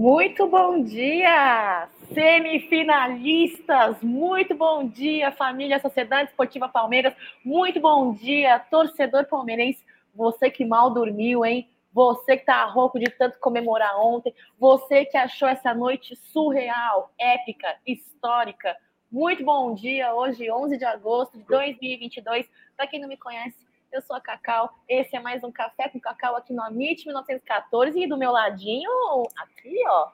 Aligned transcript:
Muito 0.00 0.46
bom 0.46 0.82
dia, 0.82 1.86
semifinalistas! 2.14 4.00
Muito 4.00 4.54
bom 4.54 4.88
dia, 4.88 5.30
família 5.30 5.78
Sociedade 5.78 6.30
Esportiva 6.30 6.70
Palmeiras! 6.70 7.12
Muito 7.44 7.78
bom 7.78 8.14
dia, 8.14 8.58
torcedor 8.70 9.26
palmeirense! 9.26 9.84
Você 10.14 10.50
que 10.50 10.64
mal 10.64 10.88
dormiu, 10.88 11.44
hein? 11.44 11.68
Você 11.92 12.38
que 12.38 12.46
tá 12.46 12.64
rouco 12.64 12.98
de 12.98 13.10
tanto 13.10 13.38
comemorar 13.40 14.00
ontem, 14.00 14.34
você 14.58 15.04
que 15.04 15.18
achou 15.18 15.46
essa 15.46 15.74
noite 15.74 16.16
surreal, 16.32 17.12
épica, 17.18 17.76
histórica. 17.86 18.74
Muito 19.12 19.44
bom 19.44 19.74
dia, 19.74 20.14
hoje 20.14 20.50
11 20.50 20.78
de 20.78 20.84
agosto 20.86 21.36
de 21.36 21.44
2022. 21.44 22.48
Para 22.74 22.86
quem 22.86 23.02
não 23.02 23.08
me 23.08 23.18
conhece, 23.18 23.69
eu 23.92 24.00
sou 24.02 24.14
a 24.14 24.20
Cacau. 24.20 24.72
Esse 24.88 25.16
é 25.16 25.20
mais 25.20 25.42
um 25.42 25.50
Café 25.50 25.88
com 25.88 26.00
Cacau 26.00 26.36
aqui 26.36 26.52
no 26.52 26.62
Amit 26.62 27.04
1914. 27.04 27.98
E 27.98 28.06
do 28.06 28.16
meu 28.16 28.30
ladinho, 28.30 28.90
aqui, 29.36 29.76
ó. 29.86 30.10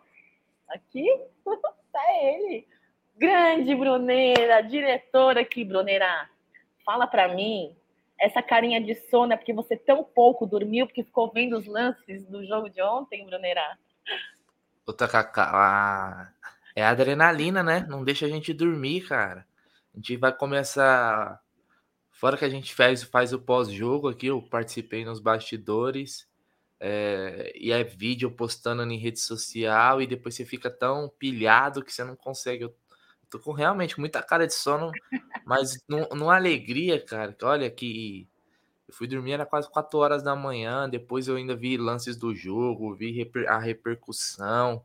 Aqui, 0.68 1.06
tá 1.92 2.00
ele. 2.22 2.66
Grande 3.16 3.74
Bruneira, 3.74 4.62
diretora 4.62 5.40
aqui, 5.40 5.64
Bruneira. 5.64 6.28
Fala 6.84 7.06
para 7.06 7.28
mim, 7.34 7.76
essa 8.18 8.42
carinha 8.42 8.80
de 8.80 8.94
sono 9.08 9.32
é 9.32 9.36
porque 9.36 9.52
você 9.52 9.76
tão 9.76 10.02
pouco 10.02 10.46
dormiu, 10.46 10.86
porque 10.86 11.04
ficou 11.04 11.30
vendo 11.32 11.56
os 11.56 11.66
lances 11.66 12.24
do 12.26 12.44
jogo 12.46 12.70
de 12.70 12.80
ontem, 12.82 13.26
Bruneira? 13.26 13.78
Outra 14.86 15.08
Cacau. 15.08 16.26
É 16.74 16.84
adrenalina, 16.84 17.62
né? 17.62 17.86
Não 17.88 18.04
deixa 18.04 18.26
a 18.26 18.28
gente 18.28 18.52
dormir, 18.52 19.02
cara. 19.08 19.46
A 19.94 19.96
gente 19.96 20.16
vai 20.16 20.32
começar 20.32 21.40
Fora 22.16 22.38
que 22.38 22.46
a 22.46 22.48
gente 22.48 22.74
faz, 22.74 23.02
faz 23.02 23.34
o 23.34 23.38
pós-jogo 23.38 24.08
aqui, 24.08 24.28
eu 24.28 24.40
participei 24.40 25.04
nos 25.04 25.20
bastidores. 25.20 26.26
É, 26.80 27.52
e 27.54 27.70
é 27.70 27.84
vídeo 27.84 28.30
postando 28.30 28.82
em 28.82 28.98
rede 28.98 29.20
social 29.20 30.00
e 30.00 30.06
depois 30.06 30.34
você 30.34 30.42
fica 30.42 30.70
tão 30.70 31.10
pilhado 31.18 31.84
que 31.84 31.92
você 31.92 32.02
não 32.02 32.16
consegue. 32.16 32.64
Eu 32.64 32.74
tô 33.28 33.38
com 33.38 33.52
realmente 33.52 34.00
muita 34.00 34.22
cara 34.22 34.46
de 34.46 34.54
sono, 34.54 34.90
mas 35.44 35.78
numa 35.86 36.34
alegria, 36.34 36.98
cara. 36.98 37.34
Que 37.34 37.44
olha 37.44 37.70
que 37.70 38.26
eu 38.88 38.94
fui 38.94 39.06
dormir 39.06 39.32
era 39.32 39.44
quase 39.44 39.70
4 39.70 39.98
horas 39.98 40.22
da 40.22 40.34
manhã. 40.34 40.88
Depois 40.88 41.28
eu 41.28 41.36
ainda 41.36 41.54
vi 41.54 41.76
lances 41.76 42.16
do 42.16 42.34
jogo, 42.34 42.94
vi 42.94 43.12
reper, 43.12 43.46
a 43.46 43.58
repercussão. 43.58 44.82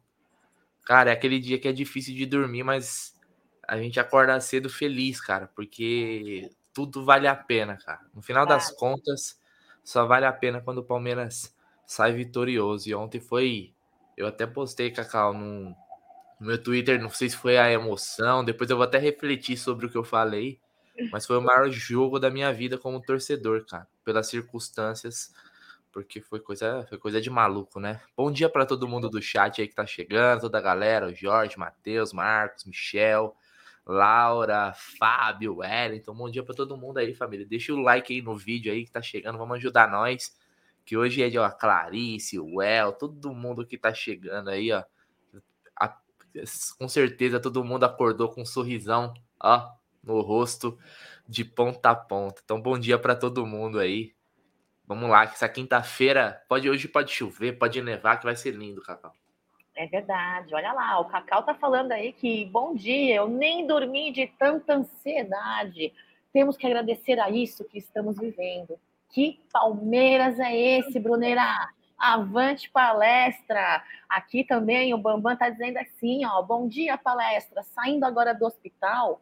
Cara, 0.84 1.12
é 1.12 1.14
aquele 1.14 1.40
dia 1.40 1.58
que 1.58 1.70
é 1.70 1.72
difícil 1.72 2.14
de 2.14 2.26
dormir, 2.26 2.64
mas 2.64 3.18
a 3.66 3.78
gente 3.78 4.02
acorda 4.02 4.38
cedo 4.42 4.70
feliz, 4.70 5.22
cara, 5.22 5.48
porque 5.56 6.52
tudo 6.74 7.04
vale 7.04 7.28
a 7.28 7.36
pena, 7.36 7.78
cara. 7.78 8.02
No 8.14 8.22
final 8.22 8.46
das 8.46 8.72
contas, 8.72 9.40
só 9.84 10.06
vale 10.06 10.26
a 10.26 10.34
pena 10.34 10.62
quando 10.62 10.80
o 10.80 10.84
Palmeiras 10.84 11.56
sai 11.86 12.14
vitorioso. 12.14 12.90
E 12.90 12.96
ontem 12.96 13.20
foi. 13.20 13.74
Eu 14.18 14.28
até 14.28 14.46
postei, 14.46 14.92
Cacau, 14.92 15.34
no, 15.34 15.76
no 16.40 16.48
meu 16.48 16.62
Twitter, 16.62 17.02
não 17.02 17.10
sei 17.10 17.30
se 17.30 17.38
foi 17.38 17.58
a 17.58 17.72
emoção, 17.72 18.44
depois 18.44 18.70
eu 18.70 18.78
vou 18.78 18.86
até 18.86 18.98
refletir 18.98 19.58
sobre 19.58 19.86
o 19.86 19.90
que 19.90 19.98
eu 19.98 20.04
falei. 20.04 20.60
Mas 21.12 21.26
foi 21.26 21.38
o 21.38 21.42
maior 21.42 21.70
jogo 21.72 22.20
da 22.20 22.30
minha 22.30 22.54
vida 22.54 22.78
como 22.78 23.02
torcedor, 23.02 23.66
cara. 23.66 23.88
Pelas 24.04 24.28
circunstâncias, 24.28 25.34
porque 25.92 26.22
foi 26.22 26.40
coisa, 26.40 26.86
foi 26.88 26.98
coisa 26.98 27.22
de 27.22 27.30
maluco, 27.30 27.80
né? 27.80 28.02
Bom 28.16 28.31
dia 28.31 28.50
para 28.50 28.66
todo 28.66 28.88
mundo 28.88 29.10
do 29.10 29.22
chat 29.22 29.62
aí 29.62 29.68
que 29.68 29.76
tá 29.76 29.86
chegando, 29.86 30.42
toda 30.42 30.58
a 30.58 30.62
galera, 30.62 31.08
o 31.08 31.14
Jorge, 31.16 31.58
Matheus, 31.58 32.14
Marcos, 32.14 32.66
Michel, 32.66 33.36
Laura, 33.86 34.74
Fábio, 34.74 35.58
Wellington. 35.58 36.14
Bom 36.14 36.30
dia 36.30 36.44
para 36.44 36.56
todo 36.56 36.78
mundo 36.78 36.97
aí, 36.97 37.14
família. 37.14 37.46
Deixa 37.46 37.74
o 37.74 37.81
like 37.81 38.14
aí 38.14 38.22
no 38.22 38.36
vídeo 38.36 38.72
aí 38.72 38.86
que 38.86 38.92
tá 38.92 39.02
chegando. 39.02 39.38
Vamos 39.38 39.58
ajudar 39.58 39.90
nós. 39.90 40.36
Que 40.86 40.97
hoje 40.97 41.22
é 41.22 41.30
de 41.30 41.38
ó, 41.38 41.50
Clarice, 41.50 42.38
El, 42.38 42.94
todo 42.94 43.34
mundo 43.34 43.66
que 43.66 43.78
tá 43.78 43.94
chegando 43.94 44.50
aí, 44.50 44.72
ó. 44.72 44.84
A, 45.80 45.97
com 46.78 46.88
certeza 46.88 47.40
todo 47.40 47.64
mundo 47.64 47.84
acordou 47.84 48.30
com 48.30 48.42
um 48.42 48.46
sorrisão, 48.46 49.14
ó, 49.40 49.72
no 50.03 50.22
rosto 50.22 50.78
de 51.28 51.46
ponta 51.46 51.92
a 51.92 51.96
ponta. 51.96 52.42
Então, 52.44 52.62
bom 52.62 52.78
dia 52.78 52.98
para 52.98 53.16
todo 53.16 53.46
mundo 53.46 53.80
aí. 53.80 54.13
Vamos 54.86 55.09
lá, 55.09 55.25
que 55.25 55.36
essa 55.36 55.48
quinta-feira 55.48 56.44
pode 56.50 56.69
hoje 56.69 56.88
pode 56.88 57.12
chover, 57.12 57.58
pode 57.58 57.81
nevar, 57.81 58.18
que 58.18 58.25
vai 58.25 58.36
ser 58.36 58.52
lindo, 58.52 58.81
Cacau. 58.81 59.13
É 59.81 59.88
verdade, 59.88 60.53
olha 60.53 60.74
lá, 60.74 61.00
o 61.00 61.06
Cacau 61.06 61.42
tá 61.42 61.56
falando 61.56 61.92
aí 61.92 62.14
que 62.14 62.46
bom 62.46 62.75
dia, 62.75 63.16
eu 63.16 63.28
nem 63.28 63.66
dormi 63.66 64.12
de 64.12 64.28
tanta 64.28 64.75
ansiedade. 64.75 65.92
Temos 66.31 66.56
que 66.56 66.68
agradecer 66.68 67.19
a 67.19 67.31
isso 67.31 67.66
que 67.66 67.80
estamos 67.80 68.19
vivendo. 68.19 68.80
Que 69.09 69.40
Palmeiras 69.52 70.40
é 70.40 70.56
esse, 70.56 71.00
Bruneira? 71.00 71.42
Avante 71.97 72.69
palestra! 72.69 73.84
Aqui 74.08 74.44
também 74.44 74.94
o 74.94 75.00
Bambam 75.00 75.36
tá 75.36 75.50
dizendo 75.50 75.78
assim, 75.78 76.24
ó, 76.28 76.44
bom 76.44 76.68
dia 76.68 76.96
palestra. 76.96 77.63
Saindo 77.63 78.06
agora 78.06 78.36
do 78.36 78.46
hospital, 78.46 79.19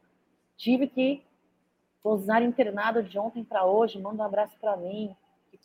tive 0.57 0.87
que 0.87 1.23
usar 2.03 2.41
internado 2.41 3.01
de 3.01 3.17
ontem 3.17 3.45
para 3.45 3.63
hoje. 3.63 3.97
Manda 3.97 4.23
um 4.23 4.25
abraço 4.25 4.57
para 4.59 4.75
mim. 4.75 5.15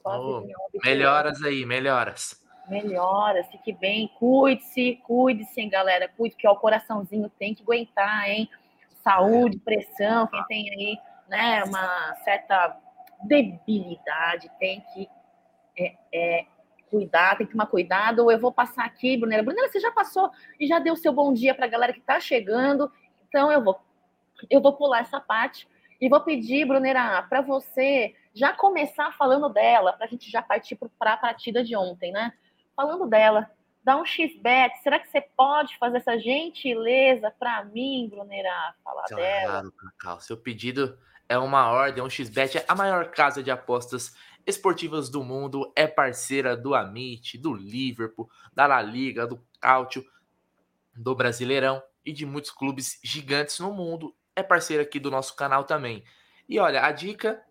Oh, 0.04 0.46
melhoras 0.84 1.42
aí, 1.42 1.66
melhoras 1.66 2.43
melhora, 2.68 3.44
fique 3.44 3.72
bem, 3.72 4.08
cuide-se, 4.18 5.00
cuide-se, 5.04 5.60
hein, 5.60 5.68
galera, 5.68 6.08
cuide, 6.08 6.36
que 6.36 6.46
ó, 6.46 6.52
o 6.52 6.56
coraçãozinho 6.56 7.30
tem 7.38 7.54
que 7.54 7.62
aguentar, 7.62 8.28
hein? 8.28 8.48
Saúde, 9.02 9.58
pressão, 9.58 10.26
quem 10.26 10.44
tem 10.44 10.70
aí, 10.70 10.98
né, 11.28 11.64
uma 11.64 12.14
certa 12.24 12.76
debilidade, 13.22 14.50
tem 14.58 14.82
que 14.92 15.08
é, 15.78 15.94
é, 16.12 16.46
cuidar, 16.90 17.36
tem 17.36 17.46
que 17.46 17.52
tomar 17.52 17.66
cuidado. 17.66 18.30
Eu 18.30 18.38
vou 18.38 18.52
passar 18.52 18.84
aqui, 18.84 19.16
Brunella. 19.16 19.42
Brunella, 19.42 19.68
você 19.68 19.80
já 19.80 19.90
passou 19.90 20.30
e 20.58 20.66
já 20.66 20.78
deu 20.78 20.96
seu 20.96 21.12
bom 21.12 21.32
dia 21.32 21.54
para 21.54 21.66
a 21.66 21.68
galera 21.68 21.92
que 21.92 21.98
está 21.98 22.20
chegando, 22.20 22.90
então 23.28 23.50
eu 23.50 23.62
vou, 23.62 23.78
eu 24.48 24.60
vou 24.60 24.72
pular 24.72 25.00
essa 25.00 25.20
parte 25.20 25.68
e 26.00 26.08
vou 26.08 26.20
pedir, 26.20 26.66
Brunera, 26.66 27.22
para 27.22 27.40
você 27.40 28.14
já 28.32 28.52
começar 28.52 29.12
falando 29.12 29.48
dela, 29.48 29.92
para 29.92 30.06
a 30.06 30.08
gente 30.08 30.30
já 30.30 30.42
partir 30.42 30.76
para 30.98 31.14
a 31.14 31.16
partida 31.16 31.62
de 31.62 31.76
ontem, 31.76 32.12
né? 32.12 32.32
Falando 32.76 33.06
dela, 33.06 33.50
dá 33.82 33.96
um 33.96 34.04
X-Bet. 34.04 34.82
Será 34.82 34.98
que 34.98 35.08
você 35.08 35.20
pode 35.20 35.76
fazer 35.78 35.98
essa 35.98 36.18
gentileza 36.18 37.30
para 37.38 37.64
mim, 37.64 38.08
Brunera, 38.10 38.74
falar 38.82 39.04
claro, 39.04 39.22
dela? 39.22 39.72
Cacau. 39.76 40.20
Seu 40.20 40.36
pedido 40.36 40.98
é 41.28 41.38
uma 41.38 41.70
ordem, 41.70 42.02
um 42.02 42.10
X-Bet 42.10 42.58
é 42.58 42.64
a 42.66 42.74
maior 42.74 43.10
casa 43.10 43.42
de 43.42 43.50
apostas 43.50 44.14
esportivas 44.46 45.08
do 45.08 45.24
mundo, 45.24 45.72
é 45.74 45.86
parceira 45.86 46.56
do 46.56 46.74
Amit, 46.74 47.38
do 47.38 47.52
Liverpool, 47.54 48.28
da 48.52 48.66
La 48.66 48.82
Liga, 48.82 49.26
do 49.26 49.42
Cáutio, 49.60 50.04
do 50.94 51.14
Brasileirão 51.14 51.82
e 52.04 52.12
de 52.12 52.26
muitos 52.26 52.50
clubes 52.50 52.98
gigantes 53.02 53.58
no 53.58 53.72
mundo. 53.72 54.14
É 54.36 54.42
parceira 54.42 54.82
aqui 54.82 55.00
do 55.00 55.10
nosso 55.10 55.34
canal 55.34 55.64
também. 55.64 56.04
E 56.48 56.58
olha, 56.58 56.84
a 56.84 56.92
dica 56.92 57.42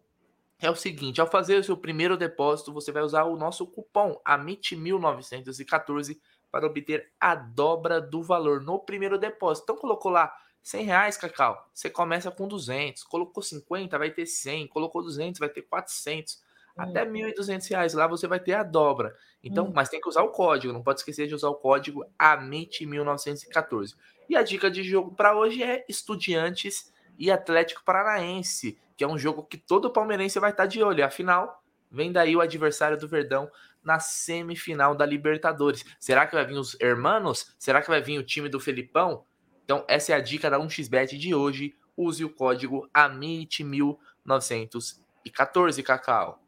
é 0.66 0.72
o 0.72 0.76
seguinte: 0.76 1.22
ao 1.22 1.30
fazer 1.30 1.58
o 1.58 1.64
seu 1.64 1.78
primeiro 1.78 2.18
depósito, 2.18 2.74
você 2.74 2.92
vai 2.92 3.04
usar 3.04 3.24
o 3.24 3.36
nosso 3.36 3.68
cupom 3.68 4.22
AMIT1914 4.26 6.18
para 6.52 6.68
obter 6.68 7.12
a 7.20 7.36
dobra 7.36 8.00
do 8.00 8.22
valor 8.22 8.62
no 8.62 8.80
primeiro 8.80 9.18
depósito. 9.18 9.66
Então, 9.66 9.76
colocou 9.76 10.12
lá 10.12 10.34
100 10.62 10.86
reais, 10.86 11.18
Cacau, 11.18 11.70
você 11.74 11.90
começa 11.90 12.32
com 12.32 12.48
200. 12.48 13.04
Colocou 13.04 13.44
50, 13.44 13.98
vai 13.98 14.12
ter 14.12 14.26
100. 14.26 14.68
Colocou 14.68 15.04
200, 15.04 15.40
vai 15.40 15.50
ter 15.50 15.64
400. 15.64 16.42
Até 16.76 17.06
1.200 17.06 17.70
reais 17.70 17.94
lá 17.94 18.08
você 18.08 18.28
vai 18.28 18.40
ter 18.40 18.54
a 18.54 18.64
dobra. 18.64 19.16
Então, 19.44 19.66
hum. 19.66 19.72
mas 19.76 19.90
tem 19.90 20.02
que 20.02 20.08
usar 20.08 20.24
o 20.24 20.30
código. 20.30 20.74
Não 20.74 20.82
pode 20.82 21.02
esquecer 21.02 21.28
de 21.28 21.36
usar 21.36 21.50
o 21.50 21.56
código 21.56 22.06
AMIT1914. 22.18 23.96
E 24.30 24.36
a 24.36 24.42
dica 24.42 24.72
de 24.72 24.84
jogo 24.84 25.14
para 25.14 25.38
hoje 25.38 25.62
é 25.62 25.86
Estudiantes 25.88 26.92
e 27.20 27.30
Atlético 27.30 27.84
Paranaense 27.84 28.80
que 28.96 29.04
é 29.04 29.08
um 29.08 29.18
jogo 29.18 29.44
que 29.44 29.58
todo 29.58 29.92
palmeirense 29.92 30.40
vai 30.40 30.52
estar 30.52 30.66
de 30.66 30.82
olho. 30.84 31.06
Afinal, 31.06 31.62
vem 31.92 32.12
daí 32.12 32.36
o 32.36 32.42
adversário 32.42 32.98
do 32.98 33.08
Verdão 33.08 33.50
na 33.84 34.00
semifinal 34.00 34.96
da 34.96 35.06
Libertadores. 35.06 35.86
Será 36.00 36.26
que 36.26 36.34
vai 36.36 36.46
vir 36.46 36.58
os 36.58 36.80
hermanos? 36.80 37.54
Será 37.60 37.82
que 37.82 37.90
vai 37.90 38.02
vir 38.02 38.18
o 38.18 38.24
time 38.24 38.48
do 38.50 38.60
Felipão? 38.60 39.24
Então, 39.66 39.86
essa 39.88 40.14
é 40.14 40.16
a 40.16 40.22
dica 40.22 40.50
da 40.50 40.58
1xBet 40.60 41.16
de 41.18 41.36
hoje. 41.36 41.76
Use 41.96 42.26
o 42.26 42.30
código 42.30 42.90
AMIT1914, 42.94 45.84
Cacau. 45.84 46.40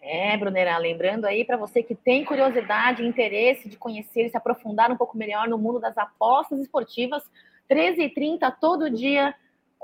É, 0.00 0.36
Brunera, 0.36 0.76
lembrando 0.76 1.24
aí 1.24 1.44
para 1.44 1.56
você 1.56 1.80
que 1.82 1.94
tem 1.94 2.26
curiosidade 2.26 3.02
e 3.02 3.06
interesse 3.06 3.70
de 3.70 3.76
conhecer 3.76 4.26
e 4.26 4.28
se 4.28 4.36
aprofundar 4.36 4.90
um 4.90 4.96
pouco 4.96 5.16
melhor 5.16 5.48
no 5.48 5.56
mundo 5.56 5.80
das 5.80 5.96
apostas 5.96 6.60
esportivas, 6.60 7.22
13h30 7.70 8.54
todo 8.60 8.90
dia 8.90 9.34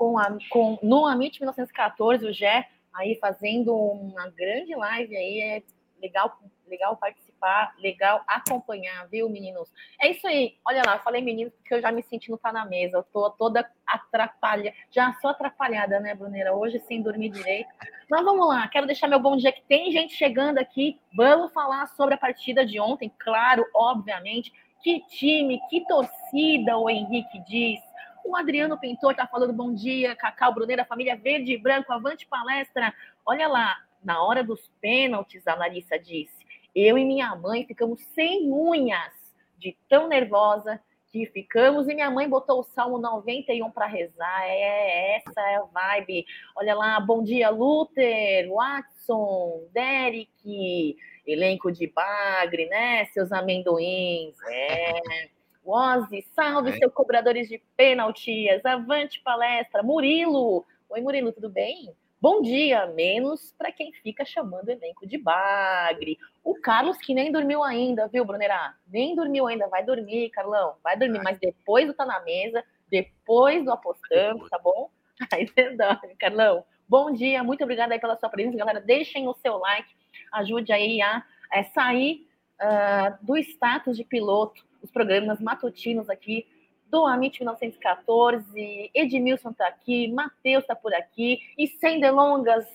com, 0.01 0.17
a, 0.17 0.35
com 0.49 0.79
no 0.81 1.05
Amit 1.05 1.39
1914, 1.39 2.25
o 2.25 2.33
Gé 2.33 2.67
aí 2.91 3.19
fazendo 3.21 3.75
uma 3.75 4.27
grande 4.31 4.73
live 4.73 5.15
aí, 5.15 5.41
é 5.41 5.63
legal, 6.01 6.39
legal 6.67 6.97
participar, 6.97 7.75
legal 7.77 8.23
acompanhar, 8.25 9.07
viu, 9.09 9.29
meninos? 9.29 9.69
É 10.01 10.09
isso 10.09 10.25
aí. 10.25 10.57
Olha 10.65 10.81
lá, 10.83 10.97
falei 10.97 11.21
meninos 11.21 11.53
porque 11.53 11.75
eu 11.75 11.81
já 11.81 11.91
me 11.91 12.01
senti 12.01 12.31
no 12.31 12.37
tá 12.39 12.51
na 12.51 12.65
mesa, 12.65 12.97
eu 12.97 13.03
tô 13.03 13.29
toda 13.29 13.63
atrapalhada, 13.85 14.75
já 14.89 15.13
sou 15.21 15.29
atrapalhada, 15.29 15.99
né, 15.99 16.15
Brunera? 16.15 16.55
Hoje 16.55 16.79
sem 16.87 17.03
dormir 17.03 17.29
direito. 17.29 17.69
Mas 18.09 18.25
vamos 18.25 18.47
lá, 18.47 18.67
quero 18.69 18.87
deixar 18.87 19.07
meu 19.07 19.19
bom 19.19 19.37
dia 19.37 19.51
que 19.51 19.61
tem 19.61 19.91
gente 19.91 20.15
chegando 20.15 20.57
aqui. 20.57 20.99
Vamos 21.15 21.53
falar 21.53 21.85
sobre 21.89 22.15
a 22.15 22.17
partida 22.17 22.65
de 22.65 22.79
ontem, 22.79 23.13
claro, 23.19 23.63
obviamente 23.71 24.51
Que 24.83 24.99
time, 25.09 25.61
que 25.69 25.85
torcida, 25.85 26.75
o 26.75 26.89
Henrique 26.89 27.39
diz. 27.47 27.90
O 28.23 28.35
Adriano 28.35 28.79
Pintor 28.79 29.11
está 29.11 29.27
falando 29.27 29.53
bom 29.53 29.73
dia, 29.73 30.15
Cacau 30.15 30.53
Bruneira, 30.53 30.85
família 30.85 31.15
verde 31.15 31.53
e 31.53 31.57
branco, 31.57 31.91
avante 31.91 32.25
palestra. 32.27 32.93
Olha 33.25 33.47
lá, 33.47 33.77
na 34.03 34.23
hora 34.23 34.43
dos 34.43 34.71
pênaltis, 34.79 35.47
a 35.47 35.55
Larissa 35.55 35.97
disse, 35.97 36.45
eu 36.75 36.97
e 36.97 37.05
minha 37.05 37.35
mãe 37.35 37.65
ficamos 37.65 38.01
sem 38.15 38.51
unhas 38.51 39.13
de 39.57 39.75
tão 39.89 40.07
nervosa 40.07 40.79
que 41.11 41.25
ficamos 41.25 41.89
e 41.89 41.93
minha 41.93 42.09
mãe 42.09 42.27
botou 42.27 42.61
o 42.61 42.63
Salmo 42.63 42.97
91 42.97 43.69
para 43.71 43.85
rezar. 43.85 44.43
É, 44.45 45.17
essa 45.17 45.41
é 45.41 45.55
a 45.57 45.63
vibe. 45.63 46.25
Olha 46.55 46.73
lá, 46.73 46.99
bom 46.99 47.21
dia, 47.21 47.49
Luther, 47.49 48.49
Watson, 48.49 49.67
Derek, 49.73 50.95
elenco 51.27 51.71
de 51.71 51.87
bagre, 51.87 52.67
né? 52.67 53.05
Seus 53.05 53.31
amendoins. 53.31 54.35
É. 54.47 55.29
Ozzy, 55.63 56.25
salve, 56.35 56.71
é. 56.71 56.77
seus 56.77 56.93
cobradores 56.93 57.47
de 57.47 57.61
pênaltis. 57.77 58.65
Avante 58.65 59.21
palestra. 59.21 59.83
Murilo. 59.83 60.65
Oi, 60.89 61.01
Murilo, 61.01 61.31
tudo 61.31 61.49
bem? 61.49 61.95
Bom 62.19 62.41
dia, 62.41 62.85
menos 62.87 63.51
para 63.57 63.71
quem 63.71 63.91
fica 63.93 64.23
chamando 64.23 64.69
elenco 64.69 65.07
de 65.07 65.17
bagre. 65.17 66.19
O 66.43 66.53
Carlos, 66.53 66.97
que 66.97 67.15
nem 67.15 67.31
dormiu 67.31 67.63
ainda, 67.63 68.07
viu, 68.07 68.23
Brunerá? 68.23 68.75
Nem 68.87 69.15
dormiu 69.15 69.47
ainda, 69.47 69.67
vai 69.67 69.83
dormir, 69.83 70.29
Carlão, 70.29 70.75
vai 70.83 70.95
dormir, 70.95 71.19
mas 71.23 71.39
depois 71.39 71.87
do 71.87 71.95
Tá 71.95 72.05
na 72.05 72.19
Mesa, 72.19 72.63
depois 72.91 73.65
do 73.65 73.71
Apostando, 73.71 74.47
tá 74.49 74.59
bom? 74.59 74.91
Aí 75.33 75.47
você 75.47 75.71
dorme, 75.71 76.15
Carlão. 76.19 76.63
Bom 76.87 77.11
dia, 77.11 77.43
muito 77.43 77.63
obrigada 77.63 77.93
aí 77.93 77.99
pela 77.99 78.17
sua 78.17 78.29
presença, 78.29 78.57
galera. 78.57 78.81
Deixem 78.81 79.27
o 79.27 79.33
seu 79.35 79.57
like, 79.57 79.89
ajude 80.33 80.73
aí 80.73 81.01
a 81.01 81.23
é, 81.51 81.63
sair 81.63 82.27
uh, 82.61 83.25
do 83.25 83.37
status 83.37 83.95
de 83.95 84.03
piloto, 84.03 84.63
os 84.81 84.91
programas 84.91 85.39
matutinos 85.39 86.09
aqui 86.09 86.47
do 86.91 87.05
Amit 87.05 87.39
1914, 87.39 88.91
Edmilson 88.93 89.51
está 89.51 89.67
aqui, 89.67 90.11
Matheus 90.11 90.63
está 90.63 90.75
por 90.75 90.93
aqui, 90.93 91.39
e 91.57 91.65
sem 91.67 92.01
delongas, 92.01 92.65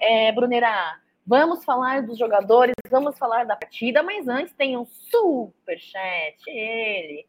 é, 0.00 0.32
Brunerá, 0.32 1.00
vamos 1.24 1.64
falar 1.64 2.02
dos 2.02 2.18
jogadores, 2.18 2.74
vamos 2.90 3.16
falar 3.16 3.46
da 3.46 3.54
partida, 3.54 4.02
mas 4.02 4.26
antes 4.26 4.52
tem 4.54 4.76
um 4.76 4.84
super 4.84 5.78
chat, 5.78 6.36
ele. 6.48 7.26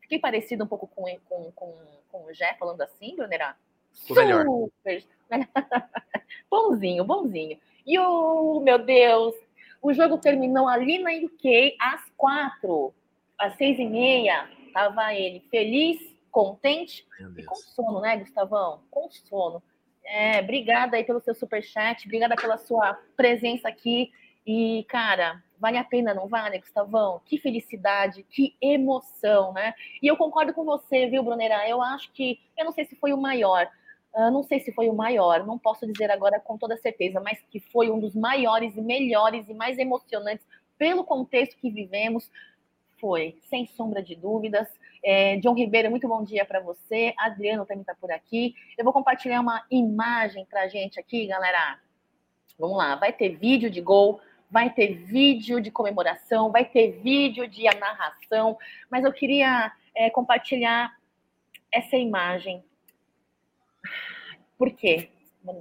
Fiquei 0.00 0.18
parecido 0.18 0.64
um 0.64 0.66
pouco 0.66 0.88
com, 0.88 1.04
com, 1.28 1.52
com, 1.52 1.74
com 2.10 2.24
o 2.24 2.34
Jé 2.34 2.56
falando 2.58 2.80
assim, 2.80 3.14
Brunerá? 3.14 3.56
Super. 3.92 5.04
bonzinho, 6.50 7.04
bonzinho. 7.04 7.58
E 7.86 7.98
o, 7.98 8.60
meu 8.60 8.78
Deus, 8.78 9.34
o 9.80 9.92
jogo 9.92 10.18
terminou 10.18 10.68
ali 10.68 10.98
na 10.98 11.10
UK 11.10 11.76
às 11.80 12.10
quatro, 12.16 12.92
às 13.38 13.56
seis 13.56 13.78
e 13.78 13.84
meia. 13.84 14.48
Tava 14.72 15.14
ele 15.14 15.40
feliz, 15.50 15.98
contente 16.30 17.06
e 17.36 17.42
com 17.44 17.54
sono, 17.54 18.00
né, 18.00 18.16
Gustavão? 18.18 18.82
Com 18.90 19.08
sono. 19.10 19.62
É, 20.04 20.40
obrigada 20.40 20.96
aí 20.96 21.04
pelo 21.04 21.20
seu 21.20 21.34
super 21.34 21.62
chat, 21.62 22.04
obrigada 22.04 22.36
pela 22.36 22.56
sua 22.58 22.94
presença 23.16 23.68
aqui. 23.68 24.12
E, 24.46 24.84
cara, 24.88 25.42
vale 25.58 25.76
a 25.76 25.84
pena, 25.84 26.14
não 26.14 26.28
vale, 26.28 26.58
Gustavão? 26.58 27.20
Que 27.24 27.38
felicidade, 27.38 28.22
que 28.22 28.54
emoção, 28.60 29.52
né? 29.52 29.74
E 30.00 30.06
eu 30.06 30.16
concordo 30.16 30.54
com 30.54 30.64
você, 30.64 31.06
viu, 31.08 31.22
Brunera? 31.22 31.68
Eu 31.68 31.82
acho 31.82 32.12
que, 32.12 32.38
eu 32.56 32.64
não 32.64 32.72
sei 32.72 32.84
se 32.84 32.94
foi 32.96 33.12
o 33.12 33.16
maior, 33.16 33.68
uh, 34.14 34.30
não 34.30 34.44
sei 34.44 34.60
se 34.60 34.72
foi 34.72 34.88
o 34.88 34.94
maior, 34.94 35.44
não 35.44 35.58
posso 35.58 35.86
dizer 35.86 36.10
agora 36.10 36.38
com 36.38 36.56
toda 36.56 36.76
certeza, 36.76 37.20
mas 37.20 37.40
que 37.50 37.58
foi 37.58 37.90
um 37.90 37.98
dos 37.98 38.14
maiores 38.14 38.76
e 38.76 38.80
melhores 38.80 39.48
e 39.48 39.54
mais 39.54 39.78
emocionantes 39.78 40.46
pelo 40.78 41.02
contexto 41.02 41.56
que 41.56 41.70
vivemos, 41.70 42.30
foi, 43.06 43.38
sem 43.48 43.68
sombra 43.68 44.02
de 44.02 44.16
dúvidas. 44.16 44.66
É, 45.00 45.36
John 45.36 45.54
Ribeiro, 45.54 45.88
muito 45.88 46.08
bom 46.08 46.24
dia 46.24 46.44
para 46.44 46.58
você. 46.58 47.14
Adriano 47.16 47.64
também 47.64 47.82
está 47.82 47.94
por 47.94 48.10
aqui. 48.10 48.52
Eu 48.76 48.82
vou 48.82 48.92
compartilhar 48.92 49.40
uma 49.40 49.64
imagem 49.70 50.44
para 50.44 50.62
a 50.62 50.68
gente 50.68 50.98
aqui, 50.98 51.24
galera. 51.28 51.78
Vamos 52.58 52.76
lá, 52.76 52.96
vai 52.96 53.12
ter 53.12 53.36
vídeo 53.36 53.70
de 53.70 53.80
gol, 53.80 54.20
vai 54.50 54.70
ter 54.70 54.94
vídeo 55.04 55.60
de 55.60 55.70
comemoração, 55.70 56.50
vai 56.50 56.64
ter 56.64 57.00
vídeo 57.00 57.46
de 57.46 57.62
narração, 57.78 58.58
mas 58.90 59.04
eu 59.04 59.12
queria 59.12 59.70
é, 59.94 60.10
compartilhar 60.10 60.92
essa 61.70 61.96
imagem. 61.96 62.64
Por 64.58 64.72
quê, 64.72 65.10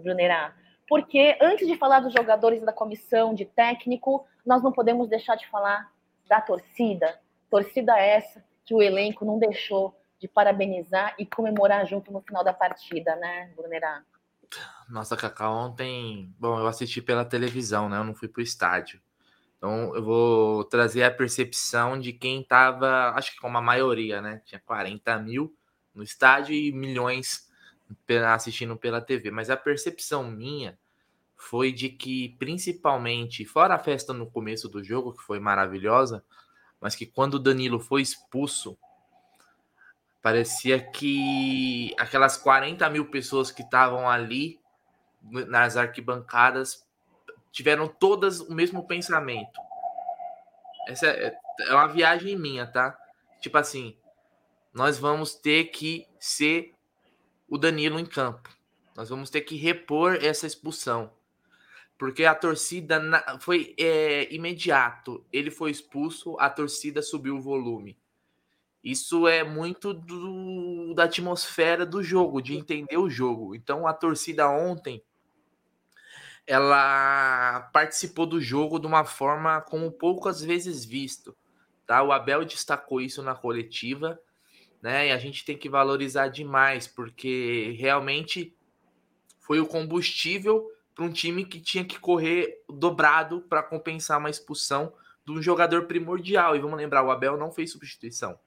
Brunerá? 0.02 0.56
Porque 0.90 1.38
antes 1.40 1.68
de 1.68 1.78
falar 1.78 2.00
dos 2.00 2.12
jogadores 2.12 2.64
da 2.64 2.74
comissão, 2.74 3.36
de 3.36 3.46
técnico, 3.46 4.26
nós 4.44 4.64
não 4.64 4.72
podemos 4.72 5.08
deixar 5.08 5.36
de 5.36 5.48
falar 5.48 5.94
da 6.28 6.42
torcida, 6.42 7.20
Torcida 7.56 7.98
essa 7.98 8.44
que 8.66 8.76
o 8.76 8.82
elenco 8.82 9.24
não 9.24 9.40
deixou 9.40 9.98
de 10.20 10.28
parabenizar 10.28 11.16
e 11.18 11.26
comemorar 11.26 11.88
junto 11.88 12.12
no 12.12 12.20
final 12.20 12.44
da 12.44 12.52
partida, 12.52 13.16
né, 13.16 13.50
Brunerá? 13.56 14.04
Nossa, 14.90 15.16
Cacá, 15.16 15.50
ontem, 15.50 16.36
bom, 16.38 16.60
eu 16.60 16.68
assisti 16.68 17.02
pela 17.02 17.24
televisão, 17.24 17.88
né? 17.88 17.98
Eu 17.98 18.04
não 18.04 18.14
fui 18.14 18.28
pro 18.28 18.42
estádio. 18.42 19.00
Então, 19.58 19.96
eu 19.96 20.04
vou 20.04 20.66
trazer 20.66 21.04
a 21.04 21.12
percepção 21.12 21.98
de 21.98 22.12
quem 22.12 22.44
tava, 22.44 23.12
acho 23.12 23.32
que 23.32 23.40
como 23.40 23.58
a 23.58 23.62
maioria, 23.62 24.22
né? 24.22 24.42
Tinha 24.44 24.60
40 24.60 25.18
mil 25.20 25.56
no 25.94 26.04
estádio 26.04 26.54
e 26.54 26.74
milhões 26.74 27.50
assistindo 28.28 28.76
pela 28.76 29.00
TV. 29.00 29.32
Mas 29.32 29.50
a 29.50 29.56
percepção 29.56 30.30
minha 30.30 30.78
foi 31.38 31.72
de 31.72 31.88
que, 31.88 32.36
principalmente, 32.38 33.46
fora 33.46 33.76
a 33.76 33.80
festa 33.80 34.12
no 34.12 34.30
começo 34.30 34.68
do 34.68 34.84
jogo, 34.84 35.14
que 35.14 35.24
foi 35.24 35.40
maravilhosa, 35.40 36.22
mas 36.80 36.96
que 36.96 37.06
quando 37.06 37.36
o 37.36 37.40
Danilo 37.40 37.80
foi 37.80 38.02
expulso, 38.02 38.78
parecia 40.22 40.80
que 40.80 41.94
aquelas 42.00 42.38
40 42.38 42.90
mil 42.90 43.06
pessoas 43.10 43.52
que 43.52 43.62
estavam 43.62 44.10
ali 44.10 44.60
nas 45.22 45.78
arquibancadas 45.78 46.86
tiveram 47.52 47.88
todas 47.88 48.40
o 48.40 48.54
mesmo 48.54 48.86
pensamento. 48.86 49.60
Essa 50.88 51.08
é, 51.08 51.38
é 51.62 51.74
uma 51.74 51.88
viagem 51.88 52.36
minha, 52.38 52.68
tá? 52.68 52.98
Tipo 53.40 53.58
assim, 53.58 53.98
nós 54.74 54.98
vamos 54.98 55.36
ter 55.36 55.66
que 55.66 56.08
ser 56.20 56.74
o 57.48 57.58
Danilo 57.58 58.00
em 58.00 58.06
campo. 58.06 58.50
Nós 58.96 59.10
vamos 59.10 59.30
ter 59.30 59.42
que 59.42 59.56
repor 59.56 60.16
essa 60.22 60.48
expulsão 60.48 61.12
porque 61.98 62.26
a 62.26 62.36
torcida 62.36 63.02
foi 63.40 63.74
é, 63.80 64.34
imediato. 64.34 65.26
Ele 65.32 65.50
foi 65.50 65.72
expulso, 65.72 66.36
a 66.40 66.50
torcida 66.50 67.02
subiu 67.02 67.38
o 67.38 67.42
volume. 67.42 67.98
Isso 68.84 69.28
é 69.28 69.44
muito 69.44 69.94
do, 69.94 70.94
da 70.94 71.06
atmosfera 71.06 71.86
do 71.86 72.04
jogo, 72.04 72.42
de 72.42 72.56
entender 72.56 72.98
o 72.98 73.10
jogo. 73.10 73.56
Então 73.56 73.88
a 73.88 73.94
torcida 73.94 74.50
ontem 74.50 75.02
ela 76.46 77.62
participou 77.74 78.28
do 78.28 78.40
jogo 78.40 78.78
de 78.78 78.86
uma 78.86 79.04
forma 79.04 79.62
como 79.62 79.92
poucas 79.92 80.42
vezes 80.42 80.86
visto. 80.86 81.36
Tá? 81.88 82.04
O 82.04 82.12
Abel 82.12 82.46
destacou 82.46 83.02
isso 83.02 83.24
na 83.24 83.34
coletiva, 83.34 84.20
né? 84.82 85.08
E 85.08 85.12
a 85.12 85.18
gente 85.18 85.44
tem 85.44 85.58
que 85.58 85.70
valorizar 85.70 86.28
demais, 86.28 86.88
porque 86.88 87.76
realmente 87.80 88.56
foi 89.40 89.60
o 89.60 89.66
combustível 89.66 90.70
para 90.96 91.04
um 91.04 91.12
time 91.12 91.46
que 91.46 91.60
tinha 91.60 91.84
que 91.84 92.00
correr 92.00 92.64
dobrado 92.70 93.42
para 93.42 93.62
compensar 93.62 94.18
uma 94.18 94.30
expulsão 94.30 94.94
de 95.26 95.34
um 95.34 95.42
jogador 95.42 95.86
primordial. 95.86 96.56
E 96.56 96.60
vamos 96.60 96.78
lembrar, 96.78 97.04
o 97.04 97.12
Abel 97.12 97.38
não 97.38 97.52
fez 97.52 97.72
substituição. 97.72 98.40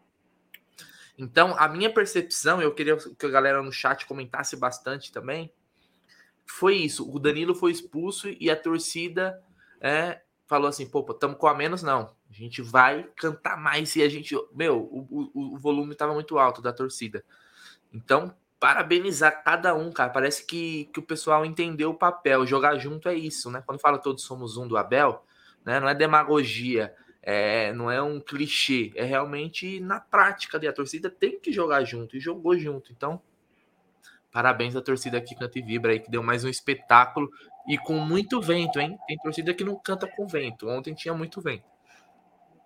Então, 1.19 1.55
a 1.59 1.69
minha 1.69 1.93
percepção, 1.93 2.63
eu 2.63 2.75
queria 2.75 2.97
que 2.97 3.27
a 3.27 3.29
galera 3.29 3.63
no 3.63 3.73
chat 3.73 4.07
comentasse 4.07 4.57
bastante 4.57 5.13
também, 5.13 5.53
foi 6.47 6.77
isso. 6.77 7.09
O 7.11 7.19
Danilo 7.19 7.55
foi 7.55 7.71
expulso 7.71 8.29
e 8.41 8.51
a 8.51 8.57
torcida 8.57 9.43
é, 9.81 10.23
falou 10.47 10.69
assim: 10.69 10.89
pô, 10.89 11.05
estamos 11.11 11.37
com 11.37 11.47
a 11.47 11.55
menos, 11.55 11.83
não. 11.83 12.17
A 12.31 12.33
gente 12.33 12.63
vai 12.63 13.05
cantar 13.17 13.57
mais 13.59 13.95
e 13.97 14.03
a 14.03 14.09
gente. 14.09 14.35
Meu, 14.55 14.79
o, 14.79 15.31
o, 15.35 15.55
o 15.55 15.59
volume 15.59 15.93
estava 15.93 16.15
muito 16.15 16.39
alto 16.39 16.63
da 16.63 16.73
torcida. 16.73 17.25
Então, 17.93 18.35
parabenizar 18.61 19.43
cada 19.43 19.75
um, 19.75 19.91
cara. 19.91 20.11
Parece 20.11 20.45
que, 20.45 20.87
que 20.93 20.99
o 20.99 21.03
pessoal 21.03 21.45
entendeu 21.45 21.91
o 21.91 21.95
papel. 21.95 22.47
Jogar 22.47 22.77
junto 22.77 23.09
é 23.09 23.15
isso, 23.15 23.51
né? 23.51 23.63
Quando 23.65 23.81
fala 23.81 23.99
todos 23.99 24.25
somos 24.25 24.57
um 24.57 24.67
do 24.67 24.77
Abel, 24.77 25.25
né? 25.65 25.79
Não 25.79 25.89
é 25.89 25.95
demagogia, 25.95 26.95
é, 27.23 27.73
não 27.73 27.91
é 27.91 28.03
um 28.03 28.21
clichê, 28.21 28.93
é 28.95 29.05
realmente 29.05 29.81
na 29.81 30.01
prática. 30.01 30.59
A 30.59 30.73
torcida 30.73 31.11
tem 31.11 31.39
que 31.39 31.53
jogar 31.53 31.85
junto 31.85 32.17
e 32.17 32.21
jogou 32.21 32.59
junto. 32.59 32.93
Então, 32.93 33.21
parabéns 34.33 34.75
à 34.75 34.83
torcida 34.83 35.21
que 35.21 35.35
canta 35.35 35.59
e 35.59 35.63
vibra 35.63 35.93
aí, 35.93 36.01
que 36.01 36.11
deu 36.11 36.23
mais 36.23 36.45
um 36.45 36.49
espetáculo 36.49 37.31
e 37.69 37.79
com 37.79 37.95
muito 37.95 38.41
vento, 38.41 38.81
hein? 38.81 38.99
Tem 39.07 39.17
torcida 39.19 39.55
que 39.55 39.63
não 39.63 39.77
canta 39.77 40.07
com 40.07 40.27
vento. 40.27 40.69
Ontem 40.69 40.95
tinha 40.95 41.15
muito 41.15 41.41
vento. 41.41 41.65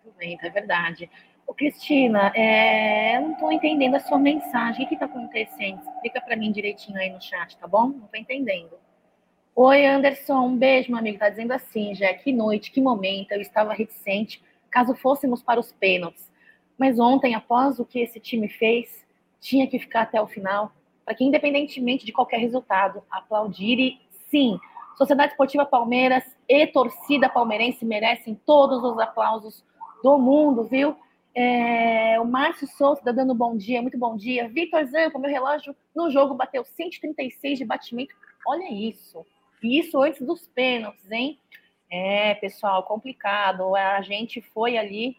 Muito 0.04 0.16
vento, 0.18 0.46
é 0.46 0.50
verdade. 0.50 1.11
Ô, 1.46 1.54
Cristina, 1.54 2.32
é... 2.34 3.16
eu 3.16 3.22
não 3.22 3.32
estou 3.32 3.52
entendendo 3.52 3.94
a 3.94 4.00
sua 4.00 4.18
mensagem. 4.18 4.84
O 4.84 4.88
que 4.88 4.94
está 4.94 5.06
acontecendo? 5.06 5.80
Explica 5.80 6.20
para 6.20 6.37
mim 6.37 6.52
direitinho 6.52 6.99
aí 6.99 7.11
no 7.11 7.20
chat, 7.20 7.56
tá 7.56 7.66
bom? 7.66 7.88
Não 7.88 8.04
estou 8.04 8.20
entendendo. 8.20 8.72
Oi, 9.54 9.84
Anderson, 9.84 10.46
um 10.46 10.56
beijo, 10.56 10.90
meu 10.90 10.99
amigo. 10.99 11.18
Tá 11.18 11.28
dizendo 11.28 11.52
assim, 11.52 11.94
já 11.94 12.12
que 12.14 12.32
noite, 12.32 12.70
que 12.70 12.80
momento, 12.80 13.32
eu 13.32 13.40
estava 13.40 13.75
reticente 13.75 14.42
caso 14.72 14.94
fôssemos 14.94 15.42
para 15.42 15.61
os 15.61 15.70
pênaltis. 15.70 16.32
Mas 16.78 16.99
ontem, 16.99 17.34
após 17.34 17.78
o 17.78 17.84
que 17.84 18.00
esse 18.00 18.18
time 18.18 18.49
fez, 18.49 19.06
tinha 19.38 19.66
que 19.66 19.78
ficar 19.78 20.02
até 20.02 20.20
o 20.20 20.26
final, 20.26 20.72
para 21.04 21.14
que, 21.14 21.22
independentemente 21.22 22.06
de 22.06 22.12
qualquer 22.12 22.38
resultado, 22.38 23.02
aplaudir 23.11 23.78
e 23.78 24.00
sim, 24.30 24.58
Sociedade 24.96 25.32
Esportiva 25.32 25.66
Palmeiras 25.66 26.25
e 26.49 26.66
torcida 26.66 27.28
palmeirense 27.28 27.84
merecem 27.84 28.34
todos 28.46 28.82
os 28.82 28.99
aplausos 28.99 29.64
do 30.02 30.18
mundo, 30.18 30.64
viu? 30.64 30.96
É, 31.34 32.20
o 32.20 32.26
Márcio 32.26 32.66
Souza 32.66 33.00
está 33.00 33.10
dando 33.10 33.34
bom 33.34 33.56
dia, 33.56 33.80
muito 33.80 33.96
bom 33.96 34.16
dia. 34.16 34.48
Vitor 34.48 34.84
Zampa, 34.84 35.18
meu 35.18 35.30
relógio 35.30 35.74
no 35.94 36.10
jogo 36.10 36.34
bateu 36.34 36.64
136 36.64 37.58
de 37.58 37.64
batimento. 37.64 38.14
Olha 38.46 38.70
isso. 38.70 39.24
Isso 39.62 40.00
antes 40.02 40.20
dos 40.20 40.46
pênaltis, 40.48 41.10
hein? 41.10 41.38
É, 41.90 42.34
pessoal, 42.34 42.82
complicado. 42.82 43.74
A 43.74 44.02
gente 44.02 44.42
foi 44.42 44.76
ali 44.76 45.16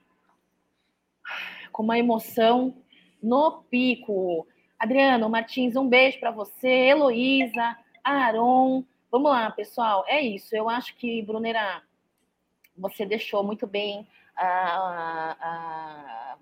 com 1.71 1.81
uma 1.81 1.97
emoção 1.97 2.75
no 3.21 3.63
pico. 3.63 4.47
Adriano 4.77 5.29
Martins, 5.29 5.75
um 5.75 5.87
beijo 5.87 6.19
para 6.19 6.29
você. 6.29 6.67
Heloísa, 6.67 7.77
Aaron. 8.03 8.83
Vamos 9.09 9.31
lá, 9.31 9.49
pessoal. 9.49 10.03
É 10.07 10.21
isso. 10.21 10.55
Eu 10.55 10.69
acho 10.69 10.95
que, 10.97 11.21
Brunera, 11.23 11.81
você 12.77 13.05
deixou 13.05 13.43
muito 13.43 13.65
bem 13.65 14.07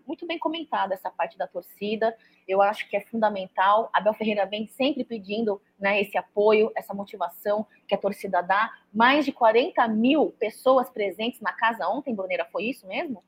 muito 0.06 0.26
bem 0.26 0.40
comentada 0.40 0.94
essa 0.94 1.10
parte 1.10 1.38
da 1.38 1.48
torcida. 1.48 2.16
Eu 2.48 2.62
acho 2.62 2.90
que 2.90 2.96
é 2.96 3.02
fundamental. 3.02 3.90
Abel 3.94 4.14
Ferreira 4.14 4.46
vem 4.46 4.68
sempre 4.68 5.04
pedindo 5.04 5.62
né, 5.80 6.02
esse 6.02 6.18
apoio, 6.18 6.72
essa 6.76 6.94
motivação 6.94 7.66
que 7.88 7.96
a 7.96 7.98
torcida 7.98 8.42
dá. 8.42 8.72
Mais 8.94 9.26
de 9.26 9.32
40 9.32 9.88
mil 9.88 10.32
pessoas 10.40 10.90
presentes 10.90 11.42
na 11.42 11.54
casa 11.54 11.88
ontem, 11.88 12.16
Bruneira, 12.16 12.48
foi 12.52 12.64
isso 12.66 12.88
mesmo? 12.88 13.24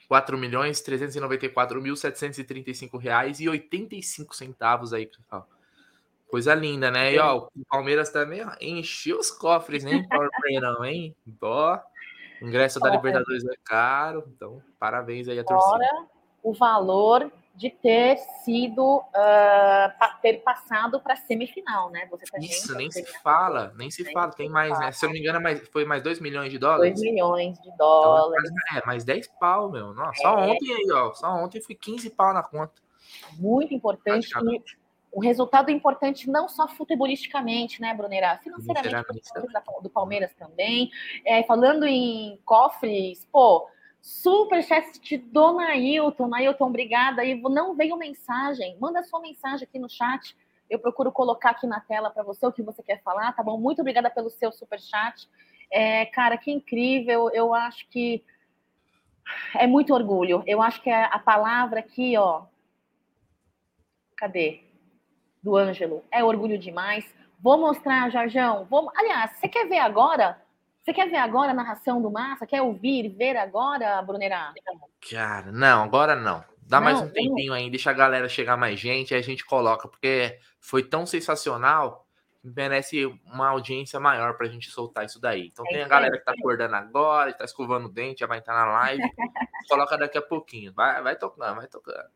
4 0.08 0.38
milhões 0.38 0.82
394 0.82 1.82
mil 1.82 1.96
735 1.96 2.98
reais 2.98 3.40
e 3.40 3.50
85 3.50 4.36
centavos 4.36 4.94
aí, 4.94 5.08
pessoal. 5.08 5.50
Coisa 6.28 6.54
linda, 6.54 6.92
né? 6.92 7.14
E 7.14 7.20
ó, 7.20 7.48
o 7.56 7.66
Palmeiras 7.68 8.10
também 8.10 8.42
encheu 8.62 9.20
os 9.20 9.32
cofres, 9.32 9.84
né? 9.84 9.92
não, 10.62 10.86
hein? 10.86 11.16
Ó, 11.42 11.80
ingresso 12.42 12.80
da 12.80 12.90
Libertadores 12.90 13.46
é 13.46 13.56
caro, 13.64 14.24
então 14.36 14.62
parabéns 14.80 15.28
aí 15.28 15.40
a 15.40 15.44
torcida. 15.44 15.70
Fora 15.70 16.08
o 16.44 16.54
valor 16.54 17.32
de 17.56 17.70
ter 17.70 18.18
sido 18.44 18.98
uh, 18.98 20.22
ter 20.22 20.42
passado 20.42 21.00
para 21.00 21.16
semifinal, 21.16 21.92
né? 21.92 22.08
Você 22.10 22.26
também 22.26 22.50
Isso, 22.50 22.76
nem 22.76 22.90
se 22.90 23.06
fala, 23.22 23.72
nem 23.78 23.92
se 23.92 24.04
nem 24.04 24.14
fala. 24.14 24.32
Tem 24.32 24.50
mais, 24.50 24.72
fala. 24.72 24.86
né? 24.86 24.92
Se 24.92 25.06
eu 25.06 25.10
não 25.10 25.14
me 25.14 25.20
engano, 25.20 25.40
mais, 25.40 25.68
foi 25.70 25.86
mais 25.86 26.02
2 26.02 26.20
milhões 26.20 26.52
de 26.52 26.58
dólares. 26.58 27.00
2 27.00 27.14
milhões 27.14 27.60
de 27.62 27.78
dólares. 27.78 28.50
Então, 28.50 28.80
é, 28.80 28.86
mais 28.86 29.04
10 29.04 29.28
pau, 29.40 29.70
meu. 29.70 29.94
Nossa, 29.94 30.20
é. 30.20 30.24
Só 30.24 30.36
ontem 30.38 30.74
aí, 30.74 30.92
ó. 30.92 31.14
Só 31.14 31.28
ontem 31.30 31.62
foi 31.62 31.76
15 31.76 32.10
pau 32.10 32.34
na 32.34 32.42
conta. 32.42 32.74
Muito 33.38 33.74
importante. 33.74 34.30
Um 35.16 35.20
resultado 35.20 35.70
importante 35.70 36.28
não 36.28 36.50
só 36.50 36.68
futebolisticamente, 36.68 37.80
né, 37.80 37.94
Brunera? 37.94 38.40
Financeiramente, 38.44 39.06
do 39.84 39.90
Palmeiras 39.92 40.34
também. 40.34 40.90
É, 41.24 41.44
falando 41.44 41.86
em 41.86 42.40
cofres, 42.44 43.28
pô, 43.32 43.68
Superchat 44.04 45.00
de 45.00 45.18
Dona 45.18 45.68
Ailton. 45.70 46.36
Ailton, 46.36 46.68
obrigada. 46.68 47.24
E 47.24 47.42
não 47.42 47.74
veio 47.74 47.96
mensagem. 47.96 48.78
Manda 48.78 49.02
sua 49.02 49.22
mensagem 49.22 49.66
aqui 49.66 49.80
no 49.80 49.90
chat. 49.90 50.36
Eu 50.70 50.78
procuro 50.78 51.10
colocar 51.10 51.52
aqui 51.52 51.66
na 51.66 51.80
tela 51.80 52.10
para 52.10 52.22
você 52.22 52.46
o 52.46 52.52
que 52.52 52.62
você 52.62 52.84
quer 52.84 53.02
falar, 53.02 53.32
tá 53.32 53.42
bom? 53.42 53.58
Muito 53.58 53.80
obrigada 53.80 54.10
pelo 54.10 54.30
seu 54.30 54.52
superchat. 54.52 55.30
É, 55.72 56.06
cara, 56.08 56.38
que 56.38 56.52
incrível. 56.52 57.30
Eu 57.30 57.54
acho 57.54 57.88
que 57.88 58.22
é 59.56 59.66
muito 59.66 59.94
orgulho. 59.94 60.44
Eu 60.46 60.62
acho 60.62 60.82
que 60.82 60.90
é 60.90 61.06
a 61.06 61.18
palavra 61.18 61.80
aqui, 61.80 62.18
ó. 62.18 62.44
Cadê? 64.18 64.66
Do 65.42 65.56
Ângelo. 65.56 66.04
É 66.12 66.22
orgulho 66.22 66.58
demais. 66.58 67.06
Vou 67.40 67.58
mostrar, 67.58 68.12
Jorjão. 68.12 68.68
Vou... 68.70 68.92
Aliás, 68.98 69.32
você 69.38 69.48
quer 69.48 69.66
ver 69.70 69.80
agora? 69.80 70.43
Você 70.84 70.94
quer 70.94 71.10
ver 71.10 71.18
agora 71.18 71.52
a 71.52 71.56
narração 71.56 72.02
do 72.02 72.12
Massa? 72.12 72.46
Quer 72.46 72.62
ouvir, 72.62 73.08
ver 73.08 73.38
agora, 73.38 74.02
Brunerá? 74.02 74.54
Cara, 75.10 75.50
não, 75.50 75.82
agora 75.82 76.14
não. 76.14 76.44
Dá 76.68 76.78
não, 76.78 76.84
mais 76.84 77.00
um 77.00 77.10
tempinho 77.10 77.54
aí, 77.54 77.70
deixa 77.70 77.90
a 77.90 77.94
galera 77.94 78.28
chegar 78.28 78.58
mais 78.58 78.78
gente, 78.78 79.14
aí 79.14 79.20
a 79.22 79.24
gente 79.24 79.46
coloca, 79.46 79.88
porque 79.88 80.38
foi 80.60 80.84
tão 80.84 81.06
sensacional 81.06 82.06
que 82.42 82.50
merece 82.50 83.06
uma 83.26 83.50
audiência 83.50 83.98
maior 83.98 84.36
pra 84.36 84.48
gente 84.48 84.70
soltar 84.70 85.06
isso 85.06 85.22
daí. 85.22 85.48
Então 85.48 85.66
é 85.68 85.70
tem 85.70 85.84
a 85.84 85.88
galera 85.88 86.18
que 86.18 86.26
tá 86.26 86.34
acordando 86.38 86.76
agora, 86.76 87.32
tá 87.32 87.46
escovando 87.46 87.86
o 87.86 87.92
dente, 87.92 88.20
já 88.20 88.28
vai 88.28 88.40
estar 88.40 88.54
na 88.54 88.66
live. 88.66 89.02
coloca 89.70 89.98
daqui 89.98 90.18
a 90.18 90.22
pouquinho. 90.22 90.74
Vai, 90.74 91.02
vai 91.02 91.16
tocando, 91.16 91.56
vai 91.56 91.68
tocando. 91.68 92.10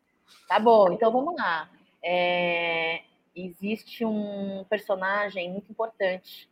Tá 0.46 0.60
bom, 0.60 0.92
então 0.92 1.10
vamos 1.10 1.34
lá. 1.38 1.70
É... 2.04 3.02
Existe 3.34 4.04
um 4.04 4.66
personagem 4.70 5.52
muito 5.52 5.72
importante 5.72 6.50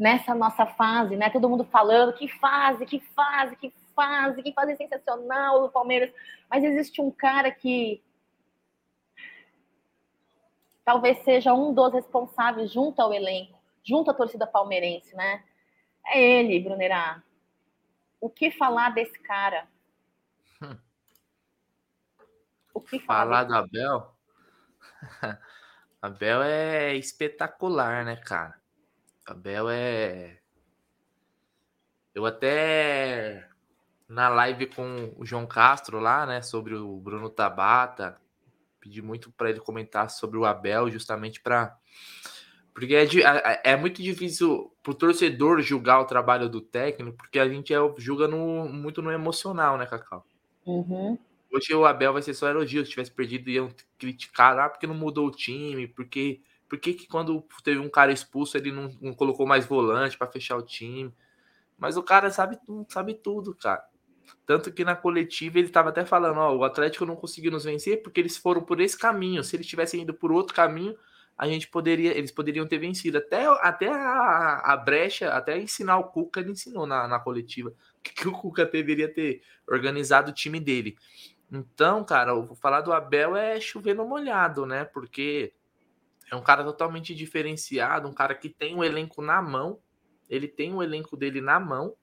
nessa 0.00 0.34
nossa 0.34 0.64
fase, 0.64 1.14
né? 1.14 1.28
Todo 1.28 1.46
mundo 1.46 1.62
falando 1.62 2.14
que 2.14 2.26
fase, 2.26 2.86
que 2.86 3.00
fase, 3.14 3.54
que 3.54 3.70
fase, 3.94 4.42
que 4.42 4.50
fase 4.54 4.74
sensacional 4.74 5.60
do 5.60 5.68
Palmeiras. 5.68 6.10
Mas 6.48 6.64
existe 6.64 7.02
um 7.02 7.10
cara 7.10 7.50
que 7.50 8.02
talvez 10.82 11.22
seja 11.22 11.52
um 11.52 11.74
dos 11.74 11.92
responsáveis 11.92 12.72
junto 12.72 12.98
ao 13.02 13.12
elenco, 13.12 13.60
junto 13.84 14.10
à 14.10 14.14
torcida 14.14 14.46
palmeirense, 14.46 15.14
né? 15.14 15.44
É 16.06 16.18
ele, 16.18 16.60
Brunerá. 16.60 17.22
O 18.18 18.30
que 18.30 18.50
falar 18.50 18.94
desse 18.94 19.18
cara? 19.18 19.68
O 22.72 22.80
que 22.80 23.00
falar, 23.00 23.24
falar 23.24 23.44
do 23.44 23.54
Abel? 23.54 24.14
Abel 26.00 26.42
é 26.42 26.94
espetacular, 26.94 28.04
né, 28.04 28.16
cara? 28.16 28.59
Abel 29.30 29.68
é. 29.70 30.38
Eu 32.14 32.26
até 32.26 33.48
na 34.08 34.28
live 34.28 34.66
com 34.66 35.14
o 35.16 35.24
João 35.24 35.46
Castro 35.46 36.00
lá, 36.00 36.26
né, 36.26 36.42
sobre 36.42 36.74
o 36.74 36.98
Bruno 36.98 37.30
Tabata, 37.30 38.20
pedi 38.80 39.00
muito 39.00 39.30
para 39.30 39.50
ele 39.50 39.60
comentar 39.60 40.10
sobre 40.10 40.36
o 40.36 40.44
Abel, 40.44 40.90
justamente 40.90 41.40
para 41.40 41.78
porque 42.72 42.94
é, 42.94 43.72
é, 43.72 43.76
muito 43.76 44.02
difícil 44.02 44.72
para 44.82 44.92
o 44.92 44.94
torcedor 44.94 45.60
julgar 45.60 46.00
o 46.00 46.06
trabalho 46.06 46.48
do 46.48 46.60
técnico, 46.60 47.16
porque 47.16 47.38
a 47.38 47.48
gente 47.48 47.74
é, 47.74 47.78
julga 47.98 48.26
no, 48.26 48.68
muito 48.68 49.02
no 49.02 49.10
emocional, 49.10 49.76
né, 49.76 49.86
Cacau? 49.86 50.24
Uhum. 50.64 51.18
Hoje 51.52 51.74
o 51.74 51.84
Abel 51.84 52.12
vai 52.12 52.22
ser 52.22 52.32
só 52.32 52.48
elogio. 52.48 52.84
Se 52.84 52.92
tivesse 52.92 53.10
perdido, 53.10 53.50
iam 53.50 53.70
criticar, 53.98 54.58
ah, 54.58 54.68
porque 54.68 54.86
não 54.86 54.94
mudou 54.94 55.26
o 55.26 55.32
time, 55.32 55.88
porque 55.88 56.40
por 56.70 56.78
que, 56.78 56.94
que 56.94 57.08
quando 57.08 57.44
teve 57.64 57.80
um 57.80 57.90
cara 57.90 58.12
expulso 58.12 58.56
ele 58.56 58.70
não, 58.70 58.96
não 59.02 59.12
colocou 59.12 59.44
mais 59.44 59.66
volante 59.66 60.16
para 60.16 60.30
fechar 60.30 60.56
o 60.56 60.62
time? 60.62 61.12
Mas 61.76 61.96
o 61.96 62.02
cara 62.02 62.30
sabe, 62.30 62.56
sabe 62.88 63.14
tudo, 63.14 63.52
cara. 63.56 63.84
Tanto 64.46 64.72
que 64.72 64.84
na 64.84 64.94
coletiva 64.94 65.58
ele 65.58 65.66
estava 65.66 65.88
até 65.88 66.04
falando, 66.06 66.38
ó, 66.38 66.54
o 66.54 66.62
Atlético 66.62 67.04
não 67.04 67.16
conseguiu 67.16 67.50
nos 67.50 67.64
vencer 67.64 68.02
porque 68.02 68.20
eles 68.20 68.36
foram 68.36 68.62
por 68.62 68.80
esse 68.80 68.96
caminho. 68.96 69.42
Se 69.42 69.56
eles 69.56 69.66
tivessem 69.66 70.02
ido 70.02 70.14
por 70.14 70.30
outro 70.30 70.54
caminho, 70.54 70.96
a 71.36 71.48
gente 71.48 71.66
poderia, 71.66 72.16
eles 72.16 72.30
poderiam 72.30 72.68
ter 72.68 72.78
vencido. 72.78 73.18
Até, 73.18 73.46
até 73.46 73.88
a, 73.88 74.60
a 74.64 74.76
brecha, 74.76 75.32
até 75.32 75.58
ensinar 75.58 75.98
o 75.98 76.04
Cuca, 76.04 76.38
ele 76.38 76.52
ensinou 76.52 76.86
na, 76.86 77.08
na 77.08 77.18
coletiva 77.18 77.74
que, 78.00 78.12
que 78.14 78.28
o 78.28 78.32
Cuca 78.32 78.64
deveria 78.64 79.12
ter 79.12 79.42
organizado 79.66 80.30
o 80.30 80.34
time 80.34 80.60
dele. 80.60 80.96
Então, 81.50 82.04
cara, 82.04 82.32
falar 82.60 82.82
do 82.82 82.92
Abel 82.92 83.34
é 83.34 83.58
chover 83.60 83.94
no 83.94 84.06
molhado, 84.06 84.64
né? 84.64 84.84
Porque 84.84 85.52
é 86.30 86.36
um 86.36 86.42
cara 86.42 86.62
totalmente 86.62 87.14
diferenciado, 87.14 88.08
um 88.08 88.14
cara 88.14 88.34
que 88.34 88.48
tem 88.48 88.74
um 88.74 88.84
elenco 88.84 89.20
na 89.20 89.42
mão. 89.42 89.80
Ele 90.28 90.46
tem 90.46 90.72
o 90.72 90.76
um 90.76 90.82
elenco 90.82 91.16
dele 91.16 91.40
na 91.40 91.58
mão, 91.58 91.96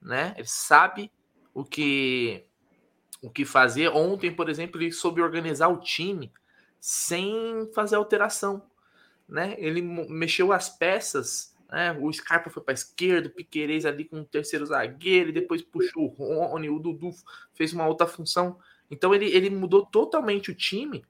né? 0.00 0.34
Ele 0.36 0.48
sabe 0.48 1.12
o 1.52 1.62
que 1.62 2.44
o 3.22 3.30
que 3.30 3.44
fazer. 3.44 3.88
Ontem, 3.88 4.34
por 4.34 4.48
exemplo, 4.48 4.80
ele 4.80 4.92
soube 4.92 5.20
organizar 5.20 5.68
o 5.68 5.80
time 5.80 6.32
sem 6.80 7.70
fazer 7.74 7.96
alteração, 7.96 8.62
né? 9.28 9.54
Ele 9.58 9.82
mexeu 9.82 10.52
as 10.52 10.70
peças, 10.70 11.54
né? 11.70 11.92
O 12.00 12.10
Scarpa 12.10 12.48
foi 12.48 12.62
para 12.62 12.74
esquerda, 12.74 13.28
o 13.28 13.32
Piquerez 13.32 13.84
ali 13.84 14.04
com 14.04 14.20
o 14.20 14.24
terceiro 14.24 14.64
zagueiro, 14.64 15.30
e 15.30 15.32
depois 15.32 15.60
puxou 15.60 16.04
o 16.04 16.06
Rony, 16.06 16.70
o 16.70 16.78
Dudu 16.78 17.10
fez 17.52 17.74
uma 17.74 17.86
outra 17.86 18.06
função. 18.06 18.58
Então 18.90 19.14
ele, 19.14 19.26
ele 19.26 19.50
mudou 19.50 19.84
totalmente 19.84 20.50
o 20.50 20.54
time 20.54 21.04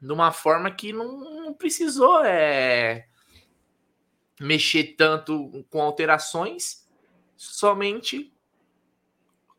de 0.00 0.12
uma 0.12 0.32
forma 0.32 0.70
que 0.70 0.92
não, 0.92 1.18
não 1.18 1.54
precisou 1.54 2.24
é, 2.24 3.06
mexer 4.40 4.94
tanto 4.96 5.64
com 5.70 5.80
alterações, 5.80 6.88
somente 7.36 8.32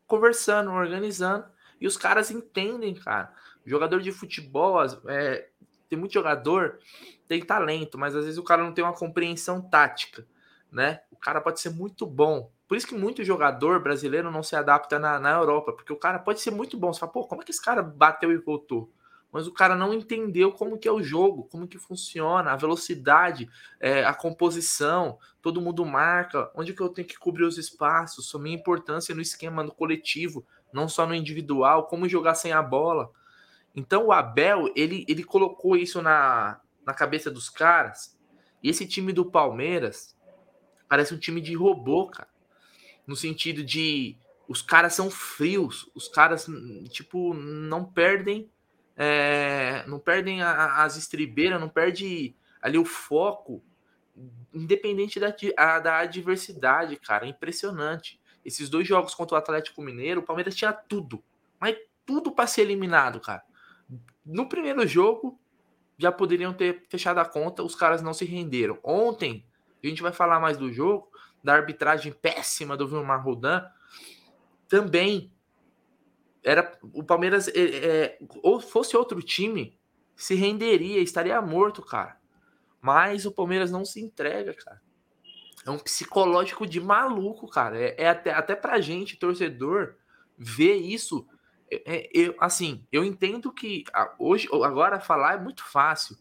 conversando, 0.06 0.70
organizando. 0.70 1.46
E 1.80 1.86
os 1.86 1.96
caras 1.96 2.30
entendem, 2.30 2.94
cara. 2.94 3.32
Jogador 3.64 4.00
de 4.00 4.12
futebol, 4.12 4.80
é, 5.08 5.48
tem 5.88 5.98
muito 5.98 6.14
jogador, 6.14 6.78
tem 7.26 7.44
talento, 7.44 7.98
mas 7.98 8.14
às 8.14 8.24
vezes 8.24 8.38
o 8.38 8.44
cara 8.44 8.62
não 8.62 8.72
tem 8.72 8.84
uma 8.84 8.94
compreensão 8.94 9.60
tática, 9.60 10.26
né? 10.70 11.00
O 11.10 11.16
cara 11.16 11.40
pode 11.40 11.60
ser 11.60 11.70
muito 11.70 12.06
bom. 12.06 12.50
Por 12.68 12.76
isso 12.76 12.86
que 12.86 12.94
muito 12.94 13.24
jogador 13.24 13.80
brasileiro 13.80 14.30
não 14.30 14.42
se 14.42 14.56
adapta 14.56 14.98
na, 14.98 15.18
na 15.18 15.32
Europa, 15.32 15.72
porque 15.72 15.92
o 15.92 15.98
cara 15.98 16.18
pode 16.18 16.40
ser 16.40 16.50
muito 16.50 16.76
bom. 16.76 16.92
Você 16.92 17.00
fala, 17.00 17.12
pô, 17.12 17.24
como 17.24 17.42
é 17.42 17.44
que 17.44 17.50
esse 17.50 17.62
cara 17.62 17.82
bateu 17.82 18.32
e 18.32 18.38
voltou? 18.38 18.92
Mas 19.32 19.46
o 19.46 19.52
cara 19.52 19.74
não 19.74 19.92
entendeu 19.92 20.52
como 20.52 20.78
que 20.78 20.88
é 20.88 20.92
o 20.92 21.02
jogo, 21.02 21.44
como 21.50 21.68
que 21.68 21.78
funciona, 21.78 22.52
a 22.52 22.56
velocidade, 22.56 23.48
é, 23.80 24.04
a 24.04 24.14
composição, 24.14 25.18
todo 25.42 25.60
mundo 25.60 25.84
marca, 25.84 26.50
onde 26.54 26.72
que 26.72 26.80
eu 26.80 26.88
tenho 26.88 27.06
que 27.06 27.18
cobrir 27.18 27.44
os 27.44 27.58
espaços, 27.58 28.34
a 28.34 28.38
minha 28.38 28.56
importância 28.56 29.14
no 29.14 29.20
esquema 29.20 29.62
no 29.62 29.72
coletivo, 29.72 30.46
não 30.72 30.88
só 30.88 31.06
no 31.06 31.14
individual, 31.14 31.86
como 31.86 32.08
jogar 32.08 32.34
sem 32.34 32.52
a 32.52 32.62
bola. 32.62 33.10
Então 33.74 34.06
o 34.06 34.12
Abel, 34.12 34.72
ele, 34.74 35.04
ele 35.08 35.22
colocou 35.22 35.76
isso 35.76 36.00
na, 36.00 36.60
na 36.84 36.94
cabeça 36.94 37.30
dos 37.30 37.50
caras. 37.50 38.16
E 38.62 38.70
esse 38.70 38.86
time 38.86 39.12
do 39.12 39.30
Palmeiras 39.30 40.16
parece 40.88 41.14
um 41.14 41.18
time 41.18 41.40
de 41.40 41.54
robô, 41.54 42.06
cara. 42.06 42.28
No 43.06 43.14
sentido 43.14 43.62
de 43.62 44.16
os 44.48 44.62
caras 44.62 44.94
são 44.94 45.10
frios, 45.10 45.90
os 45.94 46.08
caras, 46.08 46.46
tipo, 46.90 47.34
não 47.34 47.84
perdem 47.84 48.50
é, 48.96 49.84
não 49.86 49.98
perdem 49.98 50.42
a, 50.42 50.82
as 50.82 50.96
estribeiras, 50.96 51.60
não 51.60 51.68
perde 51.68 52.34
ali 52.62 52.78
o 52.78 52.84
foco, 52.84 53.62
independente 54.52 55.20
da, 55.20 55.34
a, 55.56 55.78
da 55.78 55.98
adversidade, 55.98 56.96
cara. 56.96 57.26
É 57.26 57.28
impressionante. 57.28 58.18
Esses 58.44 58.70
dois 58.70 58.88
jogos 58.88 59.14
contra 59.14 59.34
o 59.34 59.38
Atlético 59.38 59.82
Mineiro, 59.82 60.20
o 60.20 60.24
Palmeiras 60.24 60.54
tinha 60.54 60.72
tudo, 60.72 61.22
mas 61.60 61.76
tudo 62.06 62.32
para 62.32 62.46
ser 62.46 62.62
eliminado, 62.62 63.20
cara. 63.20 63.42
No 64.24 64.48
primeiro 64.48 64.86
jogo, 64.86 65.38
já 65.98 66.10
poderiam 66.10 66.54
ter 66.54 66.84
fechado 66.88 67.18
a 67.18 67.24
conta, 67.24 67.62
os 67.62 67.74
caras 67.74 68.02
não 68.02 68.14
se 68.14 68.24
renderam. 68.24 68.78
Ontem, 68.82 69.44
a 69.82 69.86
gente 69.86 70.02
vai 70.02 70.12
falar 70.12 70.40
mais 70.40 70.56
do 70.56 70.72
jogo, 70.72 71.10
da 71.42 71.54
arbitragem 71.54 72.12
péssima 72.12 72.76
do 72.76 72.88
Vilmar 72.88 73.22
Rodan, 73.22 73.64
também 74.68 75.32
era 76.46 76.78
o 76.94 77.02
Palmeiras, 77.02 77.48
é, 77.48 77.52
é, 77.54 78.18
ou 78.42 78.60
fosse 78.60 78.96
outro 78.96 79.20
time, 79.22 79.78
se 80.14 80.34
renderia, 80.34 81.00
estaria 81.00 81.40
morto, 81.42 81.82
cara. 81.82 82.18
Mas 82.80 83.26
o 83.26 83.32
Palmeiras 83.32 83.70
não 83.70 83.84
se 83.84 84.00
entrega, 84.00 84.54
cara. 84.54 84.80
É 85.66 85.70
um 85.70 85.78
psicológico 85.78 86.66
de 86.66 86.80
maluco, 86.80 87.48
cara. 87.48 87.78
É, 87.78 87.94
é 87.98 88.08
até, 88.08 88.32
até 88.32 88.54
pra 88.54 88.80
gente, 88.80 89.18
torcedor, 89.18 89.96
ver 90.38 90.76
isso 90.76 91.26
é, 91.70 91.96
é, 91.96 92.10
eu, 92.14 92.34
assim, 92.38 92.86
eu 92.92 93.04
entendo 93.04 93.52
que 93.52 93.84
hoje, 94.18 94.48
agora 94.64 95.00
falar 95.00 95.34
é 95.34 95.40
muito 95.40 95.64
fácil, 95.64 96.16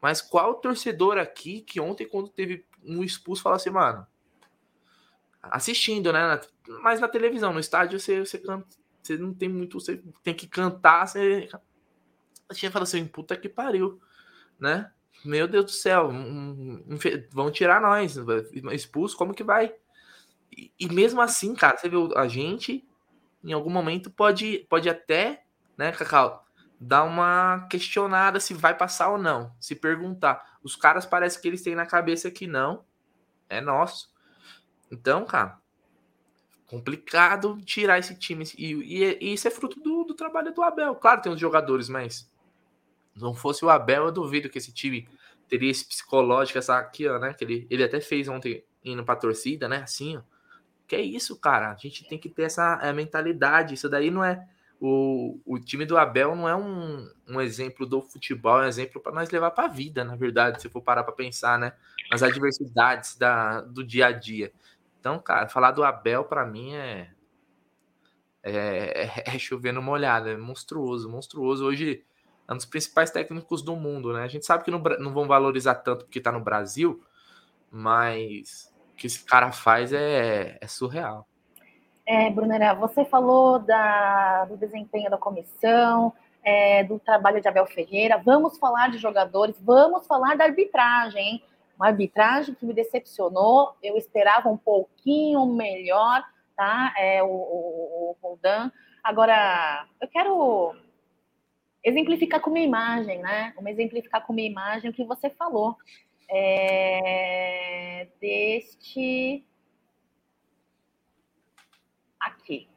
mas 0.00 0.20
qual 0.20 0.54
torcedor 0.56 1.16
aqui 1.16 1.62
que 1.62 1.80
ontem, 1.80 2.06
quando 2.06 2.28
teve 2.28 2.66
um 2.84 3.02
expulso, 3.02 3.42
fala 3.42 3.56
assim, 3.56 3.70
mano, 3.70 4.06
assistindo, 5.42 6.12
né? 6.12 6.40
Mas 6.82 7.00
na 7.00 7.08
televisão, 7.08 7.52
no 7.52 7.60
estádio, 7.60 7.98
você, 7.98 8.20
você, 8.20 8.42
você 9.02 9.16
não 9.16 9.34
tem 9.34 9.48
muito, 9.48 9.80
você 9.80 10.02
tem 10.22 10.34
que 10.34 10.46
cantar, 10.46 11.06
você. 11.06 11.48
A 12.48 12.54
gente 12.54 12.70
fala 12.70 12.84
assim, 12.84 13.06
puta 13.06 13.36
que 13.36 13.48
pariu, 13.48 14.00
né? 14.58 14.90
Meu 15.24 15.46
Deus 15.46 15.64
do 15.66 15.70
céu, 15.70 16.10
vão 17.30 17.50
tirar 17.50 17.80
nós, 17.80 18.16
expulso, 18.72 19.16
como 19.16 19.34
que 19.34 19.44
vai? 19.44 19.74
E, 20.50 20.72
e 20.78 20.88
mesmo 20.88 21.20
assim, 21.20 21.54
cara, 21.54 21.76
você 21.76 21.88
viu 21.88 22.16
a 22.16 22.26
gente 22.26 22.86
em 23.44 23.52
algum 23.52 23.70
momento 23.70 24.10
pode, 24.10 24.66
pode 24.68 24.88
até, 24.88 25.44
né, 25.76 25.92
Cacau, 25.92 26.44
dar 26.80 27.04
uma 27.04 27.66
questionada 27.70 28.40
se 28.40 28.54
vai 28.54 28.76
passar 28.76 29.10
ou 29.10 29.18
não, 29.18 29.54
se 29.60 29.74
perguntar. 29.74 30.58
Os 30.62 30.76
caras 30.76 31.06
parece 31.06 31.40
que 31.40 31.48
eles 31.48 31.62
têm 31.62 31.74
na 31.74 31.86
cabeça 31.86 32.30
que 32.30 32.46
não, 32.46 32.84
é 33.48 33.60
nosso. 33.60 34.12
Então, 34.90 35.24
cara, 35.24 35.60
complicado 36.72 37.60
tirar 37.66 37.98
esse 37.98 38.14
time. 38.14 38.46
E, 38.56 38.72
e, 38.72 39.18
e 39.20 39.34
isso 39.34 39.46
é 39.46 39.50
fruto 39.50 39.78
do, 39.78 40.04
do, 40.04 40.14
trabalho 40.14 40.54
do 40.54 40.62
Abel. 40.62 40.94
Claro, 40.94 41.20
tem 41.20 41.30
os 41.30 41.38
jogadores, 41.38 41.86
mas 41.86 42.26
não 43.14 43.34
fosse 43.34 43.62
o 43.62 43.68
Abel, 43.68 44.06
eu 44.06 44.12
duvido 44.12 44.48
que 44.48 44.56
esse 44.56 44.72
time 44.72 45.06
teria 45.46 45.70
esse 45.70 45.84
psicológico, 45.84 46.58
essa 46.58 46.78
aqui, 46.78 47.06
ó, 47.06 47.18
né? 47.18 47.34
Que 47.34 47.44
ele, 47.44 47.66
ele 47.68 47.84
até 47.84 48.00
fez 48.00 48.26
ontem 48.26 48.64
indo 48.82 49.04
pra 49.04 49.14
torcida, 49.14 49.68
né? 49.68 49.82
Assim, 49.82 50.16
ó. 50.16 50.22
Que 50.88 50.96
é 50.96 51.02
isso, 51.02 51.38
cara. 51.38 51.72
A 51.72 51.76
gente 51.76 52.08
tem 52.08 52.18
que 52.18 52.30
ter 52.30 52.44
essa 52.44 52.80
é, 52.82 52.90
mentalidade. 52.90 53.74
Isso 53.74 53.90
daí 53.90 54.10
não 54.10 54.24
é. 54.24 54.48
O, 54.80 55.38
o 55.44 55.58
time 55.58 55.84
do 55.84 55.98
Abel 55.98 56.34
não 56.34 56.48
é 56.48 56.56
um, 56.56 57.06
um 57.28 57.40
exemplo 57.40 57.86
do 57.86 58.00
futebol, 58.00 58.62
é 58.62 58.64
um 58.64 58.68
exemplo 58.68 59.00
para 59.00 59.12
nós 59.12 59.30
levar 59.30 59.50
para 59.50 59.66
a 59.66 59.68
vida, 59.68 60.02
na 60.04 60.16
verdade, 60.16 60.60
se 60.60 60.70
for 60.70 60.80
parar 60.80 61.04
para 61.04 61.12
pensar, 61.12 61.58
né? 61.58 61.74
Nas 62.10 62.22
adversidades 62.22 63.16
da, 63.16 63.60
do 63.60 63.84
dia 63.84 64.06
a 64.06 64.12
dia. 64.12 64.50
Então, 65.02 65.18
cara, 65.18 65.48
falar 65.48 65.72
do 65.72 65.82
Abel 65.82 66.22
para 66.22 66.46
mim 66.46 66.76
é, 66.76 67.10
é, 68.40 69.10
é, 69.34 69.36
chover 69.36 69.72
numa 69.72 69.90
olhada, 69.90 70.30
é 70.30 70.36
monstruoso, 70.36 71.10
monstruoso. 71.10 71.66
Hoje 71.66 72.04
é 72.46 72.52
um 72.52 72.56
dos 72.56 72.66
principais 72.66 73.10
técnicos 73.10 73.62
do 73.62 73.74
mundo, 73.74 74.12
né? 74.12 74.22
A 74.22 74.28
gente 74.28 74.46
sabe 74.46 74.62
que 74.62 74.70
não, 74.70 74.78
não 75.00 75.12
vão 75.12 75.26
valorizar 75.26 75.74
tanto 75.74 76.04
porque 76.04 76.20
tá 76.20 76.30
no 76.30 76.38
Brasil, 76.38 77.02
mas 77.68 78.72
que 78.96 79.08
esse 79.08 79.24
cara 79.24 79.50
faz 79.50 79.92
é, 79.92 80.56
é 80.60 80.66
surreal. 80.68 81.26
É, 82.06 82.30
Brunera, 82.30 82.72
você 82.72 83.04
falou 83.04 83.58
da, 83.58 84.44
do 84.44 84.56
desempenho 84.56 85.10
da 85.10 85.18
comissão, 85.18 86.12
é, 86.44 86.84
do 86.84 87.00
trabalho 87.00 87.40
de 87.40 87.48
Abel 87.48 87.66
Ferreira. 87.66 88.22
Vamos 88.24 88.56
falar 88.56 88.88
de 88.88 88.98
jogadores, 88.98 89.56
vamos 89.60 90.06
falar 90.06 90.36
da 90.36 90.44
arbitragem, 90.44 91.20
hein? 91.20 91.44
Uma 91.82 91.88
arbitragem 91.88 92.54
que 92.54 92.64
me 92.64 92.72
decepcionou. 92.72 93.76
Eu 93.82 93.96
esperava 93.96 94.48
um 94.48 94.56
pouquinho 94.56 95.44
melhor, 95.46 96.24
tá? 96.56 96.94
É, 96.96 97.20
o, 97.24 97.26
o, 97.26 97.30
o 97.30 98.16
Roldan. 98.22 98.70
Agora, 99.02 99.84
eu 100.00 100.06
quero 100.06 100.76
exemplificar 101.82 102.40
com 102.40 102.50
uma 102.50 102.60
imagem, 102.60 103.18
né? 103.18 103.52
Uma 103.58 103.68
exemplificar 103.68 104.24
com 104.24 104.32
uma 104.32 104.42
imagem 104.42 104.90
o 104.90 104.94
que 104.94 105.02
você 105.02 105.28
falou 105.28 105.76
é, 106.30 108.06
deste 108.20 109.44
aqui, 112.20 112.68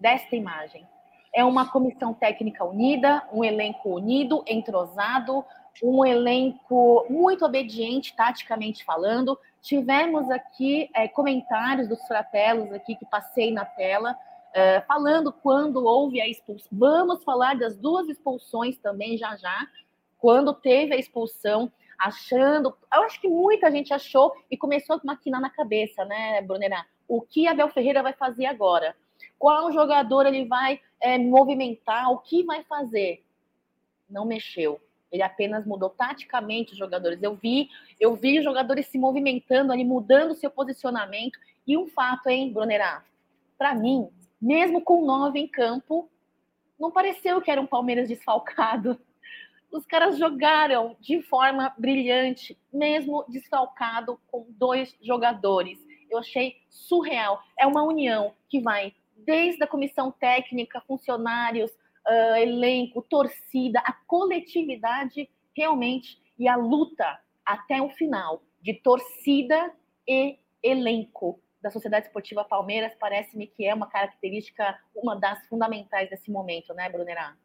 desta 0.00 0.34
imagem. 0.36 0.88
É 1.34 1.44
uma 1.44 1.70
comissão 1.70 2.14
técnica 2.14 2.64
unida, 2.64 3.28
um 3.30 3.44
elenco 3.44 3.90
unido, 3.90 4.42
entrosado, 4.46 5.44
um 5.82 6.04
elenco 6.04 7.06
muito 7.08 7.44
obediente, 7.44 8.14
taticamente 8.16 8.84
falando. 8.84 9.38
Tivemos 9.60 10.30
aqui 10.30 10.88
é, 10.94 11.08
comentários 11.08 11.88
dos 11.88 12.00
fratelos 12.06 12.72
aqui 12.72 12.94
que 12.96 13.06
passei 13.06 13.52
na 13.52 13.64
tela, 13.64 14.16
é, 14.52 14.80
falando 14.82 15.32
quando 15.32 15.84
houve 15.84 16.20
a 16.20 16.28
expulsão. 16.28 16.68
Vamos 16.70 17.24
falar 17.24 17.56
das 17.56 17.76
duas 17.76 18.08
expulsões 18.08 18.78
também 18.78 19.16
já 19.18 19.36
já, 19.36 19.66
quando 20.18 20.54
teve 20.54 20.94
a 20.94 20.98
expulsão 20.98 21.70
achando. 21.98 22.76
Eu 22.92 23.02
acho 23.02 23.20
que 23.20 23.28
muita 23.28 23.70
gente 23.70 23.92
achou 23.92 24.32
e 24.50 24.56
começou 24.56 24.96
a 24.96 25.00
maquinar 25.04 25.40
na 25.40 25.50
cabeça, 25.50 26.04
né, 26.04 26.40
Brunera? 26.42 26.84
O 27.08 27.20
que 27.20 27.46
Abel 27.46 27.68
Ferreira 27.68 28.02
vai 28.02 28.12
fazer 28.12 28.46
agora? 28.46 28.96
Qual 29.38 29.72
jogador 29.72 30.26
ele 30.26 30.46
vai 30.46 30.80
é, 31.00 31.18
movimentar? 31.18 32.10
O 32.10 32.18
que 32.18 32.44
vai 32.44 32.62
fazer? 32.64 33.24
Não 34.08 34.24
mexeu. 34.24 34.80
Ele 35.14 35.22
apenas 35.22 35.64
mudou 35.64 35.90
taticamente 35.90 36.72
os 36.72 36.78
jogadores. 36.78 37.22
Eu 37.22 37.36
vi, 37.36 37.70
eu 38.00 38.16
vi 38.16 38.38
os 38.38 38.44
jogadores 38.44 38.88
se 38.88 38.98
movimentando 38.98 39.72
ali, 39.72 39.84
mudando 39.84 40.34
seu 40.34 40.50
posicionamento. 40.50 41.38
E 41.64 41.78
um 41.78 41.86
fato, 41.86 42.28
hein, 42.28 42.52
Brunerá? 42.52 43.04
Para 43.56 43.76
mim, 43.76 44.08
mesmo 44.42 44.82
com 44.82 45.06
nove 45.06 45.38
em 45.38 45.46
campo, 45.46 46.10
não 46.76 46.90
pareceu 46.90 47.40
que 47.40 47.48
era 47.48 47.60
um 47.60 47.66
Palmeiras 47.66 48.08
desfalcado 48.08 48.98
os 49.70 49.86
caras 49.86 50.18
jogaram 50.18 50.96
de 51.00 51.22
forma 51.22 51.72
brilhante, 51.78 52.58
mesmo 52.72 53.24
desfalcado 53.28 54.20
com 54.26 54.46
dois 54.50 54.96
jogadores. 55.00 55.78
Eu 56.10 56.18
achei 56.18 56.56
surreal. 56.68 57.40
É 57.56 57.64
uma 57.66 57.84
união 57.84 58.34
que 58.48 58.60
vai 58.60 58.92
desde 59.16 59.62
a 59.62 59.66
comissão 59.66 60.10
técnica, 60.10 60.80
funcionários, 60.80 61.70
uh, 62.06 62.36
elenco, 62.36 63.02
torcida, 63.02 63.80
a 63.80 63.92
coletividade 64.06 65.28
realmente 65.56 66.18
e 66.38 66.48
a 66.48 66.56
luta 66.56 67.18
até 67.44 67.80
o 67.80 67.90
final 67.90 68.42
de 68.60 68.74
torcida 68.74 69.72
e 70.06 70.38
elenco 70.62 71.40
da 71.60 71.70
Sociedade 71.70 72.06
Esportiva 72.06 72.44
Palmeiras 72.44 72.92
parece-me 72.98 73.46
que 73.46 73.64
é 73.64 73.74
uma 73.74 73.86
característica, 73.86 74.78
uma 74.94 75.16
das 75.16 75.46
fundamentais 75.46 76.10
desse 76.10 76.30
momento, 76.30 76.74
né, 76.74 76.90
Brunerá? 76.90 77.36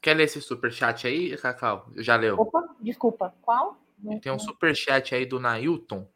Quer 0.00 0.14
ler 0.14 0.24
esse 0.24 0.40
superchat 0.40 1.06
aí, 1.06 1.36
Cacau? 1.36 1.90
Já 1.96 2.14
leu. 2.14 2.38
Opa, 2.38 2.76
desculpa, 2.80 3.34
qual? 3.42 3.76
Tem 4.22 4.30
um 4.30 4.38
superchat 4.38 5.14
aí 5.14 5.26
do 5.26 5.40
Nailton. 5.40 6.06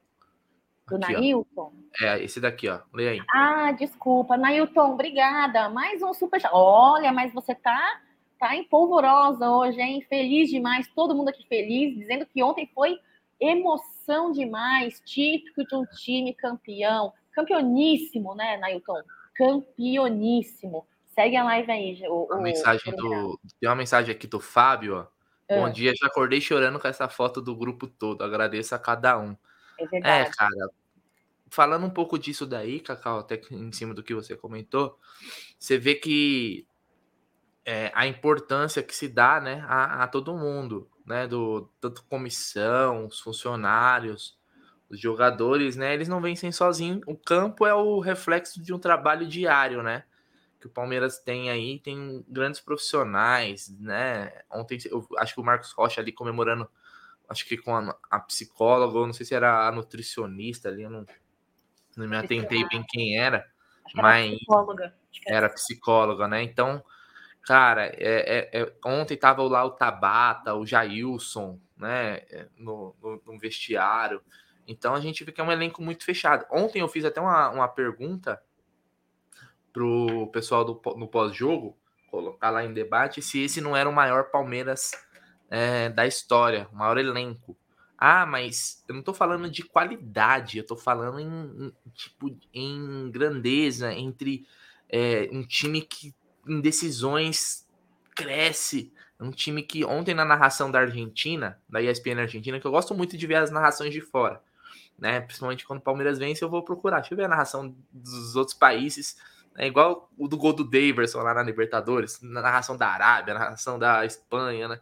Do 0.88 0.96
aqui, 0.96 1.12
Nailton? 1.12 1.72
Ó. 2.00 2.04
É, 2.04 2.22
esse 2.22 2.40
daqui, 2.40 2.68
ó. 2.68 2.80
Lê 2.92 3.08
aí. 3.08 3.20
Ah, 3.32 3.72
desculpa. 3.72 4.36
Nailton, 4.36 4.92
obrigada. 4.92 5.68
Mais 5.68 6.02
um 6.02 6.12
superchat. 6.12 6.50
Olha, 6.52 7.12
mas 7.12 7.32
você 7.32 7.54
tá, 7.54 8.00
tá 8.38 8.56
em 8.56 8.64
polvorosa 8.64 9.50
hoje, 9.50 9.80
hein? 9.80 10.04
Feliz 10.08 10.50
demais. 10.50 10.88
Todo 10.94 11.14
mundo 11.14 11.28
aqui 11.28 11.46
feliz, 11.46 11.96
dizendo 11.96 12.26
que 12.26 12.42
ontem 12.42 12.70
foi 12.74 12.98
emoção 13.40 14.32
demais. 14.32 15.00
Típico 15.04 15.64
de 15.64 15.74
um 15.74 15.84
time 15.84 16.34
campeão. 16.34 17.12
Campeoníssimo, 17.32 18.34
né, 18.34 18.56
Nailton? 18.58 19.02
Campeoníssimo. 19.34 20.86
Segue 21.14 21.36
a 21.36 21.44
live 21.44 21.70
aí. 21.70 22.02
O, 22.08 22.40
mensagem 22.40 22.94
do, 22.96 23.38
tem 23.60 23.68
uma 23.68 23.76
mensagem 23.76 24.14
aqui 24.14 24.26
do 24.26 24.40
Fábio, 24.40 24.96
ó. 24.96 25.06
É. 25.48 25.60
Bom 25.60 25.70
dia, 25.70 25.92
já 25.94 26.06
acordei 26.06 26.40
chorando 26.40 26.78
com 26.78 26.88
essa 26.88 27.08
foto 27.08 27.42
do 27.42 27.54
grupo 27.54 27.86
todo. 27.86 28.22
Agradeço 28.22 28.74
a 28.74 28.78
cada 28.78 29.18
um. 29.18 29.36
É, 29.82 29.84
é 29.84 29.88
verdade. 29.88 30.30
É, 30.30 30.32
cara. 30.32 30.70
Falando 31.50 31.84
um 31.84 31.90
pouco 31.90 32.18
disso 32.18 32.46
daí, 32.46 32.80
Cacau, 32.80 33.18
até 33.18 33.40
em 33.50 33.70
cima 33.72 33.92
do 33.92 34.02
que 34.02 34.14
você 34.14 34.34
comentou, 34.34 34.98
você 35.58 35.76
vê 35.76 35.94
que 35.94 36.66
é, 37.64 37.90
a 37.94 38.06
importância 38.06 38.82
que 38.82 38.94
se 38.96 39.06
dá 39.06 39.40
né, 39.40 39.64
a, 39.68 40.04
a, 40.04 40.08
todo 40.08 40.36
mundo, 40.36 40.88
né? 41.06 41.26
Do, 41.26 41.68
tanto 41.80 42.04
comissão, 42.04 43.06
os 43.06 43.20
funcionários, 43.20 44.38
os 44.88 44.98
jogadores, 44.98 45.76
né? 45.76 45.92
Eles 45.92 46.08
não 46.08 46.22
vencem 46.22 46.50
sozinhos. 46.50 47.02
O 47.06 47.16
campo 47.16 47.66
é 47.66 47.74
o 47.74 48.00
reflexo 48.00 48.62
de 48.62 48.72
um 48.72 48.78
trabalho 48.78 49.26
diário, 49.26 49.82
né? 49.82 50.04
que 50.62 50.68
o 50.68 50.70
Palmeiras 50.70 51.18
tem 51.18 51.50
aí, 51.50 51.80
tem 51.80 52.24
grandes 52.28 52.60
profissionais, 52.60 53.68
né? 53.80 54.32
Ontem 54.48 54.78
eu 54.88 55.04
acho 55.18 55.34
que 55.34 55.40
o 55.40 55.44
Marcos 55.44 55.72
Rocha 55.72 56.00
ali 56.00 56.12
comemorando, 56.12 56.70
acho 57.32 57.46
que 57.46 57.56
com 57.56 57.74
a, 57.74 57.96
a 58.10 58.20
psicóloga, 58.20 58.98
ou 58.98 59.06
não 59.06 59.12
sei 59.12 59.26
se 59.26 59.34
era 59.34 59.66
a 59.66 59.72
nutricionista 59.72 60.68
ali, 60.68 60.82
eu 60.82 60.90
não, 60.90 61.04
não 61.96 62.06
me 62.06 62.16
atentei 62.16 62.66
bem 62.68 62.84
quem 62.88 63.18
era, 63.18 63.46
mas 63.94 64.26
era 64.26 64.36
psicóloga. 64.36 64.94
era 65.26 65.48
psicóloga, 65.48 66.28
né? 66.28 66.42
Então, 66.42 66.84
cara, 67.42 67.86
é, 67.86 68.50
é, 68.52 68.62
é, 68.62 68.72
ontem 68.84 69.16
tava 69.16 69.42
lá 69.42 69.64
o 69.64 69.72
Tabata, 69.72 70.54
o 70.54 70.64
Jailson, 70.64 71.58
né? 71.76 72.18
É, 72.30 72.48
no, 72.56 72.94
no, 73.02 73.22
no, 73.26 73.38
vestiário. 73.38 74.22
Então 74.66 74.94
a 74.94 75.00
gente 75.00 75.24
vê 75.24 75.32
que 75.32 75.40
é 75.40 75.44
um 75.44 75.50
elenco 75.50 75.82
muito 75.82 76.04
fechado. 76.04 76.46
Ontem 76.50 76.80
eu 76.80 76.88
fiz 76.88 77.04
até 77.04 77.20
uma, 77.20 77.50
uma 77.50 77.68
pergunta 77.68 78.40
pro 79.72 80.28
pessoal 80.28 80.64
do, 80.64 80.80
no 80.96 81.08
pós-jogo 81.08 81.76
colocar 82.10 82.50
lá 82.50 82.62
em 82.62 82.74
debate 82.74 83.22
se 83.22 83.42
esse 83.42 83.58
não 83.58 83.74
era 83.74 83.88
o 83.88 83.92
maior 83.92 84.30
Palmeiras 84.30 84.92
é, 85.52 85.90
da 85.90 86.06
história, 86.06 86.66
o 86.72 86.76
maior 86.76 86.96
elenco. 86.96 87.54
Ah, 87.98 88.24
mas 88.24 88.82
eu 88.88 88.94
não 88.94 89.02
tô 89.02 89.12
falando 89.12 89.50
de 89.50 89.62
qualidade, 89.62 90.56
eu 90.56 90.66
tô 90.66 90.74
falando 90.74 91.20
em, 91.20 91.66
em 91.66 91.72
tipo 91.92 92.34
em 92.54 93.10
grandeza 93.10 93.92
entre 93.92 94.46
é, 94.88 95.28
um 95.30 95.42
time 95.42 95.82
que 95.82 96.14
em 96.48 96.58
decisões 96.58 97.68
cresce, 98.16 98.94
um 99.20 99.30
time 99.30 99.62
que 99.62 99.84
ontem 99.84 100.14
na 100.14 100.24
narração 100.24 100.70
da 100.70 100.80
Argentina, 100.80 101.60
da 101.68 101.82
ESPN 101.82 102.22
Argentina, 102.22 102.58
que 102.58 102.66
eu 102.66 102.72
gosto 102.72 102.94
muito 102.94 103.18
de 103.18 103.26
ver 103.26 103.36
as 103.36 103.50
narrações 103.50 103.92
de 103.92 104.00
fora, 104.00 104.42
né? 104.98 105.20
Principalmente 105.20 105.66
quando 105.66 105.80
o 105.80 105.82
Palmeiras 105.82 106.18
vence, 106.18 106.42
eu 106.42 106.48
vou 106.48 106.62
procurar. 106.62 107.00
Deixa 107.00 107.12
eu 107.12 107.18
ver 107.18 107.24
a 107.24 107.28
narração 107.28 107.76
dos 107.92 108.36
outros 108.36 108.56
países 108.56 109.18
é 109.54 109.66
igual 109.66 110.10
o 110.16 110.26
do 110.26 110.38
gol 110.38 110.54
do 110.54 110.64
Daverson 110.64 111.20
lá 111.20 111.34
na 111.34 111.42
Libertadores, 111.42 112.22
na 112.22 112.40
narração 112.40 112.74
da 112.74 112.88
Arábia, 112.88 113.34
na 113.34 113.40
narração 113.40 113.78
da 113.78 114.02
Espanha, 114.06 114.66
né? 114.66 114.80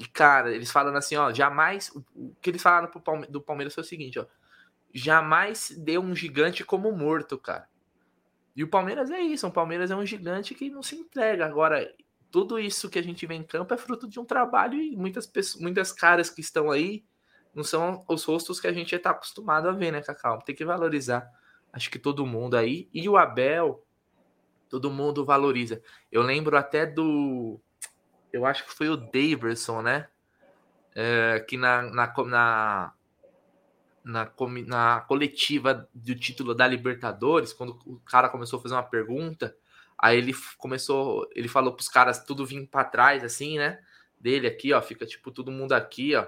E, 0.00 0.06
cara, 0.06 0.50
eles 0.50 0.70
falando 0.70 0.96
assim, 0.96 1.14
ó, 1.16 1.30
jamais. 1.30 1.92
O 2.16 2.34
que 2.40 2.48
eles 2.48 2.62
falaram 2.62 2.88
Palme 2.88 3.26
do 3.26 3.38
Palmeiras 3.38 3.74
foi 3.74 3.84
o 3.84 3.86
seguinte, 3.86 4.18
ó. 4.18 4.24
Jamais 4.94 5.70
deu 5.76 6.00
um 6.00 6.16
gigante 6.16 6.64
como 6.64 6.90
morto, 6.90 7.36
cara. 7.36 7.68
E 8.56 8.64
o 8.64 8.68
Palmeiras 8.68 9.10
é 9.10 9.20
isso, 9.20 9.46
o 9.46 9.52
Palmeiras 9.52 9.90
é 9.90 9.96
um 9.96 10.06
gigante 10.06 10.54
que 10.54 10.70
não 10.70 10.82
se 10.82 10.96
entrega. 10.96 11.44
Agora, 11.44 11.94
tudo 12.30 12.58
isso 12.58 12.88
que 12.88 12.98
a 12.98 13.02
gente 13.02 13.26
vê 13.26 13.34
em 13.34 13.42
campo 13.42 13.74
é 13.74 13.76
fruto 13.76 14.08
de 14.08 14.18
um 14.18 14.24
trabalho 14.24 14.80
e 14.80 14.96
muitas 14.96 15.26
pessoas, 15.26 15.62
muitas 15.62 15.92
caras 15.92 16.30
que 16.30 16.40
estão 16.40 16.70
aí 16.70 17.04
não 17.54 17.62
são 17.62 18.02
os 18.08 18.24
rostos 18.24 18.58
que 18.58 18.66
a 18.66 18.72
gente 18.72 18.94
está 18.94 19.10
acostumado 19.10 19.68
a 19.68 19.72
ver, 19.72 19.92
né, 19.92 20.00
Cacau? 20.00 20.40
Tem 20.40 20.54
que 20.54 20.64
valorizar. 20.64 21.30
Acho 21.70 21.90
que 21.90 21.98
todo 21.98 22.24
mundo 22.24 22.56
aí. 22.56 22.88
E 22.94 23.06
o 23.06 23.18
Abel, 23.18 23.84
todo 24.70 24.90
mundo 24.90 25.26
valoriza. 25.26 25.82
Eu 26.10 26.22
lembro 26.22 26.56
até 26.56 26.86
do. 26.86 27.60
Eu 28.32 28.46
acho 28.46 28.64
que 28.64 28.72
foi 28.72 28.88
o 28.88 28.96
Daverson, 28.96 29.82
né? 29.82 30.08
É, 30.94 31.44
que 31.48 31.56
na, 31.56 31.82
na, 31.82 32.12
na, 32.26 32.92
na, 34.04 34.32
na 34.66 35.00
coletiva 35.02 35.88
do 35.94 36.14
título 36.14 36.54
da 36.54 36.66
Libertadores, 36.66 37.52
quando 37.52 37.78
o 37.86 38.00
cara 38.00 38.28
começou 38.28 38.58
a 38.58 38.62
fazer 38.62 38.74
uma 38.74 38.82
pergunta, 38.82 39.56
aí 39.98 40.18
ele 40.18 40.34
começou, 40.58 41.28
ele 41.34 41.48
falou 41.48 41.72
para 41.72 41.82
os 41.82 41.88
caras 41.88 42.24
tudo 42.24 42.46
vir 42.46 42.66
para 42.66 42.84
trás, 42.84 43.22
assim, 43.24 43.58
né? 43.58 43.80
Dele 44.18 44.46
aqui, 44.46 44.72
ó, 44.72 44.82
fica 44.82 45.06
tipo 45.06 45.30
todo 45.30 45.50
mundo 45.50 45.72
aqui, 45.72 46.14
ó. 46.14 46.26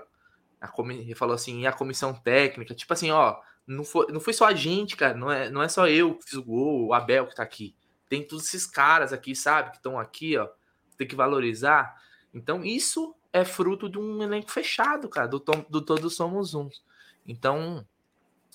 Ele 0.88 1.14
falou 1.14 1.34
assim, 1.34 1.62
e 1.62 1.66
a 1.66 1.72
comissão 1.72 2.14
técnica, 2.14 2.74
tipo 2.74 2.92
assim, 2.92 3.10
ó, 3.10 3.40
não 3.66 3.84
foi, 3.84 4.06
não 4.12 4.20
foi 4.20 4.32
só 4.32 4.46
a 4.46 4.54
gente, 4.54 4.96
cara, 4.96 5.14
não 5.14 5.30
é, 5.30 5.50
não 5.50 5.62
é 5.62 5.68
só 5.68 5.88
eu 5.88 6.14
que 6.14 6.24
fiz 6.24 6.34
o 6.34 6.44
gol, 6.44 6.86
o 6.86 6.94
Abel 6.94 7.26
que 7.26 7.34
tá 7.34 7.42
aqui 7.42 7.74
tem 8.12 8.22
todos 8.22 8.46
esses 8.46 8.66
caras 8.66 9.10
aqui, 9.10 9.34
sabe, 9.34 9.70
que 9.70 9.78
estão 9.78 9.98
aqui, 9.98 10.36
ó, 10.36 10.46
tem 10.96 11.06
que 11.06 11.16
valorizar. 11.16 11.96
Então, 12.32 12.64
isso 12.64 13.14
é 13.32 13.44
fruto 13.44 13.88
de 13.88 13.98
um 13.98 14.22
elenco 14.22 14.50
fechado, 14.50 15.08
cara, 15.08 15.26
do, 15.26 15.38
do 15.68 15.80
Todos 15.80 16.14
Somos 16.14 16.54
Uns. 16.54 16.82
Então, 17.26 17.86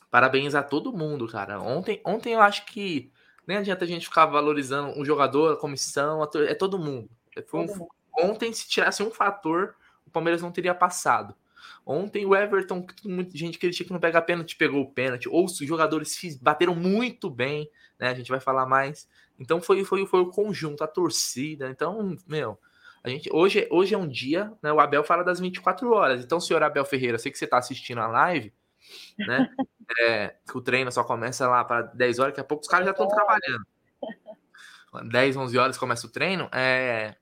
parabéns 0.09 0.55
a 0.55 0.63
todo 0.63 0.95
mundo, 0.95 1.27
cara. 1.27 1.59
Ontem, 1.61 2.01
ontem 2.05 2.33
eu 2.33 2.41
acho 2.41 2.65
que 2.65 3.11
nem 3.45 3.57
adianta 3.57 3.85
a 3.85 3.87
gente 3.87 4.07
ficar 4.07 4.25
valorizando 4.25 4.99
um 4.99 5.05
jogador, 5.05 5.53
a 5.53 5.57
comissão, 5.57 6.21
a, 6.21 6.29
é 6.43 6.53
todo 6.53 6.77
mundo. 6.77 7.09
É, 7.35 7.41
foi 7.41 7.61
um, 7.61 7.87
ontem, 8.19 8.51
se 8.51 8.67
tirasse 8.67 9.01
um 9.01 9.09
fator, 9.09 9.75
o 10.05 10.09
Palmeiras 10.09 10.41
não 10.41 10.51
teria 10.51 10.75
passado. 10.75 11.33
Ontem 11.85 12.25
o 12.25 12.35
Everton, 12.35 12.85
que 12.85 13.07
muita 13.07 13.37
gente 13.37 13.57
critica 13.57 13.87
que 13.87 13.93
não 13.93 13.99
pega 13.99 14.21
pênalti, 14.21 14.57
pegou 14.57 14.81
o 14.81 14.91
pênalti. 14.91 15.29
Ou 15.29 15.45
os 15.45 15.57
jogadores 15.57 16.17
bateram 16.41 16.75
muito 16.75 17.29
bem, 17.29 17.69
né? 17.99 18.09
A 18.09 18.13
gente 18.13 18.29
vai 18.29 18.39
falar 18.39 18.65
mais. 18.65 19.07
Então 19.39 19.61
foi, 19.61 19.83
foi, 19.83 20.05
foi 20.05 20.21
o 20.21 20.29
conjunto, 20.29 20.83
a 20.83 20.87
torcida. 20.87 21.69
Então, 21.69 22.15
meu, 22.27 22.59
a 23.03 23.09
gente 23.09 23.29
hoje, 23.31 23.67
hoje 23.71 23.93
é 23.95 23.97
um 23.97 24.07
dia, 24.07 24.51
né? 24.61 24.71
O 24.71 24.79
Abel 24.79 25.03
fala 25.03 25.23
das 25.23 25.39
24 25.39 25.91
horas. 25.91 26.23
Então, 26.23 26.39
senhor 26.39 26.61
Abel 26.63 26.85
Ferreira, 26.85 27.17
sei 27.17 27.31
que 27.31 27.37
você 27.37 27.45
está 27.45 27.57
assistindo 27.57 27.99
a 27.99 28.07
live, 28.07 28.53
né? 29.17 29.49
É, 30.01 30.35
que 30.45 30.57
o 30.57 30.59
treino 30.61 30.91
só 30.91 31.01
começa 31.01 31.47
lá 31.47 31.63
para 31.63 31.83
10 31.83 32.19
horas, 32.19 32.33
daqui 32.33 32.41
a 32.41 32.43
pouco 32.43 32.61
os 32.61 32.67
caras 32.67 32.85
já 32.85 32.91
estão 32.91 33.07
trabalhando. 33.07 33.65
10, 35.09 35.37
11 35.37 35.57
horas 35.57 35.77
começa 35.77 36.05
o 36.05 36.09
treino. 36.09 36.49
É, 36.51 37.15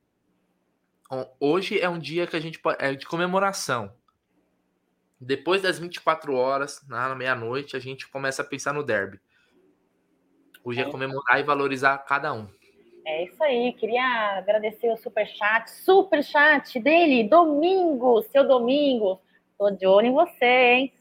hoje 1.39 1.79
é 1.79 1.87
um 1.87 1.99
dia 1.99 2.25
que 2.25 2.35
a 2.35 2.39
gente 2.39 2.57
pode, 2.57 2.83
é 2.83 2.95
de 2.95 3.05
comemoração. 3.05 3.93
Depois 5.19 5.61
das 5.61 5.79
24 5.79 6.33
horas, 6.33 6.83
na 6.87 7.13
meia-noite, 7.15 7.75
a 7.75 7.79
gente 7.79 8.07
começa 8.07 8.41
a 8.41 8.45
pensar 8.45 8.73
no 8.73 8.83
derby. 8.83 9.19
Hoje 10.65 10.81
é, 10.81 10.85
comemorar 10.89 11.39
e 11.39 11.43
valorizar 11.43 11.95
cada 11.99 12.33
um. 12.33 12.47
É 13.05 13.23
isso 13.25 13.41
aí, 13.43 13.71
queria 13.73 14.39
agradecer 14.39 14.91
o 14.91 14.97
super 14.97 15.27
chat, 15.27 15.69
super 15.69 16.23
chat 16.23 16.79
dele, 16.79 17.29
Domingo, 17.29 18.23
seu 18.23 18.47
Domingo, 18.47 19.21
tô 19.59 19.69
de 19.69 19.85
olho 19.85 20.07
em 20.07 20.11
você, 20.11 20.45
hein? 20.45 20.93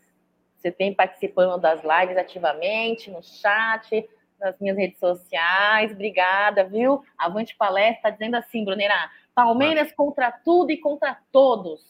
Você 0.59 0.71
tem 0.71 0.93
participando 0.93 1.59
das 1.59 1.81
lives 1.83 2.19
ativamente, 2.19 3.11
no 3.11 3.23
chat, 3.23 4.07
nas 4.39 4.59
minhas 4.61 4.77
redes 4.77 4.99
sociais, 4.99 5.93
obrigada, 5.93 6.63
viu? 6.65 7.03
Avante 7.17 7.57
Palestra 7.57 8.03
tá 8.03 8.11
dizendo 8.11 8.35
assim, 8.35 8.67
Brunera, 8.67 9.11
Palmeiras 9.35 9.91
contra 9.93 10.31
tudo 10.31 10.73
e 10.73 10.77
contra 10.77 11.19
todos. 11.33 11.83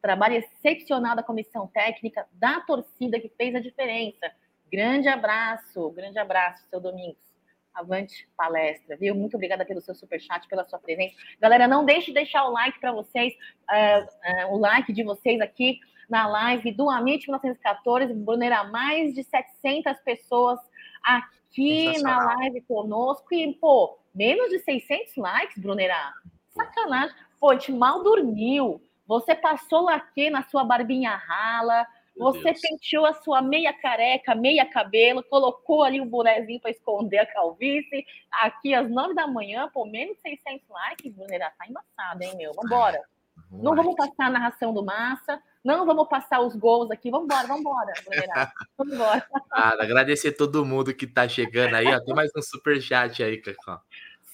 Trabalho 0.00 0.36
excepcional 0.36 1.16
da 1.16 1.24
comissão 1.24 1.66
técnica, 1.66 2.24
da 2.34 2.60
torcida 2.60 3.18
que 3.18 3.28
fez 3.30 3.52
a 3.56 3.60
diferença. 3.60 4.30
Grande 4.70 5.08
abraço, 5.08 5.90
grande 5.90 6.18
abraço, 6.18 6.66
seu 6.68 6.80
Domingos. 6.80 7.24
Avante 7.72 8.28
palestra, 8.36 8.96
viu? 8.96 9.14
Muito 9.14 9.34
obrigada 9.34 9.64
pelo 9.64 9.82
seu 9.82 9.94
super 9.94 10.20
chat, 10.20 10.48
pela 10.48 10.64
sua 10.64 10.78
presença. 10.78 11.14
Galera, 11.40 11.68
não 11.68 11.84
deixe 11.84 12.06
de 12.06 12.14
deixar 12.14 12.44
o 12.44 12.52
like 12.52 12.80
para 12.80 12.90
vocês, 12.90 13.34
uh, 13.70 14.46
uh, 14.48 14.54
o 14.54 14.58
like 14.58 14.92
de 14.92 15.02
vocês 15.02 15.40
aqui 15.40 15.78
na 16.08 16.26
live 16.26 16.72
do 16.72 16.88
Amit 16.88 17.26
1914. 17.26 18.14
Brunera, 18.14 18.64
mais 18.64 19.14
de 19.14 19.22
700 19.24 19.98
pessoas 20.00 20.58
aqui 21.02 22.00
na 22.02 22.34
live 22.34 22.60
conosco. 22.62 23.34
E, 23.34 23.52
pô, 23.54 23.98
menos 24.14 24.48
de 24.50 24.58
600 24.60 25.16
likes, 25.16 25.58
Brunerá. 25.58 26.12
Sacanagem. 26.50 27.14
Pô, 27.38 27.50
a 27.50 27.54
gente 27.54 27.72
mal 27.72 28.02
dormiu. 28.02 28.82
Você 29.06 29.34
passou 29.34 29.88
aqui 29.88 30.30
na 30.30 30.42
sua 30.44 30.64
barbinha 30.64 31.14
rala, 31.14 31.86
você 32.16 32.42
Deus. 32.42 32.60
penteou 32.60 33.04
a 33.04 33.12
sua 33.14 33.42
meia 33.42 33.72
careca, 33.72 34.34
meia 34.34 34.64
cabelo, 34.64 35.22
colocou 35.24 35.82
ali 35.82 36.00
o 36.00 36.06
bonezinho 36.06 36.60
para 36.60 36.70
esconder 36.70 37.18
a 37.18 37.26
calvície. 37.26 38.06
Aqui 38.32 38.74
às 38.74 38.88
nove 38.90 39.14
da 39.14 39.26
manhã, 39.26 39.68
por 39.72 39.86
menos 39.86 40.16
600 40.22 40.66
likes, 40.68 41.12
Brunerá, 41.12 41.50
tá 41.58 41.66
embaçado, 41.66 42.22
hein, 42.22 42.36
meu? 42.36 42.52
Vambora. 42.54 43.02
Não 43.50 43.76
vamos 43.76 43.94
passar 43.94 44.26
a 44.26 44.30
narração 44.30 44.72
do 44.72 44.84
Massa, 44.84 45.40
não 45.62 45.86
vamos 45.86 46.08
passar 46.08 46.40
os 46.40 46.56
gols 46.56 46.90
aqui. 46.90 47.10
Vambora, 47.10 47.46
vambora, 47.46 47.92
Brunerá. 48.04 48.52
Vambora. 48.76 49.26
Ah, 49.52 49.74
agradecer 49.80 50.32
todo 50.32 50.64
mundo 50.64 50.94
que 50.94 51.06
tá 51.06 51.28
chegando 51.28 51.74
aí, 51.74 51.86
ó. 51.86 52.00
Tem 52.00 52.14
mais 52.14 52.30
um 52.36 52.42
super 52.42 52.80
chat 52.80 53.22
aí, 53.22 53.36
Cacó. 53.38 53.80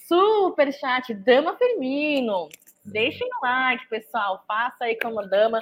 Super 0.07 0.73
chat, 0.73 1.12
Dama 1.14 1.57
Firmino. 1.57 2.49
Deixem 2.85 3.27
o 3.27 3.47
like, 3.47 3.88
pessoal. 3.88 4.45
Faça 4.47 4.85
aí 4.85 4.99
como 4.99 5.27
dama 5.27 5.61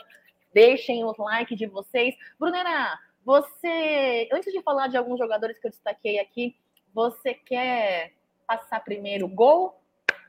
Deixem 0.52 1.04
o 1.04 1.14
like 1.18 1.54
de 1.54 1.66
vocês. 1.66 2.14
Brunera, 2.38 2.98
você, 3.24 4.28
antes 4.32 4.52
de 4.52 4.62
falar 4.62 4.88
de 4.88 4.96
alguns 4.96 5.18
jogadores 5.18 5.58
que 5.58 5.66
eu 5.66 5.70
destaquei 5.70 6.18
aqui, 6.18 6.56
você 6.92 7.34
quer 7.34 8.12
passar 8.46 8.80
primeiro 8.80 9.26
o 9.26 9.28
gol 9.28 9.80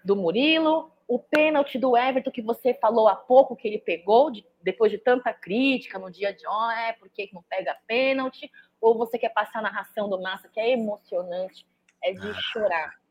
do 0.04 0.16
Murilo, 0.16 0.92
o 1.08 1.20
pênalti 1.20 1.78
do 1.78 1.98
Everton 1.98 2.32
que 2.32 2.42
você 2.42 2.74
falou 2.74 3.08
há 3.08 3.16
pouco 3.16 3.56
que 3.56 3.68
ele 3.68 3.80
pegou, 3.80 4.32
de, 4.32 4.46
depois 4.62 4.92
de 4.92 4.98
tanta 4.98 5.34
crítica 5.34 6.00
no 6.00 6.10
dia 6.10 6.34
de 6.34 6.48
oh, 6.48 6.72
é, 6.72 6.94
por 6.94 7.10
que 7.10 7.30
não 7.34 7.44
pega 7.44 7.78
pênalti? 7.88 8.50
Ou 8.80 8.98
você 8.98 9.18
quer 9.18 9.30
passar 9.30 9.60
a 9.60 9.64
narração 9.64 10.10
do 10.10 10.22
Massa, 10.22 10.48
que 10.48 10.60
é 10.60 10.72
emocionante, 10.72 11.66
é 12.04 12.14
de 12.14 12.30
ah. 12.30 12.34
chorar? 12.54 13.02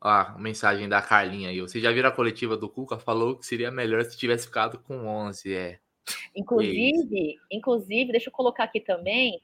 Ó, 0.00 0.38
mensagem 0.38 0.88
da 0.88 1.02
Carlinha 1.02 1.50
aí. 1.50 1.60
Você 1.60 1.80
já 1.80 1.90
viu 1.92 2.06
a 2.06 2.12
coletiva 2.12 2.56
do 2.56 2.68
Cuca? 2.68 2.98
Falou 2.98 3.36
que 3.36 3.46
seria 3.46 3.70
melhor 3.70 4.04
se 4.04 4.16
tivesse 4.16 4.46
ficado 4.46 4.78
com 4.78 5.06
11. 5.06 5.54
É, 5.54 5.80
Inclusive, 6.34 7.36
inclusive, 7.50 8.12
deixa 8.12 8.28
eu 8.28 8.32
colocar 8.32 8.64
aqui 8.64 8.80
também 8.80 9.40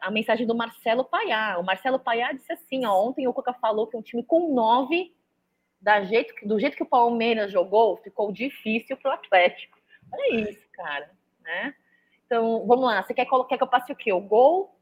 a 0.00 0.10
mensagem 0.10 0.46
do 0.46 0.54
Marcelo 0.54 1.04
Paiá. 1.04 1.58
O 1.58 1.64
Marcelo 1.64 1.98
Paiá 1.98 2.32
disse 2.32 2.52
assim: 2.52 2.84
ó, 2.84 3.04
ontem 3.04 3.26
o 3.26 3.32
Coca 3.32 3.52
falou 3.54 3.86
que 3.86 3.96
um 3.96 4.02
time 4.02 4.22
com 4.22 4.54
nove, 4.54 5.14
da 5.80 6.04
jeito, 6.04 6.34
do 6.46 6.58
jeito 6.58 6.76
que 6.76 6.82
o 6.82 6.88
Palmeiras 6.88 7.50
jogou, 7.50 7.96
ficou 7.98 8.32
difícil 8.32 8.96
para 8.96 9.10
o 9.10 9.14
Atlético. 9.14 9.76
Olha 10.12 10.50
isso, 10.50 10.68
cara. 10.72 11.10
Né? 11.40 11.74
Então, 12.24 12.66
vamos 12.66 12.84
lá. 12.84 13.02
Você 13.02 13.14
quer, 13.14 13.26
quer 13.48 13.56
que 13.56 13.62
eu 13.62 13.68
passe 13.68 13.92
o 13.92 13.96
quê? 13.96 14.12
O 14.12 14.20
gol, 14.20 14.78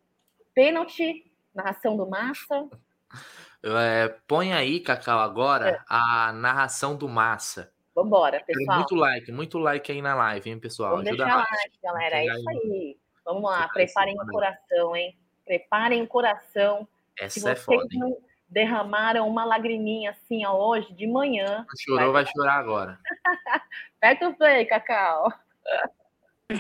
pênalti, 0.55 1.31
narração 1.55 1.97
do 1.97 2.07
Massa? 2.07 2.69
É, 3.67 4.09
põe 4.29 4.53
aí, 4.53 4.79
Cacau, 4.79 5.19
agora 5.21 5.71
é. 5.71 5.81
a 5.89 6.31
narração 6.35 6.95
do 6.95 7.09
Massa. 7.09 7.73
Vambora, 7.95 8.43
pessoal. 8.45 8.79
Muito 8.79 8.95
like, 8.95 9.33
muito 9.33 9.59
like 9.59 9.93
aí 9.93 10.03
na 10.03 10.15
live, 10.15 10.51
hein, 10.51 10.59
pessoal? 10.59 10.93
Vamos 10.93 11.07
Ajuda 11.07 11.25
deixar 11.25 11.39
mais. 11.39 11.51
like, 11.51 11.79
galera. 11.83 12.17
É 12.17 12.27
isso 12.27 12.51
aí. 12.51 12.97
Vamos 13.25 13.43
lá, 13.43 13.69
preparem 13.69 14.15
o 14.21 14.27
coração, 14.27 14.97
hein? 14.97 15.17
Preparem 15.45 16.03
o 16.03 16.07
coração. 16.07 16.89
Essa 17.19 17.41
Se 17.41 17.49
é 17.49 17.55
foda, 17.55 17.87
hein? 17.93 18.17
derramaram 18.49 19.29
uma 19.29 19.45
lagriminha 19.45 20.11
assim 20.11 20.45
ó, 20.45 20.55
hoje 20.57 20.93
de 20.93 21.07
manhã. 21.07 21.65
Chorou, 21.79 22.13
vai, 22.13 22.25
vai 22.25 22.33
chorar 22.33 22.55
agora. 22.55 22.99
Aperta 23.99 24.29
o 24.29 24.35
play, 24.35 24.65
Cacau. 24.67 25.33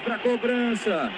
Para 0.02 0.18
cobrança. 0.18 1.10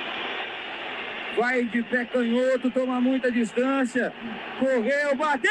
Vai 1.36 1.64
de 1.64 1.82
pé 1.84 2.04
canhoto, 2.06 2.70
toma 2.70 3.00
muita 3.00 3.30
distância. 3.30 4.12
Correu, 4.58 5.14
bateu, 5.16 5.50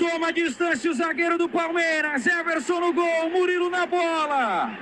Toma 0.00 0.32
distância 0.32 0.90
o 0.90 0.94
zagueiro 0.94 1.36
do 1.36 1.46
Palmeiras. 1.46 2.26
Everson 2.26 2.80
no 2.80 2.90
gol. 2.90 3.28
Murilo 3.28 3.68
na 3.68 3.84
bola. 3.84 4.72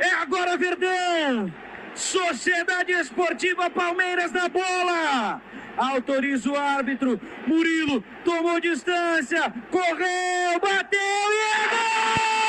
É 0.00 0.14
agora 0.14 0.56
Verdão. 0.56 1.52
Sociedade 1.94 2.92
Esportiva 2.92 3.68
Palmeiras 3.68 4.32
na 4.32 4.48
bola. 4.48 5.42
Autoriza 5.76 6.50
o 6.50 6.56
árbitro. 6.56 7.20
Murilo 7.46 8.02
tomou 8.24 8.58
distância. 8.58 9.52
Correu, 9.70 10.58
bateu 10.58 10.98
e 10.98 11.40
é 11.52 11.68
gol! 11.68 12.39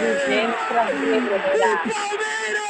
O 0.00 0.02
Palmeiras 1.92 2.64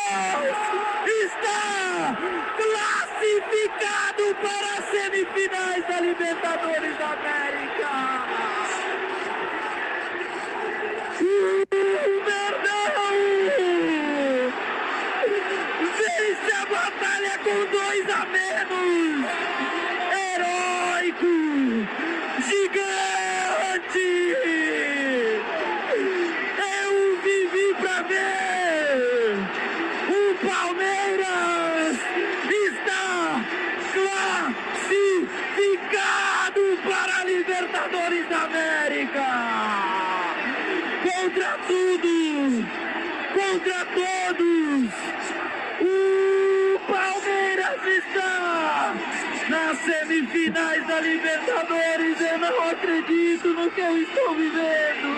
está 1.23 2.17
classificado 2.57 4.25
para 4.43 4.69
as 4.79 4.85
semifinais 4.91 5.87
da 5.87 6.01
Libertadores 6.01 6.99
da 6.99 7.07
América. 7.13 7.91
O 11.21 11.25
Verdão 12.25 12.95
vence 15.99 16.53
a 16.53 16.67
batalha 16.67 17.39
com 17.45 17.59
dois 17.71 18.11
a 18.11 18.27
menos. 18.27 19.25
Heróico, 20.11 21.33
gigante. 22.43 23.01
contra 41.31 41.59
tudo, 41.67 42.67
contra 43.35 43.85
todos. 43.87 44.91
O 45.81 46.79
Palmeiras 46.91 47.87
está 47.87 48.95
nas 49.49 49.80
semifinais 49.91 50.87
da 50.87 51.01
Libertadores. 51.01 52.21
Eu 52.21 52.39
não 52.39 52.71
acredito 52.71 53.49
no 53.49 53.71
que 53.73 53.81
eu 53.81 54.03
estou 54.03 54.35
vivendo. 54.37 55.11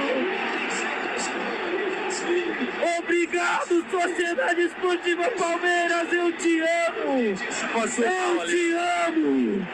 Obrigado, 2.99 3.91
Sociedade 3.91 4.63
Esportiva 4.63 5.31
Palmeiras. 5.33 6.13
Eu 6.13 6.37
te 6.37 6.61
amo. 6.61 7.19
Eu 7.75 8.47
te 8.47 8.73
amo. 8.73 9.67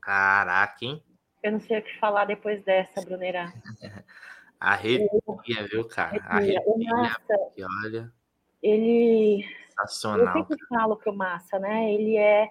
Caraca, 0.00 0.84
hein? 0.84 1.02
Eu 1.42 1.52
não 1.52 1.60
sei 1.60 1.78
o 1.78 1.82
que 1.82 1.98
falar 1.98 2.26
depois 2.26 2.62
dessa, 2.64 3.00
Brunera. 3.02 3.52
Arrepia, 4.60 5.66
viu, 5.70 5.86
cara? 5.88 6.22
Arrepia, 6.26 6.62
o 6.66 6.78
Massa, 6.84 7.34
olha. 7.84 8.12
Ele. 8.64 9.44
Eu 9.78 9.88
sempre 9.88 10.56
falo 10.68 10.96
pro 10.96 11.14
Massa, 11.14 11.58
né? 11.58 11.92
Ele 11.92 12.16
é. 12.16 12.50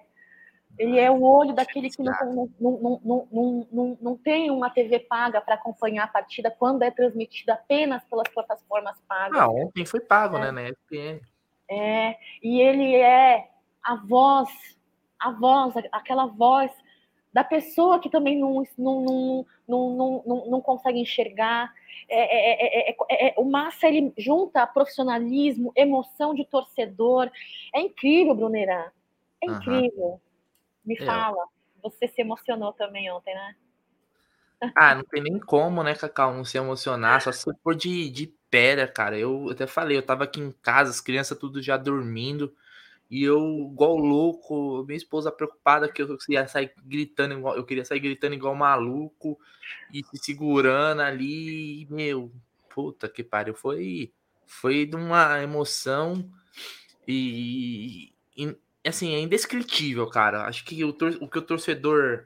Ele 0.76 0.98
é 0.98 1.08
o 1.08 1.22
olho 1.22 1.54
daquele 1.54 1.88
que 1.88 2.02
não, 2.02 2.12
não, 2.12 2.50
não, 2.60 3.28
não, 3.30 3.68
não, 3.70 3.98
não 4.00 4.16
tem 4.16 4.50
uma 4.50 4.68
TV 4.70 4.98
paga 4.98 5.40
para 5.40 5.54
acompanhar 5.54 6.02
a 6.02 6.08
partida 6.08 6.50
quando 6.50 6.82
é 6.82 6.90
transmitida 6.90 7.54
apenas 7.54 8.02
pelas 8.04 8.26
plataformas 8.28 9.00
pagas. 9.06 9.40
Ah, 9.40 9.48
ontem 9.48 9.86
foi 9.86 10.00
pago, 10.00 10.36
é. 10.36 10.40
né, 10.40 10.50
na 10.50 10.62
ESPN. 10.68 11.20
É, 11.70 12.16
e 12.42 12.60
ele 12.60 12.96
é 12.96 13.48
a 13.84 13.94
voz, 13.94 14.50
a 15.20 15.30
voz, 15.30 15.74
aquela 15.92 16.26
voz 16.26 16.72
da 17.34 17.42
pessoa 17.42 17.98
que 17.98 18.08
também 18.08 18.38
não, 18.38 18.62
não, 18.78 19.02
não, 19.02 19.46
não, 19.66 20.22
não, 20.24 20.50
não 20.52 20.60
consegue 20.60 21.00
enxergar. 21.00 21.74
É, 22.08 22.90
é, 22.90 22.96
é, 23.10 23.34
o 23.36 23.44
Massa 23.44 23.88
ele 23.88 24.12
junta 24.16 24.64
profissionalismo, 24.68 25.72
emoção 25.74 26.32
de 26.32 26.44
torcedor. 26.44 27.28
É 27.74 27.80
incrível, 27.80 28.36
Brunerá. 28.36 28.92
É 29.42 29.46
incrível. 29.46 30.20
Me 30.84 30.96
fala. 31.04 31.44
Você 31.82 32.06
se 32.06 32.20
emocionou 32.20 32.72
também 32.72 33.10
ontem, 33.10 33.34
né? 33.34 33.56
Ah, 34.76 34.94
não 34.94 35.02
tem 35.02 35.20
nem 35.20 35.38
como, 35.40 35.82
né, 35.82 35.94
Cacau, 35.94 36.32
não 36.32 36.44
se 36.44 36.56
emocionar, 36.56 37.20
só 37.20 37.32
se 37.32 37.52
for 37.62 37.74
de, 37.74 38.08
de 38.08 38.32
pedra, 38.48 38.86
cara. 38.86 39.18
Eu 39.18 39.50
até 39.50 39.66
falei, 39.66 39.96
eu 39.96 40.02
tava 40.02 40.22
aqui 40.22 40.40
em 40.40 40.52
casa, 40.62 40.90
as 40.90 41.00
crianças 41.00 41.36
tudo 41.36 41.60
já 41.60 41.76
dormindo, 41.76 42.54
e 43.14 43.22
eu, 43.22 43.70
igual 43.72 43.96
louco, 43.96 44.84
minha 44.88 44.96
esposa 44.96 45.30
preocupada 45.30 45.88
que 45.88 46.02
eu 46.02 46.18
ia 46.28 46.48
sair 46.48 46.72
gritando 46.84 47.34
igual, 47.34 47.54
eu 47.54 47.64
queria 47.64 47.84
sair 47.84 48.00
gritando 48.00 48.34
igual 48.34 48.56
maluco, 48.56 49.38
e 49.92 50.02
se 50.02 50.16
segurando 50.16 51.00
ali, 51.00 51.86
meu, 51.88 52.32
puta 52.68 53.08
que 53.08 53.22
pariu, 53.22 53.54
foi, 53.54 54.12
foi 54.48 54.84
de 54.84 54.96
uma 54.96 55.40
emoção, 55.40 56.28
e, 57.06 58.12
e 58.36 58.56
assim, 58.84 59.14
é 59.14 59.20
indescritível, 59.20 60.08
cara. 60.08 60.48
Acho 60.48 60.64
que 60.64 60.84
o, 60.84 60.88
o 61.20 61.28
que 61.28 61.38
o 61.38 61.42
torcedor 61.42 62.24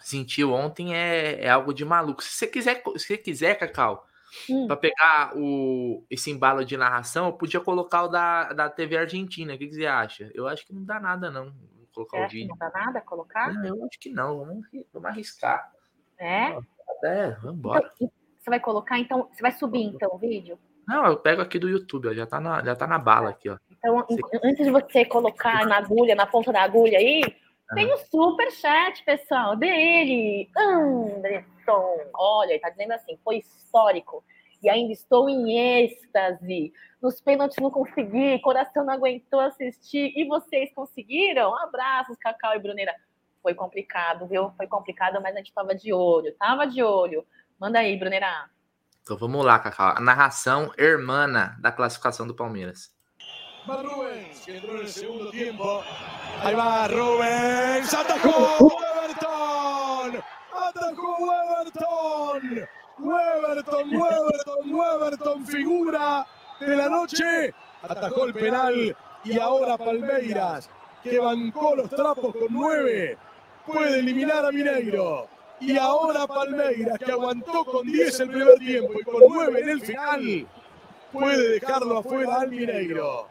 sentiu 0.00 0.52
ontem 0.52 0.94
é, 0.94 1.46
é 1.46 1.48
algo 1.48 1.72
de 1.72 1.82
maluco. 1.82 2.22
Se 2.22 2.32
você 2.32 2.46
quiser, 2.46 2.82
se 2.98 3.06
você 3.06 3.16
quiser, 3.16 3.54
Cacau, 3.54 4.06
hum. 4.48 4.66
para 4.66 4.76
pegar 4.76 5.32
o, 5.36 6.04
esse 6.10 6.30
embalo 6.30 6.64
de 6.64 6.76
narração, 6.76 7.26
eu 7.26 7.32
podia 7.32 7.60
colocar 7.60 8.04
o 8.04 8.08
da, 8.08 8.52
da 8.52 8.70
TV 8.70 8.96
Argentina. 8.96 9.54
O 9.54 9.58
que, 9.58 9.68
que 9.68 9.74
você 9.74 9.86
acha? 9.86 10.30
Eu 10.34 10.46
acho 10.46 10.66
que 10.66 10.72
não 10.72 10.84
dá 10.84 11.00
nada, 11.00 11.30
não. 11.30 11.52
Colocar 11.94 12.24
o 12.24 12.28
vídeo. 12.28 12.48
Não 12.48 12.56
dá 12.56 12.70
nada 12.70 13.00
colocar? 13.00 13.52
Não, 13.52 13.64
eu 13.64 13.84
acho 13.84 13.98
que 13.98 14.10
não. 14.10 14.38
Vamos, 14.38 14.66
vamos 14.92 15.08
arriscar. 15.08 15.72
É? 16.18 16.56
É, 17.04 17.30
vamos 17.42 17.58
embora. 17.58 17.90
Então, 17.96 18.10
você 18.38 18.50
vai 18.50 18.60
colocar, 18.60 18.98
então, 18.98 19.28
você 19.30 19.42
vai 19.42 19.52
subir 19.52 19.82
então 19.82 20.10
o 20.14 20.18
vídeo? 20.18 20.58
Não, 20.86 21.06
eu 21.06 21.16
pego 21.16 21.42
aqui 21.42 21.58
do 21.58 21.68
YouTube, 21.68 22.08
ó, 22.08 22.14
já 22.14 22.26
tá 22.26 22.40
na, 22.40 22.64
já 22.64 22.74
tá 22.74 22.86
na 22.86 22.98
bala 22.98 23.30
aqui, 23.30 23.48
ó. 23.48 23.58
Então, 23.70 24.04
antes 24.42 24.64
de 24.64 24.70
você 24.70 25.04
colocar 25.04 25.66
na 25.66 25.76
agulha, 25.76 26.14
na 26.14 26.26
ponta 26.26 26.52
da 26.52 26.62
agulha 26.62 26.98
aí, 26.98 27.22
tem 27.74 27.92
o 27.92 27.96
super 27.98 28.50
chat, 28.50 29.04
pessoal, 29.04 29.56
dele, 29.56 30.50
Anderson. 30.56 31.98
Olha, 32.14 32.50
ele 32.50 32.58
tá 32.58 32.70
dizendo 32.70 32.92
assim, 32.92 33.18
foi 33.24 33.38
histórico. 33.38 34.24
E 34.62 34.68
ainda 34.68 34.92
estou 34.92 35.28
em 35.28 35.84
êxtase. 35.84 36.72
Nos 37.00 37.20
pênaltis 37.20 37.56
não 37.58 37.70
consegui, 37.70 38.38
coração 38.40 38.84
não 38.84 38.92
aguentou 38.92 39.40
assistir. 39.40 40.12
E 40.14 40.24
vocês 40.26 40.70
conseguiram? 40.74 41.56
Abraços, 41.56 42.16
Cacau 42.18 42.54
e 42.54 42.58
Bruneira. 42.58 42.94
Foi 43.42 43.54
complicado, 43.54 44.26
viu? 44.26 44.50
Foi 44.56 44.66
complicado, 44.66 45.20
mas 45.22 45.34
a 45.34 45.38
gente 45.38 45.52
tava 45.52 45.74
de 45.74 45.92
olho, 45.92 46.34
tava 46.34 46.66
de 46.66 46.82
olho. 46.82 47.26
Manda 47.58 47.78
aí, 47.78 47.96
Bruneira. 47.96 48.50
Então 49.02 49.16
vamos 49.16 49.44
lá, 49.44 49.58
Cacau. 49.58 49.94
A 49.96 50.00
narração 50.00 50.72
hermana 50.76 51.56
da 51.60 51.72
classificação 51.72 52.26
do 52.26 52.34
Palmeiras. 52.34 52.90
Va 53.70 53.82
Rubens, 53.82 54.40
que 54.44 54.56
entró 54.56 54.72
en 54.72 54.80
el 54.80 54.88
segundo 54.88 55.30
tiempo. 55.30 55.82
Ahí 56.42 56.54
va 56.56 56.88
Rubens. 56.88 57.94
Atacó 57.94 58.56
Weberton. 58.58 60.22
Atacó 60.52 61.16
Weberton. 61.20 62.68
Weberton, 62.98 63.96
Weberton, 63.96 64.74
Weberton, 64.74 65.46
figura 65.46 66.26
de 66.58 66.76
la 66.76 66.88
noche. 66.88 67.54
Atacó 67.82 68.24
el 68.24 68.34
penal. 68.34 68.96
Y 69.22 69.38
ahora 69.38 69.78
Palmeiras, 69.78 70.68
que 71.04 71.20
bancó 71.20 71.76
los 71.76 71.90
trapos 71.90 72.34
con 72.34 72.48
nueve, 72.50 73.18
puede 73.64 74.00
eliminar 74.00 74.46
a 74.46 74.50
Mineiro. 74.50 75.28
Y 75.60 75.78
ahora 75.78 76.26
Palmeiras, 76.26 76.98
que 76.98 77.12
aguantó 77.12 77.64
con 77.64 77.86
10 77.86 78.20
el 78.20 78.30
primer 78.30 78.58
tiempo 78.58 78.94
y 78.98 79.04
con 79.04 79.22
9 79.28 79.60
en 79.60 79.68
el 79.68 79.80
final, 79.82 80.48
puede 81.12 81.48
dejarlo 81.50 81.98
afuera 81.98 82.40
al 82.40 82.50
Mineiro. 82.50 83.29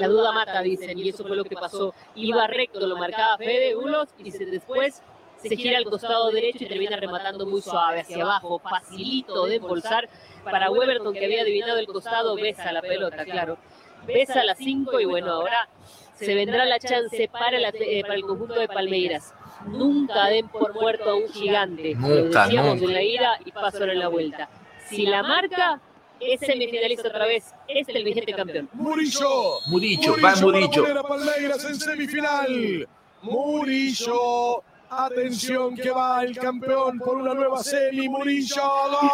La 0.00 0.08
duda 0.08 0.32
mata, 0.32 0.60
dicen, 0.62 0.98
y 0.98 1.08
eso 1.08 1.24
fue 1.24 1.36
lo 1.36 1.44
que 1.44 1.54
pasó. 1.54 1.94
Iba 2.14 2.46
recto, 2.46 2.86
lo 2.86 2.96
marcaba 2.96 3.36
Fede 3.38 3.76
Ulos 3.76 4.08
y 4.18 4.30
después 4.30 5.02
se 5.36 5.56
gira 5.56 5.78
al 5.78 5.84
costado 5.84 6.30
derecho 6.30 6.64
y 6.64 6.68
termina 6.68 6.96
rematando 6.96 7.46
muy 7.46 7.60
suave 7.60 8.00
hacia 8.00 8.22
abajo, 8.22 8.58
facilito 8.58 9.46
de 9.46 9.56
embolsar 9.56 10.08
para 10.44 10.70
Weberton 10.70 11.12
que 11.12 11.24
había 11.24 11.42
adivinado 11.42 11.78
el 11.78 11.86
costado, 11.86 12.34
besa 12.36 12.72
la 12.72 12.82
pelota, 12.82 13.24
claro. 13.24 13.58
Besa 14.06 14.44
la 14.44 14.54
5 14.54 15.00
y 15.00 15.04
bueno, 15.04 15.32
ahora 15.32 15.68
se 16.14 16.34
vendrá 16.34 16.64
la 16.64 16.78
chance 16.78 17.28
para, 17.28 17.58
eh, 17.58 18.02
para 18.02 18.14
el 18.14 18.22
conjunto 18.22 18.54
de 18.54 18.68
Palmeiras. 18.68 19.34
Nunca 19.66 20.26
den 20.26 20.48
por 20.48 20.74
muerto 20.74 21.10
a 21.10 21.14
un 21.14 21.28
gigante. 21.28 21.94
Nunca, 21.94 22.08
lo 22.08 22.24
decíamos 22.24 22.82
en 22.82 22.92
la 22.94 23.02
ida 23.02 23.38
y 23.44 23.52
pasó 23.52 23.84
en 23.84 23.98
la 23.98 24.08
vuelta. 24.08 24.48
Si 24.88 25.06
la 25.06 25.22
marca, 25.22 25.80
es 26.20 26.40
semifinalista 26.40 27.08
otra 27.08 27.26
vez. 27.26 27.52
Es 27.68 27.88
el 27.88 28.04
vigente 28.04 28.32
campeón. 28.32 28.68
Murillo. 28.72 29.60
Murillo, 29.68 30.16
va 30.22 30.36
Murillo. 30.36 31.02
Palmeiras 31.06 31.64
en 31.64 31.76
semifinal. 31.78 32.88
Murillo. 33.22 34.62
Atención 34.88 35.74
que 35.74 35.90
va 35.90 36.22
el 36.22 36.36
campeón 36.36 36.98
por 36.98 37.16
una 37.16 37.34
nueva 37.34 37.62
semi. 37.62 38.08
Murillo. 38.08 38.62
¡Gol! 38.90 39.10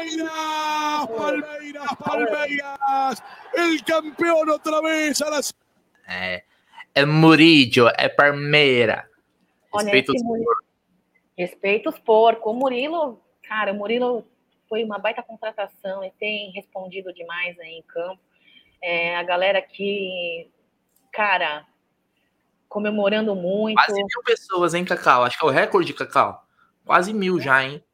Palmeiras, 0.00 1.06
Palmeiras, 1.08 1.96
Palmeiras, 1.98 3.22
el 3.54 3.84
campeón 3.84 4.48
otra 4.48 4.80
vez 4.80 5.20
a 5.20 5.30
las. 5.30 5.54
É, 6.08 6.42
é 6.94 7.04
Murillo, 7.04 7.88
é 7.96 8.08
Palmeira. 8.08 9.08
Respeita 9.72 10.12
os 10.12 10.22
porcos. 10.22 10.66
Respeita 11.36 11.90
os 11.90 11.98
porcos. 11.98 12.52
O 12.52 12.54
Murilo, 12.54 13.20
cara, 13.42 13.72
o 13.72 13.76
Murilo 13.76 14.26
foi 14.68 14.82
uma 14.84 14.98
baita 14.98 15.22
contratação 15.22 16.02
e 16.02 16.10
tem 16.12 16.50
respondido 16.52 17.12
demais 17.12 17.58
aí 17.60 17.74
em 17.74 17.82
campo. 17.82 18.20
É, 18.82 19.16
a 19.16 19.22
galera 19.22 19.58
aqui, 19.58 20.50
cara, 21.12 21.66
comemorando 22.68 23.34
muito. 23.34 23.76
Quase 23.76 24.02
mil 24.02 24.22
pessoas, 24.24 24.74
hein, 24.74 24.84
Cacau? 24.84 25.24
Acho 25.24 25.38
que 25.38 25.44
é 25.44 25.48
o 25.48 25.50
recorde, 25.50 25.92
Cacau. 25.92 26.44
Quase 26.84 27.12
mil 27.12 27.38
já, 27.38 27.62
hein? 27.62 27.84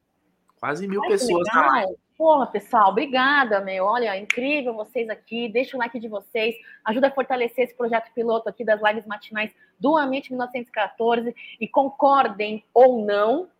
Quase 0.58 0.88
mil 0.88 1.02
Ai, 1.02 1.08
pessoas 1.08 1.46
na 1.52 1.66
live. 1.66 1.96
Porra, 2.16 2.46
pessoal, 2.46 2.90
obrigada, 2.90 3.60
meu. 3.60 3.84
Olha, 3.84 4.16
incrível 4.18 4.72
vocês 4.72 5.08
aqui. 5.10 5.48
Deixa 5.50 5.76
o 5.76 5.78
like 5.78 6.00
de 6.00 6.08
vocês. 6.08 6.54
Ajuda 6.84 7.08
a 7.08 7.10
fortalecer 7.10 7.64
esse 7.64 7.74
projeto 7.74 8.10
piloto 8.14 8.48
aqui 8.48 8.64
das 8.64 8.80
lives 8.82 9.06
matinais 9.06 9.54
do 9.78 9.96
Amite 9.98 10.30
1914. 10.30 11.34
E 11.60 11.68
concordem 11.68 12.64
ou 12.72 13.04
não, 13.04 13.50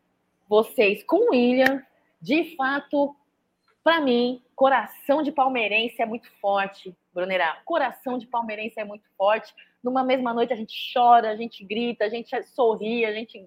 vocês 0.49 1.03
com 1.05 1.29
o 1.29 1.31
William, 1.33 1.83
de 2.21 2.57
fato, 2.57 3.15
para 3.85 4.01
mim, 4.01 4.43
coração 4.55 5.23
de 5.23 5.31
palmeirense 5.31 6.01
é 6.01 6.07
muito 6.07 6.29
forte, 6.41 6.97
Brunerá. 7.13 7.61
Coração 7.65 8.17
de 8.17 8.27
palmeirense 8.27 8.81
é 8.81 8.85
muito 8.85 9.05
forte. 9.19 9.55
Numa 9.83 10.03
mesma 10.03 10.33
noite 10.33 10.53
a 10.53 10.57
gente 10.57 10.75
chora, 10.92 11.31
a 11.31 11.37
gente 11.37 11.63
grita, 11.63 12.05
a 12.05 12.09
gente 12.09 12.42
sorri, 12.44 13.05
a 13.05 13.13
gente. 13.13 13.47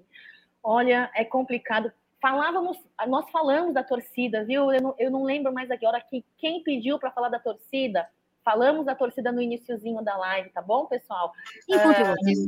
Olha, 0.61 1.09
é 1.15 1.25
complicado 1.25 1.91
falávamos, 2.21 2.77
nós 3.07 3.29
falamos 3.31 3.73
da 3.73 3.83
torcida, 3.83 4.43
viu? 4.43 4.71
Eu 4.71 4.81
não, 4.81 4.95
eu 4.97 5.11
não 5.11 5.23
lembro 5.23 5.53
mais 5.53 5.69
agora 5.71 6.01
que 6.01 6.23
quem 6.37 6.63
pediu 6.63 6.99
para 6.99 7.11
falar 7.11 7.29
da 7.29 7.39
torcida. 7.39 8.07
Falamos 8.43 8.85
da 8.85 8.95
torcida 8.95 9.31
no 9.31 9.41
iníciozinho 9.41 10.01
da 10.01 10.17
live, 10.17 10.49
tá 10.49 10.61
bom, 10.61 10.85
pessoal? 10.85 11.31
Enquanto 11.67 12.01
uh... 12.01 12.05
vocês. 12.05 12.39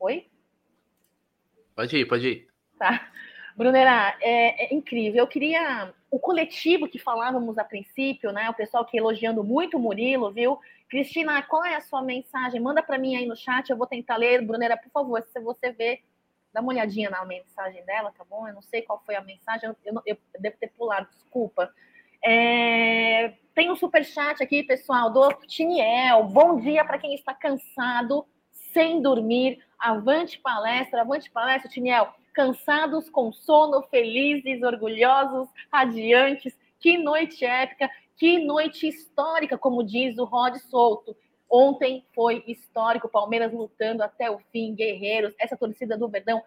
Oi? 0.00 0.26
Pode 1.74 1.96
ir, 1.96 2.06
pode 2.06 2.28
ir. 2.28 2.48
Tá. 2.78 3.10
Brunera, 3.56 4.16
é, 4.20 4.64
é, 4.64 4.74
incrível. 4.74 5.20
Eu 5.20 5.26
queria. 5.26 5.92
O 6.10 6.18
coletivo 6.18 6.88
que 6.88 6.98
falávamos 6.98 7.56
a 7.56 7.62
princípio, 7.62 8.32
né? 8.32 8.50
O 8.50 8.54
pessoal 8.54 8.84
que 8.84 8.98
elogiando 8.98 9.44
muito 9.44 9.76
o 9.76 9.80
Murilo, 9.80 10.32
viu? 10.32 10.58
Cristina, 10.88 11.40
qual 11.42 11.64
é 11.64 11.76
a 11.76 11.80
sua 11.80 12.02
mensagem? 12.02 12.60
Manda 12.60 12.82
para 12.82 12.98
mim 12.98 13.14
aí 13.14 13.24
no 13.24 13.36
chat, 13.36 13.70
eu 13.70 13.76
vou 13.76 13.86
tentar 13.86 14.16
ler. 14.16 14.44
Brunera, 14.44 14.76
por 14.76 14.90
favor, 14.90 15.22
se 15.22 15.38
você 15.38 15.70
vê 15.70 16.00
dá 16.52 16.60
uma 16.60 16.72
olhadinha 16.72 17.10
na 17.10 17.24
mensagem 17.24 17.84
dela, 17.84 18.12
tá 18.16 18.24
bom? 18.28 18.46
Eu 18.46 18.54
não 18.54 18.62
sei 18.62 18.82
qual 18.82 19.02
foi 19.04 19.14
a 19.14 19.20
mensagem, 19.20 19.68
eu, 19.68 19.76
eu, 19.84 20.02
eu 20.06 20.18
devo 20.40 20.56
ter 20.58 20.68
pulado, 20.68 21.08
desculpa. 21.10 21.72
É, 22.22 23.34
tem 23.54 23.70
um 23.70 23.76
super 23.76 24.04
chat 24.04 24.42
aqui, 24.42 24.62
pessoal, 24.62 25.10
do 25.10 25.32
Tiniel. 25.46 26.24
Bom 26.24 26.60
dia 26.60 26.84
para 26.84 26.98
quem 26.98 27.14
está 27.14 27.34
cansado, 27.34 28.26
sem 28.72 29.00
dormir. 29.00 29.64
Avante 29.78 30.38
palestra, 30.38 31.00
avante 31.00 31.30
palestra, 31.30 31.70
Tiniel. 31.70 32.12
Cansados, 32.32 33.08
com 33.08 33.32
sono, 33.32 33.82
felizes, 33.82 34.62
orgulhosos, 34.62 35.48
radiantes. 35.72 36.56
Que 36.78 36.96
noite 36.96 37.44
épica, 37.44 37.90
que 38.16 38.38
noite 38.38 38.88
histórica, 38.88 39.58
como 39.58 39.82
diz 39.82 40.18
o 40.18 40.24
Rod 40.24 40.56
Souto. 40.56 41.16
Ontem 41.50 42.06
foi 42.14 42.44
histórico, 42.46 43.08
Palmeiras 43.08 43.52
lutando 43.52 44.02
até 44.02 44.30
o 44.30 44.38
fim, 44.52 44.74
guerreiros, 44.74 45.34
essa 45.38 45.56
torcida 45.56 45.98
do 45.98 46.08
Verdão 46.08 46.42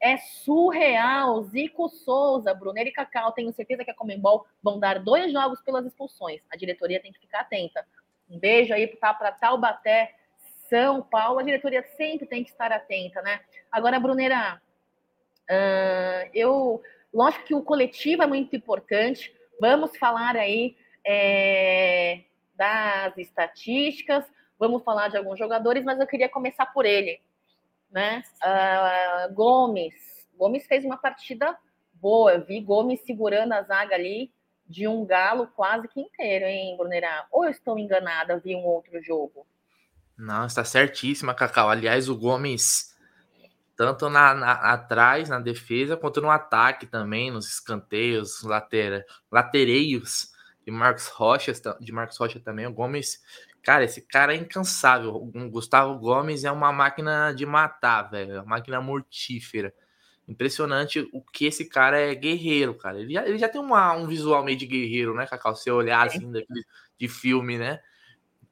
é 0.00 0.18
surreal. 0.18 1.42
Zico 1.44 1.88
Souza, 1.88 2.52
Brunner 2.54 2.86
e 2.86 2.92
Cacau, 2.92 3.32
tenho 3.32 3.52
certeza 3.52 3.84
que 3.84 3.90
a 3.90 3.94
Comembol 3.94 4.46
vão 4.62 4.78
dar 4.78 4.98
dois 4.98 5.32
jogos 5.32 5.60
pelas 5.62 5.86
expulsões. 5.86 6.42
A 6.50 6.56
diretoria 6.56 7.00
tem 7.00 7.10
que 7.12 7.18
ficar 7.18 7.40
atenta. 7.40 7.84
Um 8.28 8.38
beijo 8.38 8.72
aí 8.74 8.86
para 8.86 9.32
Taubaté, 9.32 10.14
São 10.68 11.02
Paulo. 11.02 11.38
A 11.38 11.42
diretoria 11.42 11.82
sempre 11.96 12.26
tem 12.26 12.44
que 12.44 12.50
estar 12.50 12.70
atenta, 12.70 13.22
né? 13.22 13.40
Agora, 13.72 13.98
Brunera, 13.98 14.60
uh, 15.50 16.30
eu. 16.34 16.82
Lógico 17.12 17.44
que 17.44 17.54
o 17.54 17.62
coletivo 17.62 18.22
é 18.22 18.26
muito 18.26 18.54
importante. 18.54 19.34
Vamos 19.60 19.96
falar 19.96 20.36
aí 20.36 20.76
é, 21.06 22.22
das 22.56 23.16
estatísticas, 23.16 24.24
vamos 24.68 24.84
falar 24.84 25.08
de 25.08 25.16
alguns 25.16 25.38
jogadores, 25.38 25.84
mas 25.84 25.98
eu 26.00 26.06
queria 26.06 26.28
começar 26.28 26.66
por 26.66 26.84
ele, 26.84 27.20
né? 27.90 28.22
Uh, 28.42 29.34
Gomes. 29.34 29.94
Gomes 30.36 30.66
fez 30.66 30.84
uma 30.84 30.96
partida 30.96 31.56
boa. 31.94 32.34
Eu 32.34 32.44
vi 32.44 32.60
Gomes 32.60 33.00
segurando 33.02 33.52
a 33.52 33.62
zaga 33.62 33.94
ali 33.94 34.32
de 34.66 34.88
um 34.88 35.04
galo 35.04 35.46
quase 35.54 35.86
que 35.88 36.00
inteiro, 36.00 36.46
hein, 36.46 36.76
Brunerá? 36.76 37.26
Ou 37.30 37.44
eu 37.44 37.50
estou 37.50 37.78
enganada, 37.78 38.38
vi 38.38 38.56
um 38.56 38.64
outro 38.64 39.02
jogo? 39.02 39.46
Não, 40.16 40.46
está 40.46 40.64
certíssima, 40.64 41.34
Cacau. 41.34 41.68
Aliás, 41.68 42.08
o 42.08 42.16
Gomes, 42.16 42.96
tanto 43.76 44.08
na, 44.08 44.34
na, 44.34 44.52
atrás, 44.72 45.28
na 45.28 45.38
defesa, 45.38 45.96
quanto 45.96 46.20
no 46.20 46.30
ataque 46.30 46.86
também, 46.86 47.30
nos 47.30 47.48
escanteios, 47.48 48.42
lateira, 48.42 49.04
latereios 49.30 50.32
de 50.64 50.70
Marcos 50.70 51.08
Rocha, 51.08 51.52
de 51.80 51.92
Marcos 51.92 52.16
Rocha 52.16 52.40
também. 52.40 52.66
O 52.66 52.72
Gomes 52.72 53.22
Cara, 53.64 53.82
esse 53.82 54.02
cara 54.02 54.34
é 54.34 54.36
incansável. 54.36 55.14
O 55.16 55.50
Gustavo 55.50 55.98
Gomes 55.98 56.44
é 56.44 56.52
uma 56.52 56.70
máquina 56.70 57.32
de 57.32 57.46
matar, 57.46 58.02
velho. 58.02 58.32
É 58.32 58.40
uma 58.40 58.44
máquina 58.44 58.78
mortífera. 58.80 59.74
Impressionante 60.28 61.08
o 61.12 61.22
que 61.22 61.46
esse 61.46 61.66
cara 61.66 61.98
é 61.98 62.14
guerreiro, 62.14 62.74
cara. 62.74 63.00
Ele 63.00 63.14
já, 63.14 63.26
ele 63.26 63.38
já 63.38 63.48
tem 63.48 63.60
uma, 63.60 63.92
um 63.94 64.06
visual 64.06 64.44
meio 64.44 64.58
de 64.58 64.66
guerreiro, 64.66 65.14
né, 65.14 65.26
Cacau? 65.26 65.56
Se 65.56 65.64
você 65.64 65.70
olhar 65.70 66.06
assim 66.06 66.30
daquele, 66.30 66.64
de 66.98 67.08
filme, 67.08 67.58
né? 67.58 67.80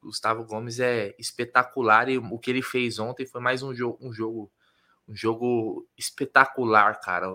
Gustavo 0.03 0.45
Gomes 0.45 0.81
é 0.81 1.15
espetacular 1.19 2.09
e 2.09 2.17
o 2.17 2.39
que 2.39 2.51
ele 2.51 2.63
fez 2.63 2.99
ontem 2.99 3.27
foi 3.27 3.41
mais 3.41 3.63
um 3.63 3.75
jogo, 3.75 3.99
um 4.01 4.13
jogo, 4.13 4.51
um 5.07 5.15
jogo 5.15 5.87
espetacular, 5.97 7.01
cara. 7.01 7.29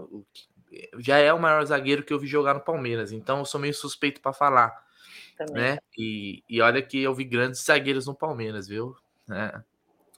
Já 0.98 1.18
é 1.18 1.32
o 1.32 1.40
maior 1.40 1.64
zagueiro 1.64 2.04
que 2.04 2.12
eu 2.12 2.20
vi 2.20 2.28
jogar 2.28 2.56
no 2.56 2.60
Palmeiras, 2.60 3.12
então 3.12 3.40
eu 3.40 3.46
sou 3.46 3.62
meio 3.62 3.74
suspeito 3.74 4.20
para 4.20 4.34
falar 4.34 4.87
também. 5.38 5.56
Né? 5.56 5.78
E, 5.98 6.44
e 6.50 6.62
olha 6.62 6.82
que 6.82 7.02
eu 7.02 7.14
vi 7.14 7.24
grandes 7.24 7.64
zagueiros 7.64 8.08
no 8.08 8.16
Palmeiras, 8.16 8.68
viu? 8.68 8.96
É. 9.30 9.62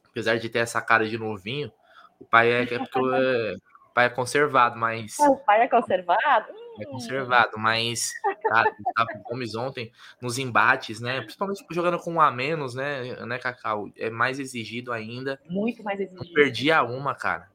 Apesar 0.09 0.37
de 0.37 0.49
ter 0.49 0.59
essa 0.59 0.81
cara 0.81 1.07
de 1.07 1.17
novinho, 1.17 1.71
o 2.19 2.25
pai 2.25 2.51
é, 2.51 2.61
é 2.63 2.79
porque 2.79 2.99
é, 2.99 3.55
o 3.89 3.93
pai 3.93 4.05
é 4.05 4.09
conservado, 4.09 4.77
mas. 4.77 5.17
O 5.19 5.37
pai 5.37 5.61
é 5.61 5.67
conservado? 5.67 6.53
É 6.79 6.85
conservado, 6.85 7.57
mas, 7.57 8.13
cara, 8.43 8.71
Gustavo 8.71 9.23
Gomes 9.23 9.55
ontem, 9.55 9.91
nos 10.21 10.37
embates, 10.37 11.01
né? 11.01 11.19
Principalmente 11.21 11.65
jogando 11.71 11.99
com 11.99 12.13
um 12.13 12.21
a 12.21 12.31
menos, 12.31 12.73
né, 12.73 13.15
né, 13.25 13.37
Cacau? 13.37 13.89
É 13.97 14.09
mais 14.09 14.39
exigido 14.39 14.93
ainda. 14.93 15.41
Muito 15.49 15.83
mais 15.83 15.99
exigido. 15.99 16.23
Não 16.23 16.33
perdia 16.33 16.81
uma, 16.83 17.13
cara. 17.13 17.49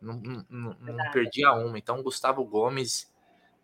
Não, 0.00 0.14
não, 0.48 0.76
não 0.80 1.10
perdia 1.12 1.52
uma. 1.52 1.78
Então, 1.78 2.02
Gustavo 2.02 2.44
Gomes 2.44 3.12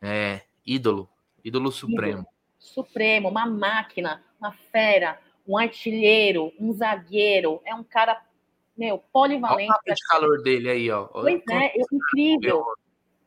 é 0.00 0.42
ídolo, 0.64 1.08
ídolo 1.42 1.72
supremo. 1.72 2.20
Ídolo 2.20 2.37
supremo, 2.58 3.28
uma 3.28 3.46
máquina, 3.46 4.22
uma 4.40 4.52
fera, 4.52 5.18
um 5.46 5.56
artilheiro, 5.56 6.52
um 6.58 6.72
zagueiro. 6.72 7.60
É 7.64 7.74
um 7.74 7.84
cara, 7.84 8.20
meu, 8.76 8.98
polivalente. 9.12 9.62
Olha 9.62 9.66
o 9.66 9.68
mapa 9.68 9.94
de 9.94 10.06
calor 10.08 10.42
dele 10.42 10.70
aí, 10.70 10.90
ó. 10.90 11.04
Pois 11.06 11.42
é, 11.50 11.78
é 11.78 11.82
incrível. 11.92 12.64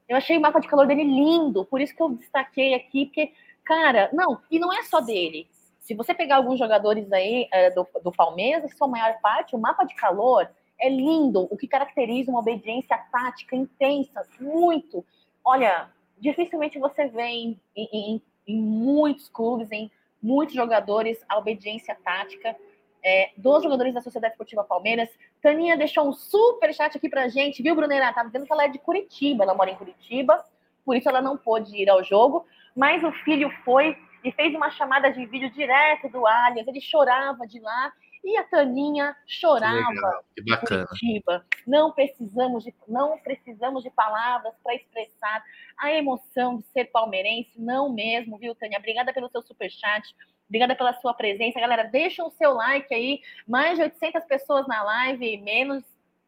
Eu 0.07 0.17
achei 0.17 0.37
o 0.37 0.41
mapa 0.41 0.59
de 0.59 0.67
calor 0.67 0.85
dele 0.85 1.03
lindo, 1.03 1.65
por 1.65 1.79
isso 1.79 1.95
que 1.95 2.03
eu 2.03 2.09
destaquei 2.09 2.73
aqui, 2.73 3.05
porque, 3.05 3.31
cara, 3.63 4.09
não, 4.11 4.41
e 4.51 4.59
não 4.59 4.71
é 4.71 4.83
só 4.83 4.99
dele. 4.99 5.47
Se 5.79 5.95
você 5.95 6.13
pegar 6.13 6.35
alguns 6.35 6.59
jogadores 6.59 7.11
aí 7.11 7.47
é, 7.51 7.71
do, 7.71 7.87
do 8.03 8.11
Palmeiras, 8.11 8.75
sua 8.77 8.87
maior 8.87 9.19
parte, 9.21 9.55
o 9.55 9.59
mapa 9.59 9.83
de 9.85 9.95
calor 9.95 10.49
é 10.79 10.89
lindo, 10.89 11.47
o 11.49 11.57
que 11.57 11.67
caracteriza 11.67 12.29
uma 12.29 12.39
obediência 12.39 12.97
tática 13.11 13.55
intensa, 13.55 14.27
muito. 14.39 15.05
Olha, 15.45 15.89
dificilmente 16.19 16.77
você 16.77 17.07
vê 17.07 17.23
em, 17.23 17.61
em, 17.75 18.15
em 18.15 18.21
muitos 18.47 19.29
clubes, 19.29 19.71
em 19.71 19.91
muitos 20.21 20.55
jogadores, 20.55 21.23
a 21.27 21.37
obediência 21.37 21.97
tática 22.03 22.55
é, 23.03 23.31
dos 23.35 23.63
jogadores 23.63 23.93
da 23.93 24.01
Sociedade 24.01 24.33
Esportiva 24.33 24.63
Palmeiras. 24.63 25.09
Taninha 25.41 25.77
deixou 25.77 26.07
um 26.07 26.13
super 26.13 26.73
chat 26.73 26.95
aqui 26.95 27.09
pra 27.09 27.27
gente, 27.27 27.63
viu, 27.63 27.75
Brunera? 27.75 28.13
Tá 28.13 28.23
dizendo 28.23 28.45
que 28.45 28.53
ela 28.53 28.65
é 28.65 28.67
de 28.67 28.79
Curitiba, 28.79 29.43
ela 29.43 29.55
mora 29.55 29.71
em 29.71 29.75
Curitiba, 29.75 30.43
por 30.85 30.95
isso 30.95 31.09
ela 31.09 31.21
não 31.21 31.37
pôde 31.37 31.75
ir 31.75 31.89
ao 31.89 32.03
jogo, 32.03 32.45
mas 32.75 33.03
o 33.03 33.11
filho 33.23 33.49
foi 33.63 33.97
e 34.23 34.31
fez 34.31 34.53
uma 34.53 34.69
chamada 34.69 35.11
de 35.11 35.25
vídeo 35.25 35.49
direto 35.49 36.07
do 36.09 36.27
Allianz, 36.27 36.67
ele 36.67 36.79
chorava 36.79 37.47
de 37.47 37.59
lá 37.59 37.91
e 38.23 38.37
a 38.37 38.43
Taninha 38.43 39.15
chorava 39.25 40.23
que, 40.35 40.43
que 40.43 40.49
bacana. 40.49 40.85
Curitiba. 40.87 41.45
Não 41.65 41.91
precisamos 41.91 42.63
de, 42.63 42.73
não 42.87 43.17
precisamos 43.17 43.83
de 43.83 43.89
palavras 43.89 44.53
para 44.63 44.75
expressar 44.75 45.43
a 45.77 45.91
emoção 45.91 46.57
de 46.57 46.65
ser 46.67 46.85
palmeirense, 46.85 47.59
não 47.59 47.91
mesmo, 47.91 48.37
viu, 48.37 48.53
Tânia? 48.53 48.77
Obrigada 48.77 49.11
pelo 49.11 49.29
seu 49.29 49.41
superchat. 49.41 50.15
Obrigada 50.47 50.75
pela 50.75 50.93
sua 50.99 51.13
presença. 51.13 51.59
Galera, 51.59 51.83
deixa 51.83 52.23
o 52.23 52.31
seu 52.31 52.53
like 52.53 52.93
aí. 52.93 53.21
Mais 53.47 53.77
de 53.77 53.83
800 53.83 54.23
pessoas 54.25 54.67
na 54.67 54.83
live, 54.83 55.37
menos 55.37 55.83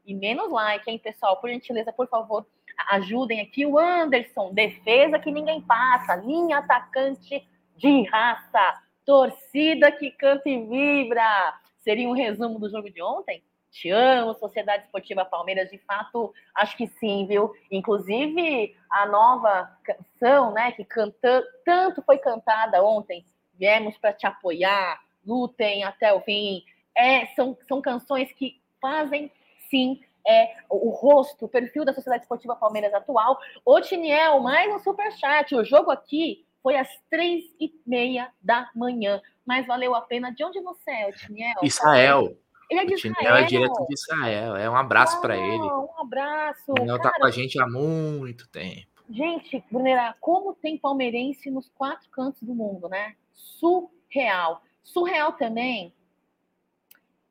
e 0.05 0.13
menos 0.13 0.51
like, 0.51 0.89
hein, 0.89 0.97
pessoal? 0.97 1.37
Por 1.37 1.49
gentileza, 1.49 1.93
por 1.93 2.07
favor, 2.07 2.45
ajudem 2.89 3.41
aqui. 3.41 3.65
O 3.65 3.77
Anderson, 3.77 4.53
defesa 4.53 5.19
que 5.19 5.31
ninguém 5.31 5.61
passa, 5.61 6.15
linha 6.15 6.57
atacante 6.57 7.47
de 7.77 8.03
raça, 8.09 8.81
torcida 9.05 9.91
que 9.91 10.09
canta 10.11 10.49
e 10.49 10.65
vibra 10.65 11.53
seria 11.83 12.07
um 12.07 12.13
resumo 12.13 12.57
do 12.57 12.69
jogo 12.69 12.89
de 12.89 13.01
ontem? 13.01 13.43
Te 13.69 13.89
amo, 13.89 14.35
Sociedade 14.35 14.83
Esportiva 14.83 15.25
Palmeiras, 15.25 15.69
de 15.69 15.79
fato, 15.79 16.33
acho 16.55 16.77
que 16.77 16.87
sim, 16.87 17.25
viu? 17.27 17.53
Inclusive, 17.71 18.75
a 18.89 19.05
nova 19.07 19.75
canção, 19.83 20.53
né, 20.53 20.71
que 20.71 20.85
canta, 20.85 21.43
tanto 21.65 22.01
foi 22.03 22.19
cantada 22.19 22.83
ontem, 22.83 23.25
viemos 23.55 23.97
para 23.97 24.13
te 24.13 24.27
apoiar, 24.27 25.01
lutem 25.25 25.83
até 25.83 26.13
o 26.13 26.21
fim. 26.21 26.63
É, 26.95 27.25
são, 27.35 27.57
são 27.67 27.81
canções 27.81 28.31
que 28.33 28.61
fazem, 28.79 29.31
sim, 29.69 29.99
é, 30.25 30.55
o, 30.69 30.89
rosto, 30.89 31.45
o 31.45 31.49
perfil 31.49 31.83
da 31.83 31.93
Sociedade 31.93 32.23
Esportiva 32.23 32.55
Palmeiras 32.55 32.93
atual. 32.93 33.39
Ô, 33.65 33.81
Tiniel, 33.81 34.39
mais 34.39 34.73
um 34.73 34.79
superchat. 34.79 35.53
O 35.55 35.65
jogo 35.65 35.91
aqui 35.91 36.45
foi 36.63 36.77
às 36.77 36.89
três 37.09 37.43
e 37.59 37.71
meia 37.85 38.31
da 38.41 38.71
manhã 38.73 39.21
mas 39.45 39.65
valeu 39.67 39.93
a 39.95 40.01
pena. 40.01 40.31
De 40.31 40.43
onde 40.43 40.59
você 40.61 40.91
é, 40.91 41.07
Otiniel? 41.07 41.55
Israel. 41.61 42.37
Ele 42.69 42.79
é 42.79 42.85
de 42.85 42.93
Israel. 42.93 43.35
é 43.35 43.43
direto 43.43 43.85
de 43.85 43.93
Israel. 43.93 44.55
É 44.55 44.69
um 44.69 44.75
abraço 44.75 45.19
para 45.21 45.37
ele. 45.37 45.61
Um 45.61 45.99
abraço. 45.99 46.71
O 46.71 46.75
Daniel 46.75 46.99
tá 46.99 47.11
com 47.11 47.25
a 47.25 47.31
gente 47.31 47.59
há 47.61 47.67
muito 47.67 48.47
tempo. 48.49 48.87
Gente, 49.09 49.63
Brunera, 49.69 50.15
como 50.19 50.55
tem 50.55 50.77
palmeirense 50.77 51.51
nos 51.51 51.69
quatro 51.69 52.09
cantos 52.09 52.41
do 52.41 52.55
mundo, 52.55 52.87
né? 52.87 53.15
Surreal. 53.33 54.63
Surreal 54.81 55.33
também 55.33 55.93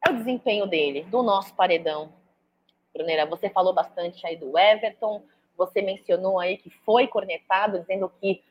é 0.07 0.11
o 0.11 0.17
desempenho 0.17 0.67
dele, 0.67 1.03
do 1.05 1.23
nosso 1.23 1.55
paredão. 1.55 2.13
Brunera, 2.95 3.25
você 3.25 3.49
falou 3.49 3.73
bastante 3.73 4.25
aí 4.27 4.37
do 4.37 4.57
Everton, 4.57 5.25
você 5.57 5.81
mencionou 5.81 6.39
aí 6.39 6.59
que 6.59 6.71
foi 6.85 7.07
cornetado, 7.07 7.81
dizendo 7.81 8.13
que, 8.21 8.43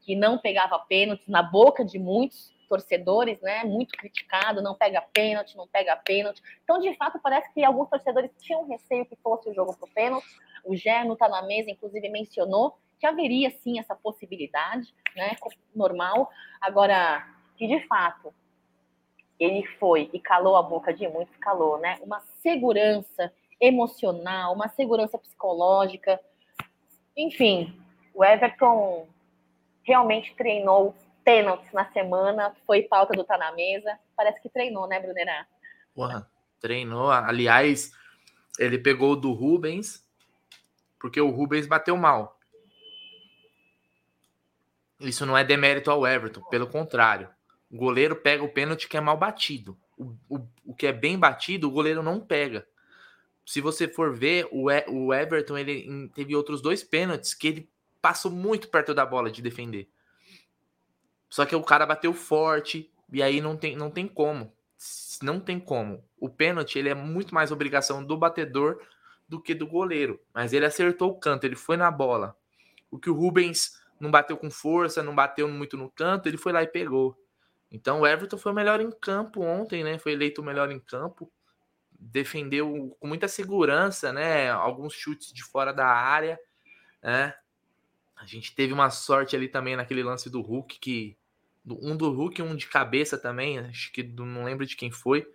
que 0.00 0.16
não 0.16 0.38
pegava 0.38 0.78
pênaltis 0.78 1.28
na 1.28 1.42
boca 1.42 1.84
de 1.84 1.98
muitos 1.98 2.52
torcedores, 2.68 3.40
né? 3.40 3.62
Muito 3.64 3.96
criticado, 3.96 4.62
não 4.62 4.74
pega 4.74 5.00
pênalti, 5.00 5.56
não 5.56 5.68
pega 5.68 5.96
pênalti. 5.96 6.42
Então, 6.62 6.78
de 6.78 6.94
fato, 6.96 7.20
parece 7.22 7.52
que 7.52 7.64
alguns 7.64 7.88
torcedores 7.88 8.30
tinham 8.40 8.66
receio 8.66 9.06
que 9.06 9.16
fosse 9.16 9.48
o 9.48 9.54
jogo 9.54 9.76
para 9.76 9.88
o 9.88 9.92
pênalti. 9.92 10.26
O 10.64 10.74
Gerno 10.74 11.12
está 11.12 11.28
na 11.28 11.42
mesa, 11.42 11.70
inclusive 11.70 12.08
mencionou 12.08 12.76
que 12.98 13.06
haveria 13.06 13.50
sim 13.50 13.78
essa 13.78 13.94
possibilidade, 13.94 14.94
né? 15.14 15.36
Normal. 15.74 16.30
Agora, 16.60 17.26
que 17.56 17.66
de 17.66 17.86
fato 17.86 18.34
ele 19.38 19.66
foi 19.78 20.08
e 20.12 20.18
calou 20.18 20.56
a 20.56 20.62
boca 20.62 20.92
de 20.92 21.06
muitos, 21.08 21.36
calou, 21.36 21.78
né? 21.78 21.98
Uma 22.02 22.20
segurança 22.40 23.32
emocional, 23.60 24.54
uma 24.54 24.68
segurança 24.68 25.18
psicológica. 25.18 26.20
Enfim, 27.16 27.78
o 28.14 28.24
Everton 28.24 29.06
realmente 29.84 30.34
treinou 30.34 30.94
pênaltis 31.24 31.72
na 31.72 31.90
semana, 31.92 32.54
foi 32.66 32.82
pauta 32.82 33.14
do 33.14 33.24
Tá 33.24 33.38
na 33.38 33.52
Mesa. 33.52 33.98
Parece 34.16 34.40
que 34.40 34.48
treinou, 34.48 34.86
né, 34.86 35.00
Brunerá? 35.00 35.46
Porra, 35.94 36.28
treinou. 36.60 37.10
Aliás, 37.10 37.92
ele 38.58 38.78
pegou 38.78 39.16
do 39.16 39.32
Rubens, 39.32 40.04
porque 40.98 41.20
o 41.20 41.30
Rubens 41.30 41.66
bateu 41.66 41.96
mal. 41.96 42.38
Isso 45.00 45.26
não 45.26 45.36
é 45.36 45.44
demérito 45.44 45.90
ao 45.90 46.06
Everton, 46.06 46.42
pelo 46.42 46.66
contrário. 46.66 47.28
O 47.70 47.76
goleiro 47.76 48.16
pega 48.16 48.44
o 48.44 48.48
pênalti 48.48 48.88
que 48.88 48.96
é 48.96 49.00
mal 49.00 49.16
batido. 49.16 49.76
O, 49.98 50.14
o, 50.28 50.48
o 50.64 50.74
que 50.74 50.86
é 50.86 50.92
bem 50.92 51.18
batido, 51.18 51.68
o 51.68 51.70
goleiro 51.70 52.02
não 52.02 52.20
pega. 52.20 52.66
se 53.44 53.60
você 53.60 53.86
for 53.88 54.14
ver, 54.14 54.48
o, 54.50 54.66
o 54.88 55.12
Everton 55.12 55.58
ele 55.58 56.08
teve 56.14 56.34
outros 56.34 56.62
dois 56.62 56.82
pênaltis 56.82 57.34
que 57.34 57.48
ele 57.48 57.70
passou 58.04 58.30
muito 58.30 58.68
perto 58.68 58.92
da 58.92 59.06
bola 59.06 59.30
de 59.30 59.40
defender. 59.40 59.88
Só 61.30 61.46
que 61.46 61.56
o 61.56 61.62
cara 61.62 61.86
bateu 61.86 62.12
forte 62.12 62.92
e 63.10 63.22
aí 63.22 63.40
não 63.40 63.56
tem, 63.56 63.74
não 63.74 63.90
tem 63.90 64.06
como. 64.06 64.52
Não 65.22 65.40
tem 65.40 65.58
como. 65.58 66.04
O 66.20 66.28
pênalti 66.28 66.78
ele 66.78 66.90
é 66.90 66.94
muito 66.94 67.34
mais 67.34 67.50
obrigação 67.50 68.04
do 68.04 68.14
batedor 68.18 68.78
do 69.26 69.40
que 69.40 69.54
do 69.54 69.66
goleiro. 69.66 70.20
Mas 70.34 70.52
ele 70.52 70.66
acertou 70.66 71.12
o 71.12 71.18
canto, 71.18 71.44
ele 71.44 71.56
foi 71.56 71.78
na 71.78 71.90
bola. 71.90 72.36
O 72.90 72.98
que 72.98 73.08
o 73.08 73.14
Rubens 73.14 73.80
não 73.98 74.10
bateu 74.10 74.36
com 74.36 74.50
força, 74.50 75.02
não 75.02 75.14
bateu 75.14 75.48
muito 75.48 75.74
no 75.78 75.90
canto, 75.90 76.28
ele 76.28 76.36
foi 76.36 76.52
lá 76.52 76.62
e 76.62 76.66
pegou. 76.66 77.18
Então 77.72 78.02
o 78.02 78.06
Everton 78.06 78.36
foi 78.36 78.52
o 78.52 78.54
melhor 78.54 78.82
em 78.82 78.90
campo 78.90 79.40
ontem, 79.40 79.82
né? 79.82 79.98
Foi 79.98 80.12
eleito 80.12 80.42
o 80.42 80.44
melhor 80.44 80.70
em 80.70 80.78
campo. 80.78 81.32
Defendeu 81.98 82.94
com 83.00 83.06
muita 83.08 83.28
segurança, 83.28 84.12
né? 84.12 84.50
Alguns 84.50 84.92
chutes 84.92 85.32
de 85.32 85.42
fora 85.42 85.72
da 85.72 85.86
área, 85.86 86.38
né? 87.02 87.34
A 88.16 88.26
gente 88.26 88.54
teve 88.54 88.72
uma 88.72 88.90
sorte 88.90 89.34
ali 89.36 89.48
também 89.48 89.76
naquele 89.76 90.02
lance 90.02 90.30
do 90.30 90.40
Hulk, 90.40 90.78
que 90.78 91.16
um 91.66 91.96
do 91.96 92.10
Hulk 92.10 92.42
um 92.42 92.54
de 92.54 92.66
cabeça 92.68 93.18
também, 93.18 93.58
acho 93.58 93.92
que 93.92 94.02
não 94.02 94.44
lembro 94.44 94.66
de 94.66 94.76
quem 94.76 94.90
foi. 94.90 95.26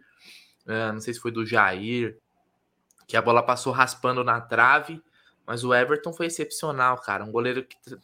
É, 0.67 0.91
não 0.91 1.01
sei 1.01 1.13
se 1.13 1.19
foi 1.19 1.31
do 1.31 1.45
Jair, 1.45 2.19
que 3.07 3.17
a 3.17 3.21
bola 3.21 3.41
passou 3.41 3.73
raspando 3.73 4.23
na 4.23 4.39
trave, 4.39 5.01
mas 5.45 5.63
o 5.63 5.73
Everton 5.73 6.13
foi 6.13 6.27
excepcional, 6.27 6.97
cara. 7.01 7.23
Um 7.23 7.31
goleiro 7.31 7.63
que 7.63 7.75
tr 7.81 7.97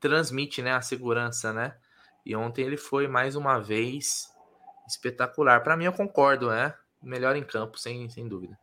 transmite 0.00 0.62
né, 0.62 0.72
a 0.72 0.80
segurança, 0.80 1.52
né? 1.52 1.76
E 2.24 2.36
ontem 2.36 2.64
ele 2.64 2.76
foi 2.76 3.08
mais 3.08 3.34
uma 3.34 3.58
vez 3.58 4.32
espetacular. 4.86 5.62
Para 5.62 5.76
mim, 5.76 5.84
eu 5.84 5.92
concordo, 5.92 6.50
né? 6.50 6.72
Melhor 7.02 7.34
em 7.34 7.42
campo, 7.42 7.78
sem, 7.78 8.08
sem 8.08 8.28
dúvida. 8.28 8.58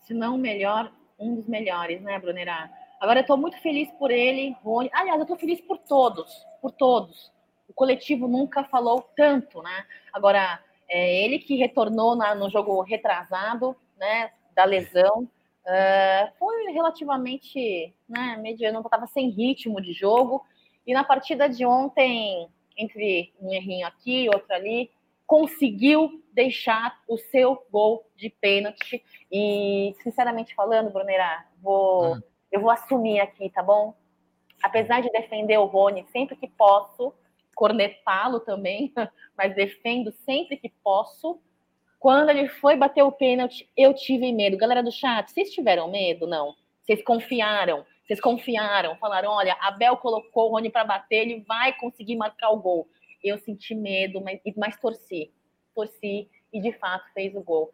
Se 0.00 0.14
não 0.14 0.34
o 0.34 0.38
melhor, 0.38 0.92
um 1.18 1.34
dos 1.34 1.46
melhores, 1.46 2.00
né, 2.02 2.18
Brunerá? 2.18 2.70
Agora 3.00 3.20
eu 3.20 3.26
tô 3.26 3.36
muito 3.36 3.60
feliz 3.60 3.90
por 3.92 4.10
ele, 4.10 4.56
Rony. 4.62 4.90
Aliás, 4.92 5.20
eu 5.20 5.26
tô 5.26 5.36
feliz 5.36 5.60
por 5.60 5.78
todos, 5.78 6.46
por 6.60 6.72
todos. 6.72 7.32
O 7.68 7.72
coletivo 7.72 8.26
nunca 8.26 8.64
falou 8.64 9.02
tanto, 9.16 9.62
né? 9.62 9.84
Agora, 10.12 10.60
é 10.88 11.24
ele 11.24 11.38
que 11.38 11.56
retornou 11.56 12.16
na, 12.16 12.34
no 12.34 12.50
jogo 12.50 12.80
retrasado, 12.82 13.76
né, 13.98 14.30
da 14.54 14.64
lesão, 14.64 15.22
uh, 15.22 16.32
foi 16.38 16.72
relativamente 16.72 17.94
né, 18.08 18.36
mediano, 18.40 18.80
estava 18.80 19.06
sem 19.06 19.28
ritmo 19.28 19.80
de 19.80 19.92
jogo. 19.92 20.44
E 20.86 20.94
na 20.94 21.04
partida 21.04 21.48
de 21.48 21.66
ontem, 21.66 22.48
entre 22.76 23.34
um 23.40 23.52
errinho 23.52 23.86
aqui, 23.86 24.28
outro 24.28 24.54
ali, 24.54 24.90
conseguiu 25.26 26.22
deixar 26.32 26.98
o 27.06 27.18
seu 27.18 27.62
gol 27.70 28.10
de 28.16 28.30
pênalti. 28.30 29.04
E, 29.30 29.94
sinceramente 30.02 30.54
falando, 30.54 30.90
Brunera, 30.90 31.44
vou, 31.60 32.14
hum. 32.14 32.22
Eu 32.50 32.60
vou 32.60 32.70
assumir 32.70 33.20
aqui, 33.20 33.50
tá 33.50 33.62
bom? 33.62 33.94
Apesar 34.62 35.00
de 35.00 35.10
defender 35.10 35.58
o 35.58 35.66
Rony 35.66 36.04
sempre 36.10 36.36
que 36.36 36.48
posso, 36.48 37.14
cornetá-lo 37.54 38.40
também, 38.40 38.92
mas 39.36 39.54
defendo 39.54 40.12
sempre 40.12 40.56
que 40.56 40.68
posso. 40.82 41.40
Quando 41.98 42.30
ele 42.30 42.48
foi 42.48 42.76
bater 42.76 43.02
o 43.02 43.12
pênalti, 43.12 43.68
eu 43.76 43.92
tive 43.92 44.32
medo. 44.32 44.56
Galera 44.56 44.82
do 44.82 44.92
chat, 44.92 45.30
vocês 45.30 45.50
tiveram 45.50 45.90
medo? 45.90 46.26
Não. 46.26 46.54
Vocês 46.82 47.02
confiaram. 47.02 47.84
Vocês 48.06 48.20
confiaram. 48.20 48.96
Falaram: 48.96 49.32
olha, 49.32 49.56
Abel 49.60 49.96
colocou 49.96 50.48
o 50.48 50.52
Rony 50.52 50.70
para 50.70 50.84
bater, 50.84 51.22
ele 51.28 51.44
vai 51.46 51.72
conseguir 51.76 52.16
marcar 52.16 52.50
o 52.50 52.60
gol. 52.60 52.88
Eu 53.22 53.38
senti 53.38 53.74
medo, 53.74 54.20
mas, 54.20 54.40
mas 54.56 54.78
torci. 54.80 55.32
Torci 55.74 56.28
e 56.52 56.60
de 56.60 56.72
fato 56.72 57.04
fez 57.12 57.34
o 57.34 57.42
gol. 57.42 57.70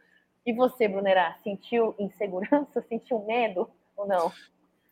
E 0.46 0.52
você, 0.52 0.88
Brunerá, 0.88 1.38
sentiu 1.42 1.94
insegurança? 1.98 2.82
Sentiu 2.88 3.20
medo 3.24 3.70
ou 3.96 4.06
não? 4.06 4.32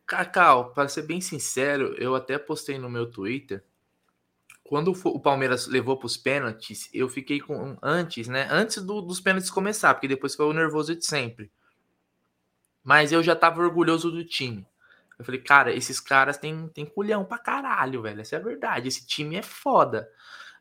Cacau, 0.05 0.73
para 0.73 0.89
ser 0.89 1.03
bem 1.03 1.21
sincero, 1.21 1.95
eu 1.97 2.15
até 2.15 2.37
postei 2.37 2.77
no 2.77 2.89
meu 2.89 3.09
Twitter 3.09 3.63
quando 4.63 4.91
o 4.91 5.19
Palmeiras 5.19 5.67
levou 5.67 5.97
para 5.97 6.07
os 6.07 6.17
pênaltis, 6.17 6.89
eu 6.93 7.09
fiquei 7.09 7.39
com 7.39 7.77
antes, 7.79 8.27
né? 8.27 8.47
Antes 8.49 8.81
do, 8.81 9.01
dos 9.01 9.19
pênaltis 9.19 9.51
começar, 9.51 9.93
porque 9.93 10.07
depois 10.07 10.33
foi 10.33 10.45
o 10.47 10.53
nervoso 10.53 10.95
de 10.95 11.05
sempre. 11.05 11.51
Mas 12.83 13.11
eu 13.11 13.21
já 13.21 13.35
tava 13.35 13.61
orgulhoso 13.61 14.09
do 14.09 14.25
time. 14.25 14.65
Eu 15.19 15.25
falei, 15.25 15.41
cara, 15.41 15.71
esses 15.73 15.99
caras 15.99 16.37
têm, 16.37 16.67
têm 16.69 16.85
culhão 16.85 17.23
pra 17.23 17.37
caralho, 17.37 18.01
velho. 18.01 18.21
Essa 18.21 18.37
é 18.37 18.39
a 18.39 18.43
verdade. 18.43 18.87
Esse 18.87 19.05
time 19.05 19.35
é 19.35 19.41
foda. 19.41 20.09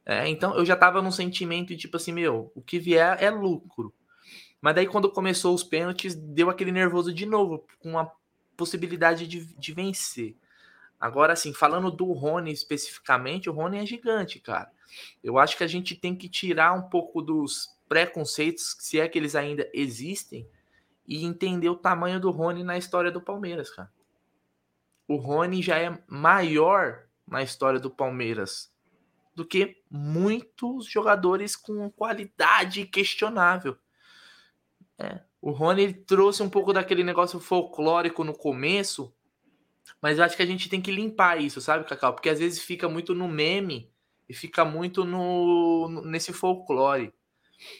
É, 0.04 0.28
então 0.28 0.54
eu 0.56 0.64
já 0.66 0.76
tava 0.76 1.00
num 1.00 1.10
sentimento 1.10 1.68
de 1.68 1.76
tipo 1.76 1.96
assim, 1.96 2.12
meu, 2.12 2.52
o 2.54 2.60
que 2.60 2.78
vier 2.78 3.16
é 3.18 3.30
lucro. 3.30 3.94
Mas 4.60 4.74
daí 4.74 4.86
quando 4.86 5.10
começou 5.10 5.54
os 5.54 5.64
pênaltis, 5.64 6.14
deu 6.14 6.50
aquele 6.50 6.70
nervoso 6.70 7.14
de 7.14 7.24
novo, 7.24 7.66
com 7.78 7.98
a 7.98 8.10
possibilidade 8.56 9.26
de, 9.26 9.44
de 9.54 9.72
vencer. 9.72 10.36
Agora, 11.00 11.32
assim, 11.32 11.52
falando 11.52 11.90
do 11.90 12.12
Rony 12.12 12.52
especificamente, 12.52 13.50
o 13.50 13.52
Rony 13.52 13.78
é 13.78 13.86
gigante, 13.86 14.38
cara. 14.38 14.70
Eu 15.22 15.38
acho 15.38 15.56
que 15.56 15.64
a 15.64 15.68
gente 15.68 15.96
tem 15.96 16.14
que 16.14 16.28
tirar 16.28 16.72
um 16.72 16.82
pouco 16.82 17.20
dos 17.20 17.76
preconceitos, 17.88 18.76
se 18.78 19.00
é 19.00 19.08
que 19.08 19.18
eles 19.18 19.34
ainda 19.34 19.68
existem, 19.74 20.48
e 21.06 21.24
entender 21.24 21.68
o 21.68 21.76
tamanho 21.76 22.20
do 22.20 22.30
Rony 22.30 22.62
na 22.62 22.78
história 22.78 23.10
do 23.10 23.20
Palmeiras, 23.20 23.70
cara. 23.70 23.92
O 25.08 25.16
Rony 25.16 25.60
já 25.60 25.78
é 25.78 26.02
maior 26.06 27.06
na 27.26 27.42
história 27.42 27.80
do 27.80 27.90
Palmeiras 27.90 28.72
do 29.34 29.46
que 29.46 29.82
muitos 29.90 30.86
jogadores 30.86 31.56
com 31.56 31.90
qualidade 31.90 32.86
questionável. 32.86 33.76
É. 34.98 35.20
O 35.42 35.50
Rony 35.50 35.92
trouxe 35.92 36.40
um 36.40 36.48
pouco 36.48 36.72
daquele 36.72 37.02
negócio 37.02 37.40
folclórico 37.40 38.22
no 38.22 38.32
começo, 38.32 39.12
mas 40.00 40.16
eu 40.16 40.24
acho 40.24 40.36
que 40.36 40.42
a 40.42 40.46
gente 40.46 40.68
tem 40.68 40.80
que 40.80 40.92
limpar 40.92 41.42
isso, 41.42 41.60
sabe, 41.60 41.84
Cacau? 41.84 42.14
Porque 42.14 42.28
às 42.28 42.38
vezes 42.38 42.62
fica 42.62 42.88
muito 42.88 43.12
no 43.12 43.26
meme 43.26 43.90
e 44.28 44.32
fica 44.32 44.64
muito 44.64 45.04
no, 45.04 46.00
nesse 46.04 46.32
folclore. 46.32 47.12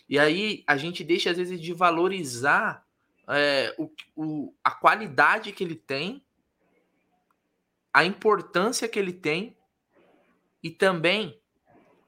E 0.09 0.19
aí 0.19 0.65
a 0.67 0.77
gente 0.77 1.05
deixa, 1.05 1.31
às 1.31 1.37
vezes, 1.37 1.61
de 1.61 1.73
valorizar 1.73 2.85
é, 3.29 3.73
o, 3.79 3.89
o, 4.17 4.55
a 4.65 4.73
qualidade 4.73 5.53
que 5.53 5.63
ele 5.63 5.77
tem, 5.77 6.21
a 7.95 8.05
importância 8.05 8.89
que 8.89 8.99
ele 8.99 9.13
tem 9.13 9.57
e 10.61 10.69
também 10.69 11.41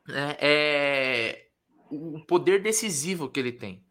é, 0.09 0.37
é, 0.41 1.49
o 1.89 2.19
poder 2.27 2.61
decisivo 2.61 3.29
que 3.29 3.39
ele 3.39 3.53
tem. 3.53 3.84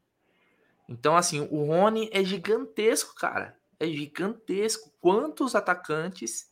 Então, 0.87 1.15
assim, 1.15 1.47
o 1.49 1.65
Rony 1.65 2.09
é 2.11 2.23
gigantesco, 2.23 3.15
cara 3.15 3.57
é 3.83 3.87
gigantesco. 3.87 4.91
Quantos 4.99 5.55
atacantes 5.55 6.51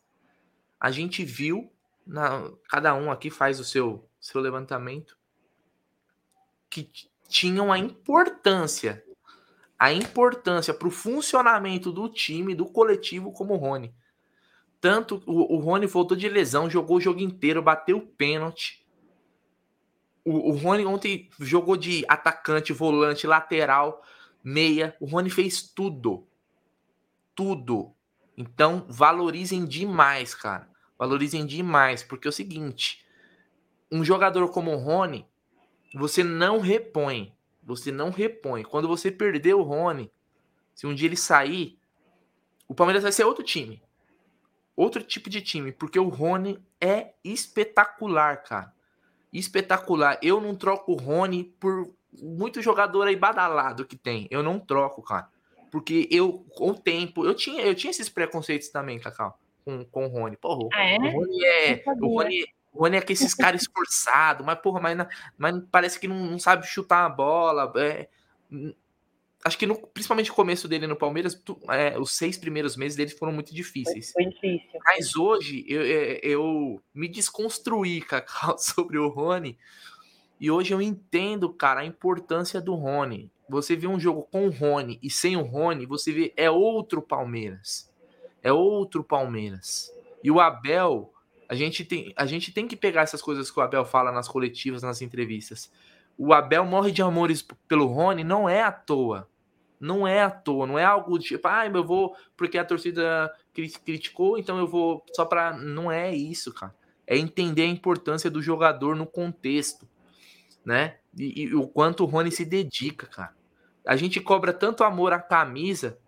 a 0.78 0.90
gente 0.90 1.24
viu, 1.24 1.72
na, 2.06 2.50
cada 2.68 2.94
um 2.94 3.10
aqui 3.10 3.30
faz 3.30 3.58
o 3.58 3.64
seu, 3.64 4.08
seu 4.20 4.40
levantamento, 4.40 5.16
que 6.68 6.90
tinham 7.28 7.72
a 7.72 7.78
importância, 7.78 9.04
a 9.78 9.92
importância 9.92 10.74
para 10.74 10.88
o 10.88 10.90
funcionamento 10.90 11.90
do 11.90 12.08
time, 12.08 12.54
do 12.54 12.66
coletivo, 12.66 13.32
como 13.32 13.54
o 13.54 13.58
Rony. 13.58 13.94
Tanto 14.80 15.22
o, 15.26 15.54
o 15.54 15.58
Rony 15.58 15.86
voltou 15.86 16.16
de 16.16 16.28
lesão, 16.28 16.68
jogou 16.68 16.96
o 16.96 17.00
jogo 17.00 17.20
inteiro, 17.20 17.62
bateu 17.62 17.98
o 17.98 18.06
pênalti. 18.06 18.84
O, 20.24 20.50
o 20.50 20.52
Rony 20.52 20.84
ontem 20.84 21.30
jogou 21.38 21.76
de 21.76 22.04
atacante, 22.08 22.72
volante, 22.72 23.26
lateral, 23.26 24.02
meia. 24.44 24.96
O 25.00 25.06
Rony 25.06 25.30
fez 25.30 25.62
tudo 25.62 26.26
tudo. 27.34 27.94
Então, 28.36 28.86
valorizem 28.88 29.64
demais, 29.64 30.34
cara. 30.34 30.68
Valorizem 30.98 31.44
demais, 31.44 32.02
porque 32.02 32.28
é 32.28 32.30
o 32.30 32.32
seguinte: 32.32 33.04
um 33.90 34.04
jogador 34.04 34.48
como 34.50 34.72
o 34.72 34.78
Rony, 34.78 35.26
você 35.94 36.22
não 36.22 36.60
repõe. 36.60 37.32
Você 37.62 37.92
não 37.92 38.10
repõe. 38.10 38.64
Quando 38.64 38.88
você 38.88 39.10
perder 39.10 39.54
o 39.54 39.62
Rony, 39.62 40.10
se 40.74 40.86
um 40.86 40.94
dia 40.94 41.06
ele 41.06 41.16
sair, 41.16 41.78
o 42.66 42.74
Palmeiras 42.74 43.02
vai 43.02 43.12
ser 43.12 43.24
outro 43.24 43.44
time. 43.44 43.82
Outro 44.74 45.02
tipo 45.02 45.28
de 45.28 45.40
time, 45.42 45.70
porque 45.70 45.98
o 45.98 46.08
Rony 46.08 46.58
é 46.80 47.14
espetacular, 47.22 48.42
cara. 48.42 48.74
Espetacular. 49.32 50.18
Eu 50.22 50.40
não 50.40 50.56
troco 50.56 50.92
o 50.92 50.96
Rony 50.96 51.44
por 51.60 51.94
muito 52.20 52.60
jogador 52.60 53.06
aí 53.06 53.16
badalado 53.16 53.84
que 53.84 53.96
tem. 53.96 54.26
Eu 54.30 54.42
não 54.42 54.58
troco, 54.58 55.02
cara. 55.02 55.28
Porque 55.70 56.06
eu, 56.10 56.44
com 56.54 56.70
o 56.70 56.78
tempo, 56.78 57.24
eu 57.24 57.34
tinha, 57.34 57.62
eu 57.62 57.74
tinha 57.74 57.90
esses 57.90 58.08
preconceitos 58.08 58.68
também, 58.68 58.98
Cacau, 58.98 59.38
com, 59.64 59.84
com 59.86 60.06
o 60.06 60.08
Rony. 60.08 60.36
Porra, 60.36 60.68
ah, 60.74 60.84
é? 60.84 60.98
o 60.98 61.10
Rony 61.10 61.44
é. 61.44 61.82
O 61.86 62.18
Rony, 62.18 62.44
o 62.72 62.80
Rony 62.80 62.96
é 62.98 63.00
que 63.00 63.14
esses 63.14 63.32
caras 63.32 63.62
esforçados, 63.62 64.44
mas, 64.44 64.58
porra, 64.60 64.80
mas, 64.80 65.06
mas 65.38 65.62
parece 65.70 65.98
que 65.98 66.06
não, 66.06 66.16
não 66.16 66.38
sabe 66.38 66.66
chutar 66.66 67.06
a 67.06 67.08
bola. 67.08 67.72
É, 67.76 68.08
acho 69.44 69.58
que 69.58 69.66
no, 69.66 69.74
principalmente 69.74 70.30
o 70.30 70.34
começo 70.34 70.68
dele 70.68 70.86
no 70.86 70.96
Palmeiras, 70.96 71.34
tu, 71.34 71.58
é, 71.70 71.98
os 71.98 72.12
seis 72.12 72.36
primeiros 72.36 72.76
meses 72.76 72.96
dele 72.96 73.10
foram 73.10 73.32
muito 73.32 73.54
difíceis. 73.54 74.12
Foi, 74.12 74.26
difícil. 74.26 74.80
Mas 74.84 75.16
hoje 75.16 75.64
eu, 75.66 75.82
eu, 75.82 76.18
eu, 76.22 76.82
me 76.94 77.08
desconstruí, 77.08 78.00
Cacau, 78.02 78.56
sobre 78.60 78.98
o 78.98 79.08
Rony. 79.08 79.58
E 80.42 80.50
hoje 80.50 80.74
eu 80.74 80.82
entendo, 80.82 81.48
cara, 81.50 81.80
a 81.80 81.86
importância 81.86 82.60
do 82.60 82.74
Rony 82.74 83.30
você 83.52 83.76
vê 83.76 83.86
um 83.86 84.00
jogo 84.00 84.22
com 84.22 84.46
o 84.46 84.50
Rony 84.50 84.98
e 85.02 85.10
sem 85.10 85.36
o 85.36 85.42
Rony, 85.42 85.84
você 85.84 86.10
vê 86.10 86.32
é 86.36 86.50
outro 86.50 87.02
Palmeiras. 87.02 87.92
É 88.42 88.52
outro 88.52 89.04
Palmeiras. 89.04 89.92
E 90.24 90.30
o 90.30 90.40
Abel, 90.40 91.12
a 91.48 91.54
gente 91.54 91.84
tem, 91.84 92.14
a 92.16 92.24
gente 92.24 92.50
tem 92.50 92.66
que 92.66 92.74
pegar 92.74 93.02
essas 93.02 93.20
coisas 93.20 93.50
que 93.50 93.60
o 93.60 93.62
Abel 93.62 93.84
fala 93.84 94.10
nas 94.10 94.26
coletivas, 94.26 94.82
nas 94.82 95.02
entrevistas. 95.02 95.70
O 96.16 96.32
Abel 96.32 96.64
morre 96.64 96.90
de 96.90 97.02
amores 97.02 97.46
pelo 97.68 97.86
Rony, 97.86 98.24
não 98.24 98.48
é 98.48 98.62
à 98.62 98.72
toa. 98.72 99.28
Não 99.78 100.06
é 100.06 100.22
à 100.22 100.30
toa, 100.30 100.66
não 100.66 100.78
é 100.78 100.84
algo 100.84 101.18
tipo, 101.18 101.46
ah, 101.46 101.66
eu 101.66 101.84
vou 101.84 102.16
porque 102.36 102.56
a 102.56 102.64
torcida 102.64 103.32
criticou, 103.84 104.38
então 104.38 104.56
eu 104.58 104.66
vou 104.66 105.04
só 105.12 105.24
para 105.24 105.56
não 105.56 105.90
é 105.92 106.14
isso, 106.14 106.54
cara. 106.54 106.74
É 107.06 107.18
entender 107.18 107.62
a 107.62 107.66
importância 107.66 108.30
do 108.30 108.40
jogador 108.40 108.94
no 108.96 109.06
contexto, 109.06 109.86
né? 110.64 110.96
E, 111.16 111.42
e, 111.42 111.54
o 111.54 111.66
quanto 111.66 112.04
o 112.04 112.06
Rony 112.06 112.30
se 112.30 112.44
dedica, 112.44 113.06
cara. 113.06 113.34
A 113.86 113.96
gente 113.96 114.20
cobra 114.20 114.52
tanto 114.52 114.84
amor 114.84 115.12
à 115.12 115.18
camisa 115.18 115.98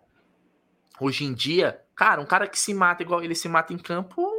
hoje 0.99 1.25
em 1.25 1.33
dia, 1.33 1.81
cara, 1.93 2.21
um 2.21 2.25
cara 2.25 2.47
que 2.47 2.59
se 2.59 2.73
mata 2.73 3.03
igual 3.03 3.21
ele 3.21 3.35
se 3.35 3.49
mata 3.49 3.73
em 3.73 3.77
campo 3.77 4.31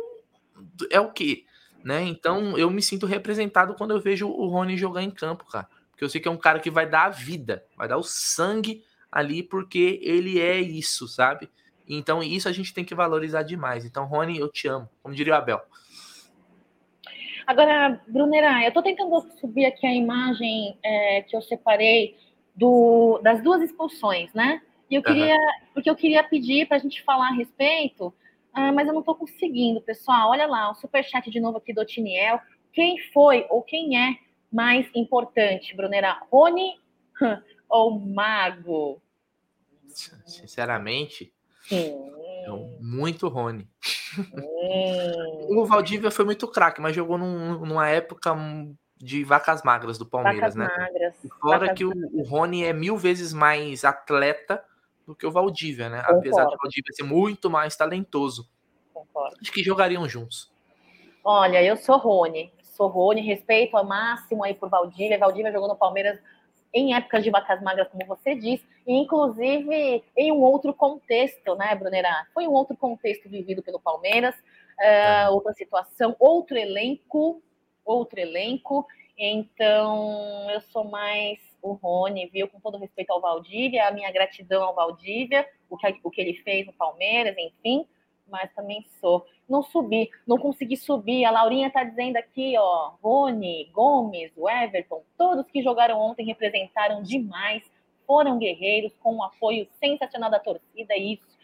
é 0.91 0.99
o 0.99 1.13
quê? 1.13 1.45
Né? 1.85 2.03
Então 2.03 2.57
eu 2.59 2.71
me 2.71 2.83
sinto 2.83 3.07
representado 3.07 3.75
quando 3.75 3.93
eu 3.93 4.01
vejo 4.01 4.27
o 4.27 4.47
Rony 4.47 4.77
jogar 4.77 5.03
em 5.03 5.11
campo, 5.11 5.45
cara. 5.47 5.69
Porque 5.91 6.05
eu 6.05 6.09
sei 6.09 6.21
que 6.21 6.29
é 6.29 6.31
um 6.31 6.37
cara 6.37 6.61
que 6.61 6.71
vai 6.71 6.89
dar 6.89 7.05
a 7.05 7.11
vida, 7.11 7.65
vai 7.77 7.89
dar 7.89 7.97
o 7.97 8.03
sangue 8.03 8.85
ali 9.11 9.43
porque 9.43 10.01
ele 10.03 10.41
é 10.41 10.61
isso, 10.61 11.07
sabe? 11.07 11.49
Então 11.89 12.23
isso 12.23 12.49
a 12.49 12.53
gente 12.53 12.75
tem 12.75 12.85
que 12.85 12.95
valorizar 12.95 13.43
demais. 13.43 13.85
Então, 13.85 14.05
Rony, 14.05 14.39
eu 14.39 14.49
te 14.49 14.67
amo, 14.67 14.89
como 15.03 15.15
diria 15.15 15.35
o 15.35 15.37
Abel. 15.37 15.63
Agora, 17.47 18.01
Brunera, 18.09 18.63
eu 18.63 18.69
estou 18.69 18.83
tentando 18.83 19.21
subir 19.39 19.67
aqui 19.67 19.87
a 19.87 19.95
imagem 19.95 20.77
é, 20.83 21.23
que 21.23 21.37
eu 21.37 21.41
separei 21.41 22.17
do, 22.55 23.21
das 23.23 23.43
duas 23.43 23.63
expulsões, 23.63 24.33
né? 24.35 24.61
E 24.91 24.95
eu 24.95 25.03
queria, 25.03 25.35
uhum. 25.35 25.67
porque 25.75 25.89
eu 25.91 25.95
queria 25.95 26.25
pedir 26.25 26.67
para 26.67 26.77
a 26.77 26.81
gente 26.81 27.03
falar 27.05 27.29
a 27.29 27.35
respeito, 27.35 28.09
uh, 28.09 28.73
mas 28.75 28.87
eu 28.87 28.93
não 28.93 29.01
estou 29.01 29.15
conseguindo, 29.15 29.81
pessoal. 29.81 30.31
Olha 30.31 30.47
lá, 30.47 30.71
o 30.71 30.75
superchat 30.75 31.31
de 31.31 31.41
novo 31.41 31.59
aqui 31.59 31.73
do 31.73 31.81
Otiniel. 31.81 32.41
Quem 32.73 32.99
foi 33.13 33.47
ou 33.49 33.63
quem 33.63 33.99
é 33.99 34.17
mais 34.53 34.89
importante, 34.95 35.75
Brunera? 35.75 36.21
Rony 36.31 36.75
ou 37.69 37.99
Mago? 37.99 39.01
Sinceramente, 39.89 41.33
Sim. 41.63 42.13
Muito 42.81 43.29
Rony. 43.29 43.69
o 45.49 45.65
Valdívia 45.67 46.11
foi 46.11 46.25
muito 46.25 46.49
craque, 46.49 46.81
mas 46.81 46.95
jogou 46.95 47.19
num, 47.19 47.65
numa 47.65 47.89
época 47.89 48.35
de 48.97 49.25
vacas 49.25 49.63
magras 49.63 49.99
do 49.99 50.07
Palmeiras, 50.07 50.55
vacas 50.55 50.79
né? 50.79 50.85
Magras. 50.85 51.15
Fora 51.41 51.75
que 51.75 51.85
o, 51.85 51.93
o, 52.13 52.23
Rony 52.23 52.65
é 52.65 52.73
mil 52.73 52.97
vezes 52.97 53.33
mais 53.33 53.85
atleta 53.85 54.63
do 55.07 55.15
que 55.15 55.27
o 55.27 55.31
Valdívia, 55.31 55.89
né? 55.89 55.99
Concordo. 55.99 56.19
Apesar 56.19 56.45
do 56.45 56.57
Valdívia 56.57 56.93
ser 56.93 57.03
muito 57.03 57.51
mais 57.51 57.77
talentoso. 57.77 58.49
Concordo. 58.93 59.37
Acho 59.41 59.53
que 59.53 59.63
jogariam 59.63 60.09
juntos. 60.09 60.51
Olha, 61.23 61.63
eu 61.63 61.77
sou 61.77 61.99
Rony. 61.99 62.53
Sou 62.63 62.89
Rony, 62.89 63.21
respeito 63.21 63.77
ao 63.77 63.85
máximo 63.85 64.45
aí 64.45 64.55
por 64.55 64.69
Valdívia. 64.69 65.19
Valdívia 65.19 65.53
jogou 65.53 65.69
no 65.69 65.77
Palmeiras 65.77 66.19
em 66.73 66.95
épocas 66.95 67.23
de 67.23 67.31
vacas 67.31 67.63
magras, 67.63 67.89
como 67.89 68.05
você 68.07 68.35
diz, 68.35 68.61
e 68.87 68.93
inclusive 68.95 70.05
em 70.17 70.33
um 70.33 70.41
outro 70.41 70.75
contexto, 70.75 71.55
né, 71.55 71.75
Brunera? 71.75 72.27
Foi 72.33 72.47
um 72.47 72.53
outro 72.53 72.77
contexto 72.77 73.29
vivido 73.29 73.63
pelo 73.63 73.81
Palmeiras, 73.81 74.35
uh, 74.35 75.33
outra 75.33 75.53
situação, 75.55 76.15
outro 76.19 76.57
elenco, 76.57 77.43
outro 77.85 78.21
elenco. 78.21 78.87
Então, 79.19 80.51
eu 80.51 80.61
sou 80.61 80.85
mais 80.85 81.39
o 81.63 81.73
Rony, 81.73 82.27
viu? 82.27 82.49
Com 82.49 82.61
todo 82.61 82.79
respeito 82.79 83.11
ao 83.11 83.21
Valdívia, 83.21 83.89
a 83.89 83.91
minha 83.91 84.13
gratidão 84.13 84.63
ao 84.63 84.75
Valdívia, 84.75 85.49
o 85.71 85.77
que, 85.77 86.01
o 86.03 86.11
que 86.11 86.21
ele 86.21 86.35
fez 86.43 86.67
no 86.67 86.73
Palmeiras, 86.73 87.35
enfim 87.39 87.87
mas 88.29 88.53
também 88.55 88.85
sou. 89.01 89.27
Não 89.49 89.63
subi, 89.63 90.11
não 90.27 90.39
consegui 90.39 90.77
subir. 90.77 91.25
A 91.25 91.31
Laurinha 91.31 91.69
está 91.69 91.85
dizendo 91.85 92.17
aqui, 92.17 92.55
ó, 92.59 92.93
Rony, 93.03 93.71
Gomes, 93.73 94.33
o 94.37 94.49
Everton, 94.49 95.03
todos 95.17 95.47
que 95.51 95.63
jogaram 95.63 96.01
ontem 96.01 96.27
representaram 96.27 97.03
demais, 97.03 97.63
foram 98.07 98.39
guerreiros 98.39 98.93
com 99.03 99.17
um 99.17 99.23
apoio 99.23 99.69
sensacional 99.81 100.31
da 100.31 100.39
torcida, 100.39 100.95
é 100.95 100.99
isso. 100.99 101.37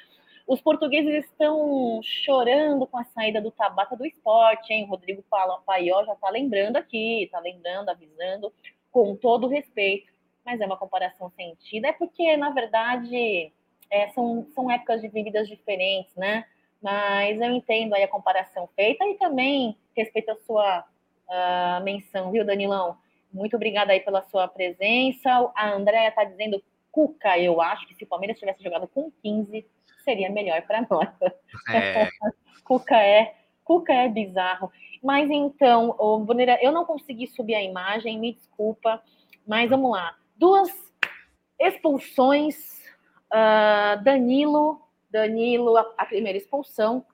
Os 0.47 0.61
portugueses 0.61 1.25
estão 1.25 2.01
chorando 2.03 2.87
com 2.87 2.99
a 2.99 3.05
saída 3.05 3.41
do 3.41 3.51
Tabata 3.51 3.97
do 3.97 4.05
esporte, 4.05 4.73
hein? 4.73 4.87
Rodrigo 4.87 5.25
Paió 5.65 6.05
já 6.05 6.13
está 6.13 6.29
lembrando 6.31 6.77
aqui, 6.77 7.25
está 7.25 7.39
lembrando, 7.39 7.89
avisando, 7.89 8.53
com 8.91 9.15
todo 9.15 9.47
respeito. 9.47 10.11
Mas 10.45 10.61
é 10.61 10.67
uma 10.67 10.77
comparação 10.77 11.31
sentida, 11.37 11.89
é 11.89 11.93
porque, 11.93 12.37
na 12.37 12.51
verdade, 12.51 13.53
é, 13.89 14.09
são, 14.09 14.47
são 14.55 14.69
épocas 14.71 15.01
de 15.01 15.09
vidas 15.09 15.47
diferentes, 15.47 16.15
né? 16.17 16.45
Mas 16.83 17.41
eu 17.41 17.51
entendo 17.53 17.95
aí 17.95 18.03
a 18.03 18.09
comparação 18.09 18.69
feita 18.75 19.05
e 19.07 19.15
também 19.15 19.77
respeito 19.97 20.33
a 20.33 20.37
sua 20.45 20.85
uh, 21.29 21.85
menção, 21.85 22.33
viu, 22.33 22.45
Danilão? 22.45 22.97
Muito 23.33 23.55
obrigada 23.55 23.93
aí 23.93 24.01
pela 24.01 24.23
sua 24.25 24.49
presença. 24.49 25.31
A 25.55 25.71
Andréia 25.71 26.09
está 26.09 26.25
dizendo, 26.25 26.63
Cuca, 26.91 27.39
eu 27.39 27.63
acho 27.63 27.87
que 27.87 27.95
se 27.95 28.05
o 28.05 28.07
Palmeiras 28.07 28.39
tivesse 28.39 28.63
jogado 28.63 28.89
com 28.89 29.11
15, 29.23 29.65
seria 30.05 30.29
melhor 30.29 30.61
para 30.63 30.87
nós. 30.91 31.09
É. 31.73 32.09
Cuca 32.65 32.97
é, 32.97 33.35
Cuca 33.65 33.93
é 33.93 34.09
bizarro. 34.09 34.71
Mas 35.03 35.31
então, 35.31 35.95
oh, 35.99 36.19
Bonera, 36.19 36.59
eu 36.63 36.73
não 36.73 36.85
consegui 36.85 37.27
subir 37.29 37.55
a 37.55 37.63
imagem, 37.63 38.19
me 38.19 38.35
desculpa, 38.35 39.03
mas 39.47 39.71
vamos 39.71 39.91
lá. 39.91 40.17
Duas 40.37 40.71
expulsões, 41.59 42.57
uh, 43.33 44.03
Danilo 44.03 44.81
Danilo, 45.13 45.77
a, 45.77 46.07
primeira 46.07 46.39
expulsão, 46.39 47.05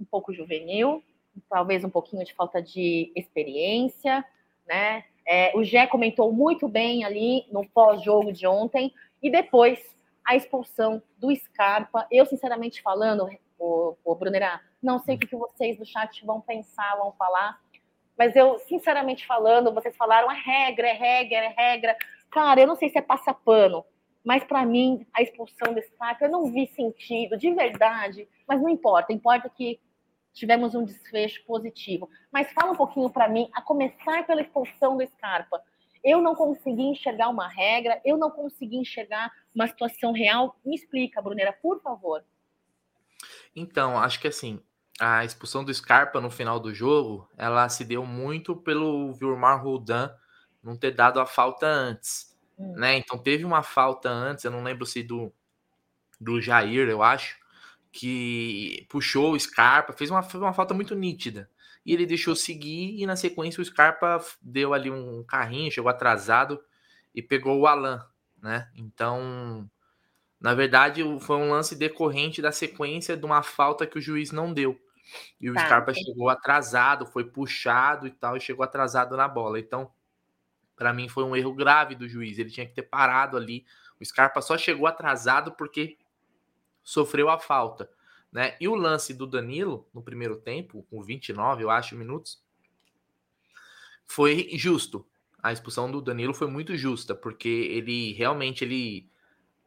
um 0.00 0.04
pouco 0.04 0.34
juvenil, 0.34 1.02
talvez 1.48 1.84
um 1.84 1.90
pouquinho 1.90 2.24
de 2.24 2.34
falta 2.34 2.60
de 2.60 3.12
experiência, 3.14 4.24
né? 4.66 5.04
É, 5.24 5.56
o 5.56 5.62
Gé 5.64 5.86
comentou 5.86 6.32
muito 6.32 6.68
bem 6.68 7.04
ali 7.04 7.46
no 7.50 7.66
pós-jogo 7.68 8.32
de 8.32 8.46
ontem, 8.46 8.92
e 9.22 9.30
depois 9.30 9.78
a 10.24 10.34
expulsão 10.34 11.02
do 11.18 11.34
Scarpa. 11.34 12.06
Eu, 12.10 12.26
sinceramente 12.26 12.82
falando, 12.82 13.28
o, 13.58 13.96
o 14.04 14.14
Brunerá, 14.14 14.60
não 14.82 14.98
sei 14.98 15.14
o 15.14 15.18
que 15.18 15.34
vocês 15.34 15.78
do 15.78 15.86
chat 15.86 16.24
vão 16.24 16.40
pensar, 16.40 16.96
vão 16.96 17.12
falar, 17.12 17.60
mas 18.18 18.34
eu, 18.34 18.58
sinceramente 18.60 19.26
falando, 19.26 19.72
vocês 19.72 19.96
falaram 19.96 20.30
é 20.30 20.34
regra, 20.34 20.88
é 20.88 20.92
regra, 20.92 21.36
é 21.38 21.48
regra. 21.48 21.96
Cara, 22.30 22.60
eu 22.60 22.66
não 22.66 22.76
sei 22.76 22.88
se 22.88 22.98
é 22.98 23.02
passapano, 23.02 23.84
mas 24.26 24.42
para 24.42 24.66
mim, 24.66 25.06
a 25.14 25.22
expulsão 25.22 25.72
desse 25.72 25.88
Scarpa, 25.92 26.24
eu 26.24 26.30
não 26.32 26.50
vi 26.52 26.66
sentido, 26.74 27.38
de 27.38 27.54
verdade. 27.54 28.28
Mas 28.44 28.60
não 28.60 28.68
importa, 28.68 29.12
importa 29.12 29.48
que 29.48 29.78
tivemos 30.32 30.74
um 30.74 30.84
desfecho 30.84 31.44
positivo. 31.46 32.10
Mas 32.32 32.50
fala 32.52 32.72
um 32.72 32.76
pouquinho 32.76 33.08
para 33.08 33.28
mim, 33.28 33.48
a 33.54 33.62
começar 33.62 34.26
pela 34.26 34.40
expulsão 34.40 34.96
do 34.96 35.06
Scarpa. 35.06 35.62
Eu 36.02 36.20
não 36.20 36.34
consegui 36.34 36.82
enxergar 36.82 37.28
uma 37.28 37.46
regra, 37.46 38.00
eu 38.04 38.16
não 38.16 38.28
consegui 38.28 38.78
enxergar 38.78 39.30
uma 39.54 39.68
situação 39.68 40.10
real. 40.10 40.56
Me 40.64 40.74
explica, 40.74 41.22
Brunera, 41.22 41.52
por 41.52 41.80
favor. 41.80 42.24
Então, 43.54 43.96
acho 43.96 44.20
que 44.20 44.26
assim, 44.26 44.60
a 45.00 45.24
expulsão 45.24 45.64
do 45.64 45.72
Scarpa 45.72 46.20
no 46.20 46.32
final 46.32 46.58
do 46.58 46.74
jogo, 46.74 47.30
ela 47.38 47.68
se 47.68 47.84
deu 47.84 48.04
muito 48.04 48.56
pelo 48.56 49.12
Vilmar 49.12 49.62
Roldan 49.62 50.12
não 50.60 50.76
ter 50.76 50.90
dado 50.90 51.20
a 51.20 51.26
falta 51.26 51.64
antes. 51.64 52.35
Hum. 52.58 52.74
Né? 52.76 52.96
Então 52.96 53.18
teve 53.18 53.44
uma 53.44 53.62
falta 53.62 54.08
antes, 54.08 54.44
eu 54.44 54.50
não 54.50 54.62
lembro 54.62 54.86
se 54.86 55.02
do, 55.02 55.32
do 56.20 56.40
Jair, 56.40 56.88
eu 56.88 57.02
acho, 57.02 57.36
que 57.92 58.86
puxou 58.88 59.32
o 59.32 59.40
Scarpa, 59.40 59.92
fez 59.92 60.10
uma, 60.10 60.20
uma 60.20 60.52
falta 60.52 60.74
muito 60.74 60.94
nítida. 60.94 61.50
E 61.84 61.92
ele 61.92 62.04
deixou 62.04 62.34
seguir, 62.34 63.00
e 63.00 63.06
na 63.06 63.14
sequência 63.14 63.60
o 63.60 63.64
Scarpa 63.64 64.20
deu 64.42 64.74
ali 64.74 64.90
um 64.90 65.22
carrinho, 65.24 65.70
chegou 65.70 65.88
atrasado 65.88 66.60
e 67.14 67.22
pegou 67.22 67.60
o 67.60 67.66
Alan, 67.66 68.04
né? 68.42 68.68
Então, 68.74 69.70
na 70.40 70.52
verdade, 70.52 71.02
foi 71.20 71.36
um 71.36 71.50
lance 71.50 71.76
decorrente 71.76 72.42
da 72.42 72.52
sequência 72.52 73.16
de 73.16 73.24
uma 73.24 73.42
falta 73.42 73.86
que 73.86 73.98
o 73.98 74.02
juiz 74.02 74.32
não 74.32 74.52
deu. 74.52 74.78
E 75.40 75.48
o 75.48 75.54
tá, 75.54 75.64
Scarpa 75.64 75.94
chegou 75.94 76.28
atrasado, 76.28 77.06
foi 77.06 77.24
puxado 77.24 78.06
e 78.06 78.10
tal, 78.10 78.36
e 78.36 78.40
chegou 78.40 78.64
atrasado 78.64 79.16
na 79.16 79.28
bola. 79.28 79.58
Então, 79.58 79.90
para 80.76 80.92
mim 80.92 81.08
foi 81.08 81.24
um 81.24 81.34
erro 81.34 81.52
grave 81.54 81.94
do 81.94 82.08
juiz. 82.08 82.38
Ele 82.38 82.50
tinha 82.50 82.66
que 82.66 82.74
ter 82.74 82.82
parado 82.82 83.36
ali. 83.36 83.64
O 84.00 84.04
Scarpa 84.04 84.40
só 84.42 84.58
chegou 84.58 84.86
atrasado 84.86 85.52
porque 85.52 85.98
sofreu 86.82 87.28
a 87.28 87.38
falta, 87.38 87.90
né? 88.30 88.56
E 88.60 88.68
o 88.68 88.74
lance 88.74 89.14
do 89.14 89.26
Danilo 89.26 89.88
no 89.92 90.02
primeiro 90.02 90.36
tempo, 90.36 90.86
com 90.90 91.02
29, 91.02 91.64
eu 91.64 91.70
acho, 91.70 91.96
minutos, 91.96 92.44
foi 94.04 94.50
justo. 94.52 95.06
A 95.42 95.52
expulsão 95.52 95.90
do 95.90 96.00
Danilo 96.00 96.34
foi 96.34 96.46
muito 96.46 96.76
justa, 96.76 97.14
porque 97.14 97.48
ele 97.48 98.12
realmente 98.12 98.64
ele 98.64 99.08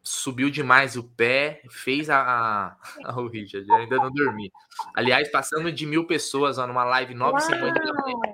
subiu 0.01 0.49
demais 0.49 0.95
o 0.95 1.03
pé, 1.03 1.61
fez 1.69 2.09
a. 2.09 2.77
o 3.17 3.27
Richard, 3.27 3.69
ainda 3.71 3.97
não 3.97 4.11
dormi. 4.11 4.51
Aliás, 4.95 5.29
passando 5.31 5.71
de 5.71 5.85
mil 5.85 6.05
pessoas 6.05 6.57
ó, 6.57 6.65
numa 6.65 6.83
live 6.83 7.13
9h50 7.13 7.73
da 7.73 7.93
manhã. 7.93 8.28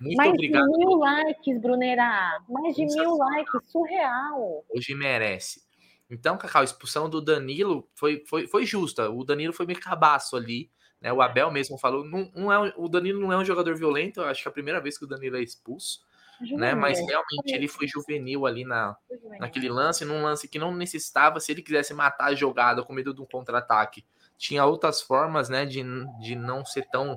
Muito 0.00 0.16
Mais 0.16 0.30
obrigado. 0.30 0.64
de 0.64 0.78
mil 0.78 0.96
likes, 0.98 1.60
Brunera. 1.60 2.40
Mais 2.48 2.74
de 2.74 2.86
mil 2.86 3.16
likes, 3.16 3.70
surreal. 3.70 4.64
Hoje 4.68 4.94
merece. 4.94 5.62
Então, 6.10 6.38
Cacau, 6.38 6.62
a 6.62 6.64
expulsão 6.64 7.08
do 7.08 7.20
Danilo 7.20 7.88
foi, 7.94 8.24
foi, 8.26 8.46
foi 8.46 8.64
justa. 8.64 9.10
O 9.10 9.24
Danilo 9.24 9.52
foi 9.52 9.66
meio 9.66 9.80
cabaço 9.80 10.36
ali. 10.36 10.70
Né? 11.00 11.12
O 11.12 11.20
Abel 11.20 11.50
mesmo 11.50 11.78
falou. 11.78 12.04
Não, 12.04 12.30
não 12.34 12.52
é, 12.52 12.72
o 12.76 12.88
Danilo 12.88 13.20
não 13.20 13.32
é 13.32 13.36
um 13.36 13.44
jogador 13.44 13.76
violento. 13.76 14.20
Eu 14.20 14.26
acho 14.26 14.42
que 14.42 14.48
é 14.48 14.50
a 14.50 14.52
primeira 14.52 14.80
vez 14.80 14.96
que 14.96 15.04
o 15.04 15.08
Danilo 15.08 15.36
é 15.36 15.42
expulso. 15.42 16.00
Né? 16.40 16.74
Mas 16.74 16.98
realmente 16.98 17.52
ele 17.52 17.66
foi 17.66 17.88
juvenil 17.88 18.46
ali 18.46 18.64
na, 18.64 18.96
naquele 19.40 19.68
lance, 19.68 20.04
num 20.04 20.22
lance 20.22 20.46
que 20.46 20.58
não 20.58 20.74
necessitava. 20.74 21.40
Se 21.40 21.52
ele 21.52 21.62
quisesse 21.62 21.92
matar 21.92 22.26
a 22.26 22.34
jogada 22.34 22.82
com 22.82 22.92
medo 22.92 23.12
de 23.12 23.20
um 23.20 23.26
contra-ataque, 23.26 24.04
tinha 24.36 24.64
outras 24.64 25.02
formas 25.02 25.48
né, 25.48 25.66
de, 25.66 25.82
de 26.20 26.36
não 26.36 26.64
ser 26.64 26.88
tão 26.90 27.16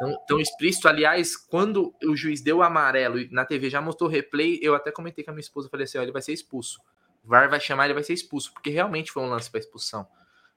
tão, 0.00 0.18
tão 0.26 0.40
explícito. 0.40 0.88
Aliás, 0.88 1.36
quando 1.36 1.94
o 2.02 2.16
juiz 2.16 2.40
deu 2.40 2.58
o 2.58 2.62
amarelo 2.62 3.20
e 3.20 3.28
na 3.30 3.44
TV 3.44 3.68
já 3.68 3.82
mostrou 3.82 4.08
o 4.08 4.12
replay, 4.12 4.58
eu 4.62 4.74
até 4.74 4.90
comentei 4.90 5.22
com 5.22 5.30
a 5.30 5.34
minha 5.34 5.42
esposa, 5.42 5.68
falei 5.68 5.84
assim, 5.84 5.98
ó, 5.98 6.02
ele 6.02 6.10
vai 6.10 6.22
ser 6.22 6.32
expulso. 6.32 6.80
O 7.22 7.28
VAR 7.28 7.50
vai 7.50 7.60
chamar, 7.60 7.84
ele 7.84 7.92
vai 7.92 8.02
ser 8.02 8.14
expulso, 8.14 8.50
porque 8.54 8.70
realmente 8.70 9.12
foi 9.12 9.22
um 9.22 9.28
lance 9.28 9.50
para 9.50 9.60
expulsão. 9.60 10.08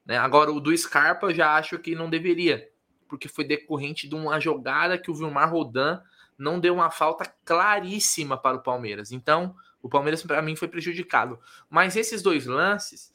Né? 0.05 0.17
Agora, 0.17 0.49
o 0.49 0.61
do 0.61 0.75
Scarpa 0.75 1.27
eu 1.27 1.35
já 1.35 1.55
acho 1.55 1.77
que 1.77 1.93
não 1.93 2.09
deveria, 2.09 2.71
porque 3.09 3.27
foi 3.27 3.43
decorrente 3.43 4.07
de 4.07 4.15
uma 4.15 4.39
jogada 4.39 4.97
que 4.97 5.11
o 5.11 5.13
Vilmar 5.13 5.51
Rodan 5.51 6.01
não 6.37 6.57
deu 6.57 6.73
uma 6.73 6.89
falta 6.89 7.25
claríssima 7.43 8.37
para 8.37 8.55
o 8.55 8.63
Palmeiras. 8.63 9.11
Então, 9.11 9.53
o 9.81 9.89
Palmeiras, 9.89 10.23
para 10.23 10.41
mim, 10.41 10.55
foi 10.55 10.69
prejudicado. 10.69 11.37
Mas 11.69 11.97
esses 11.97 12.21
dois 12.21 12.45
lances 12.45 13.11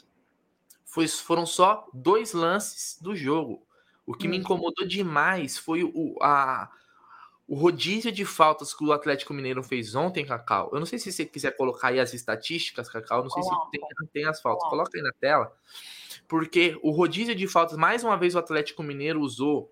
foram 1.25 1.47
só 1.47 1.89
dois 1.95 2.35
lances 2.35 2.99
do 3.01 3.17
jogo. 3.17 3.67
O 4.09 4.15
que 4.15 4.27
me 4.27 4.39
hum. 4.39 4.41
incomodou 4.41 4.87
demais 4.87 5.59
foi 5.59 5.85
o, 5.85 6.17
a, 6.23 6.71
o 7.47 7.55
rodízio 7.55 8.11
de 8.11 8.25
faltas 8.25 8.73
que 8.73 8.83
o 8.83 8.91
Atlético 8.91 9.35
Mineiro 9.35 9.63
fez 9.63 9.95
ontem, 9.95 10.25
Cacau. 10.25 10.71
Eu 10.73 10.79
não 10.79 10.87
sei 10.87 10.99
se 10.99 11.13
você 11.13 11.27
quiser 11.27 11.55
colocar 11.55 11.89
aí 11.89 12.01
as 12.01 12.15
estatísticas, 12.15 12.89
Cacau. 12.89 13.23
Não 13.23 13.29
sei 13.29 13.43
se 13.43 13.51
tem, 13.71 13.81
tem 14.11 14.25
as 14.25 14.41
faltas. 14.41 14.67
Coloca 14.71 14.97
aí 14.97 15.03
na 15.03 15.13
tela. 15.21 15.55
Porque 16.27 16.79
o 16.83 16.91
rodízio 16.91 17.35
de 17.35 17.47
faltas, 17.47 17.77
mais 17.77 18.03
uma 18.03 18.17
vez, 18.17 18.35
o 18.35 18.39
Atlético 18.39 18.83
Mineiro 18.83 19.21
usou 19.21 19.71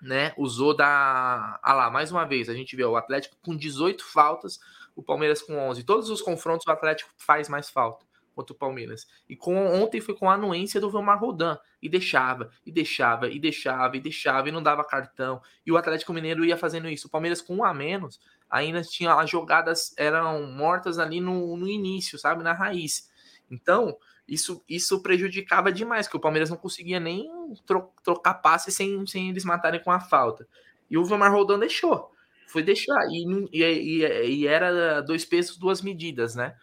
né, 0.00 0.32
usou 0.38 0.74
da. 0.74 1.60
Ah 1.62 1.74
lá, 1.74 1.90
mais 1.90 2.10
uma 2.10 2.24
vez, 2.24 2.48
a 2.48 2.54
gente 2.54 2.74
vê 2.74 2.84
o 2.84 2.96
Atlético 2.96 3.36
com 3.42 3.54
18 3.54 4.02
faltas, 4.02 4.58
o 4.96 5.02
Palmeiras 5.02 5.42
com 5.42 5.56
11. 5.58 5.84
Todos 5.84 6.08
os 6.08 6.22
confrontos 6.22 6.66
o 6.66 6.70
Atlético 6.72 7.10
faz 7.18 7.50
mais 7.50 7.68
falta 7.68 8.04
contra 8.34 8.52
o 8.52 8.56
Palmeiras. 8.56 9.06
E 9.28 9.36
com 9.36 9.54
ontem 9.80 10.00
foi 10.00 10.14
com 10.14 10.28
a 10.28 10.34
anuência 10.34 10.80
do 10.80 10.90
Vilmar 10.90 11.18
Rodan. 11.18 11.58
E 11.80 11.88
deixava, 11.88 12.50
e 12.64 12.70
deixava, 12.70 13.28
e 13.28 13.38
deixava, 13.38 13.96
e 13.96 14.00
deixava, 14.00 14.48
e 14.48 14.52
não 14.52 14.62
dava 14.62 14.84
cartão. 14.84 15.40
E 15.64 15.72
o 15.72 15.76
Atlético 15.76 16.12
Mineiro 16.12 16.44
ia 16.44 16.56
fazendo 16.56 16.88
isso. 16.88 17.06
O 17.06 17.10
Palmeiras 17.10 17.40
com 17.40 17.56
um 17.56 17.64
a 17.64 17.74
menos, 17.74 18.20
ainda 18.48 18.82
tinha 18.82 19.14
as 19.14 19.30
jogadas 19.30 19.94
eram 19.96 20.46
mortas 20.52 20.98
ali 20.98 21.20
no, 21.20 21.56
no 21.56 21.68
início, 21.68 22.18
sabe? 22.18 22.42
Na 22.42 22.52
raiz. 22.52 23.10
Então, 23.50 23.96
isso, 24.26 24.62
isso 24.68 25.02
prejudicava 25.02 25.72
demais, 25.72 26.06
que 26.08 26.16
o 26.16 26.20
Palmeiras 26.20 26.50
não 26.50 26.56
conseguia 26.56 27.00
nem 27.00 27.28
tro 27.66 27.90
trocar 28.02 28.34
passe 28.34 28.70
sem, 28.70 29.06
sem 29.06 29.30
eles 29.30 29.44
matarem 29.44 29.82
com 29.82 29.90
a 29.90 30.00
falta. 30.00 30.46
E 30.90 30.96
o 30.96 31.04
Vilmar 31.04 31.32
Rodan 31.32 31.58
deixou. 31.58 32.12
Foi 32.46 32.62
deixar. 32.62 33.00
E, 33.10 33.24
e, 33.50 33.62
e, 33.62 34.26
e 34.26 34.46
era 34.46 35.00
dois 35.00 35.24
pesos, 35.24 35.56
duas 35.56 35.80
medidas, 35.80 36.34
né? 36.34 36.54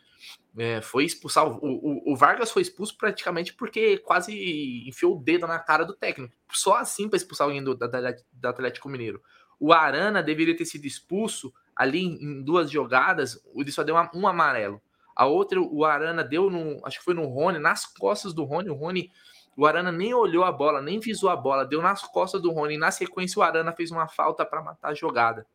É, 0.57 0.81
foi 0.81 1.05
expulsar. 1.05 1.47
O, 1.47 1.57
o, 1.61 2.13
o, 2.13 2.15
Vargas 2.15 2.51
foi 2.51 2.61
expulso 2.61 2.97
praticamente 2.97 3.53
porque 3.53 3.97
quase 3.99 4.83
enfiou 4.87 5.15
o 5.15 5.19
dedo 5.19 5.45
na 5.45 5.59
cara 5.59 5.85
do 5.85 5.93
técnico. 5.93 6.33
Só 6.51 6.75
assim 6.75 7.07
para 7.07 7.17
expulsar 7.17 7.45
alguém 7.45 7.63
do, 7.63 7.75
da, 7.75 7.87
da, 7.87 8.49
Atlético 8.49 8.89
Mineiro. 8.89 9.21
O 9.59 9.71
Arana 9.73 10.23
deveria 10.23 10.57
ter 10.57 10.65
sido 10.65 10.85
expulso 10.85 11.53
ali 11.75 12.03
em, 12.03 12.41
duas 12.43 12.71
jogadas. 12.71 13.39
Ele 13.55 13.71
só 13.71 13.83
deu 13.83 13.95
uma, 13.95 14.09
um 14.13 14.27
amarelo. 14.27 14.81
A 15.15 15.25
outra, 15.25 15.59
o 15.61 15.85
Arana 15.85 16.23
deu 16.23 16.49
no. 16.49 16.79
Acho 16.85 16.99
que 16.99 17.05
foi 17.05 17.13
no 17.13 17.25
Rony, 17.25 17.59
nas 17.59 17.85
costas 17.85 18.33
do 18.33 18.43
Rony. 18.43 18.69
O 18.69 18.75
Rony. 18.75 19.11
O 19.55 19.65
Arana 19.65 19.91
nem 19.91 20.13
olhou 20.13 20.45
a 20.45 20.51
bola, 20.51 20.81
nem 20.81 21.01
visou 21.01 21.29
a 21.29 21.35
bola, 21.35 21.65
deu 21.65 21.81
nas 21.81 22.01
costas 22.03 22.41
do 22.41 22.51
Rony. 22.51 22.77
Na 22.77 22.91
sequência, 22.91 23.37
o 23.37 23.43
Arana 23.43 23.73
fez 23.73 23.91
uma 23.91 24.07
falta 24.07 24.45
para 24.45 24.61
matar 24.61 24.89
a 24.89 24.93
jogada. 24.93 25.45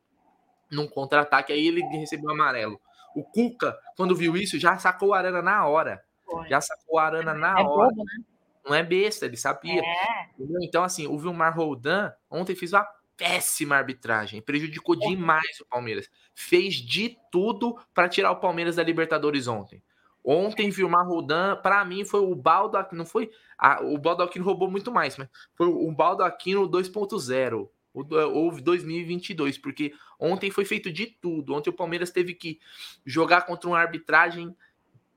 Num 0.70 0.86
contra-ataque, 0.86 1.52
aí 1.52 1.66
ele 1.66 1.80
recebeu 1.82 2.30
amarelo. 2.30 2.78
O 3.14 3.22
Cuca, 3.22 3.76
quando 3.96 4.14
viu 4.14 4.36
isso, 4.36 4.58
já 4.58 4.76
sacou 4.78 5.10
o 5.10 5.14
Arana 5.14 5.40
na 5.40 5.66
hora. 5.66 6.02
Foi. 6.24 6.48
Já 6.48 6.60
sacou 6.60 6.96
o 6.96 6.98
Arana 6.98 7.34
na 7.34 7.60
é 7.60 7.62
hora. 7.62 7.88
Bobo, 7.88 8.04
né? 8.04 8.24
Não 8.64 8.74
é 8.74 8.82
besta, 8.82 9.26
ele 9.26 9.36
sabia. 9.36 9.82
É. 9.82 10.28
Então, 10.62 10.82
assim, 10.82 11.06
o 11.06 11.18
Vilmar 11.18 11.54
Roldan 11.54 12.12
ontem 12.30 12.56
fez 12.56 12.72
uma 12.72 12.86
péssima 13.16 13.76
arbitragem, 13.76 14.40
prejudicou 14.40 14.94
é. 14.94 14.98
demais 14.98 15.60
o 15.60 15.66
Palmeiras. 15.66 16.10
Fez 16.34 16.74
de 16.74 17.16
tudo 17.30 17.78
para 17.92 18.08
tirar 18.08 18.30
o 18.32 18.40
Palmeiras 18.40 18.76
da 18.76 18.82
Libertadores 18.82 19.46
ontem. 19.46 19.82
Ontem, 20.24 20.70
Vilmar 20.70 21.06
Roldan, 21.06 21.56
para 21.56 21.84
mim, 21.84 22.02
foi 22.04 22.20
o 22.20 22.34
Baldo 22.34 22.78
Aquino. 22.78 23.00
Não 23.00 23.06
foi. 23.06 23.30
A, 23.58 23.82
o 23.84 23.98
Baldo 23.98 24.22
Aquino 24.22 24.44
roubou 24.44 24.70
muito 24.70 24.90
mais, 24.90 25.18
mas 25.18 25.28
foi 25.54 25.66
o 25.66 25.92
Baldo 25.92 26.24
Aquino 26.24 26.66
2.0 26.68 27.68
ou 27.94 28.60
2022, 28.60 29.56
porque 29.56 29.94
ontem 30.18 30.50
foi 30.50 30.64
feito 30.64 30.92
de 30.92 31.06
tudo. 31.06 31.54
Ontem 31.54 31.70
o 31.70 31.74
Palmeiras 31.74 32.10
teve 32.10 32.34
que 32.34 32.58
jogar 33.06 33.42
contra 33.42 33.68
uma 33.68 33.78
arbitragem 33.78 34.54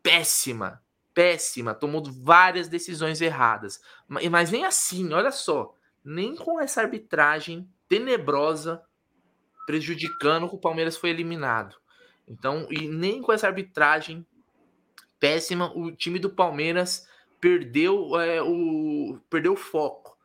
péssima, 0.03 0.81
péssima, 1.13 1.73
tomou 1.73 2.03
várias 2.03 2.67
decisões 2.67 3.19
erradas. 3.19 3.81
Mas 4.07 4.51
nem 4.51 4.63
assim, 4.63 5.11
olha 5.11 5.31
só, 5.31 5.73
nem 6.05 6.35
com 6.35 6.61
essa 6.61 6.81
arbitragem 6.81 7.67
tenebrosa 7.89 8.81
prejudicando 9.65 10.45
o 10.45 10.57
Palmeiras 10.57 10.95
foi 10.95 11.09
eliminado. 11.09 11.75
Então, 12.27 12.67
e 12.69 12.87
nem 12.87 13.21
com 13.21 13.33
essa 13.33 13.47
arbitragem 13.47 14.25
péssima, 15.19 15.71
o 15.75 15.91
time 15.91 16.19
do 16.19 16.29
Palmeiras 16.29 17.07
perdeu 17.39 18.19
é, 18.19 18.41
o 18.41 19.19
perdeu 19.29 19.53
o 19.53 19.57
foco. 19.57 20.16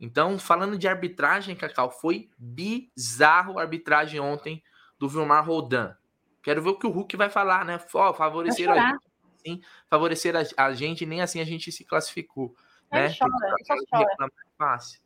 Então, 0.00 0.38
falando 0.38 0.78
de 0.78 0.88
arbitragem, 0.88 1.54
Cacau, 1.54 1.90
foi 1.90 2.30
bizarro 2.38 3.58
a 3.58 3.62
arbitragem 3.62 4.18
ontem 4.18 4.62
do 4.98 5.08
Vilmar 5.08 5.46
Roldan. 5.46 5.94
Quero 6.42 6.62
ver 6.62 6.70
o 6.70 6.78
que 6.78 6.86
o 6.86 6.90
Hulk 6.90 7.16
vai 7.18 7.28
falar, 7.28 7.66
né? 7.66 7.78
Ó, 7.92 8.14
favorecer 8.14 8.70
a 8.70 8.80
gente, 8.80 9.04
sim, 9.36 9.60
favorecer 9.90 10.34
a, 10.34 10.64
a, 10.64 10.72
gente, 10.72 11.04
nem 11.04 11.20
assim 11.20 11.38
a 11.38 11.44
gente 11.44 11.70
se 11.70 11.84
classificou. 11.84 12.54
Ele 12.90 13.08
né? 13.08 13.14
chora, 13.16 13.54
ele 13.58 13.64
só 13.66 13.74
chora. 13.90 14.32
Fácil. 14.56 15.00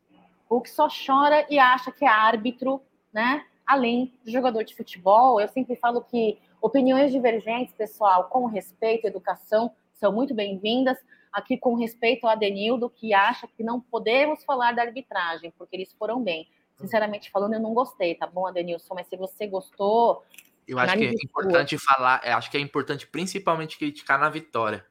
Hulk 0.49 0.71
só 0.71 0.89
chora 0.89 1.45
e 1.51 1.59
acha 1.59 1.91
que 1.91 2.05
é 2.05 2.09
árbitro, 2.09 2.81
né? 3.13 3.45
Além 3.67 4.17
de 4.25 4.31
jogador 4.31 4.63
de 4.63 4.77
futebol, 4.77 5.41
eu 5.41 5.49
sempre 5.49 5.75
falo 5.75 6.03
que 6.03 6.39
opiniões 6.61 7.11
divergentes, 7.11 7.75
pessoal, 7.75 8.29
com 8.29 8.47
respeito, 8.47 9.07
educação, 9.07 9.75
são 9.93 10.13
muito 10.13 10.35
bem-vindas 10.35 10.99
aqui 11.35 11.59
com 11.59 11.75
respeito 11.75 12.25
ao 12.25 12.33
Adenildo, 12.33 12.89
que 12.89 13.13
acha 13.13 13.49
que 13.49 13.65
não 13.65 13.81
podemos 13.81 14.45
falar 14.45 14.73
da 14.73 14.83
arbitragem, 14.83 15.53
porque 15.59 15.75
eles 15.75 15.93
foram 15.99 16.23
bem. 16.23 16.49
Sinceramente 16.77 17.31
falando, 17.31 17.55
eu 17.55 17.61
não 17.61 17.75
gostei, 17.75 18.15
tá 18.15 18.27
bom, 18.27 18.47
Adenilson? 18.47 18.95
Mas 18.95 19.09
se 19.09 19.17
você 19.17 19.47
gostou. 19.47 20.25
Eu 20.67 20.79
acho 20.79 20.97
que 20.97 21.05
é 21.05 21.11
importante 21.11 21.77
falar, 21.79 22.21
acho 22.25 22.51
que 22.51 22.57
é 22.57 22.61
importante 22.61 23.07
principalmente 23.07 23.77
criticar 23.77 24.19
na 24.19 24.31
vitória. 24.31 24.87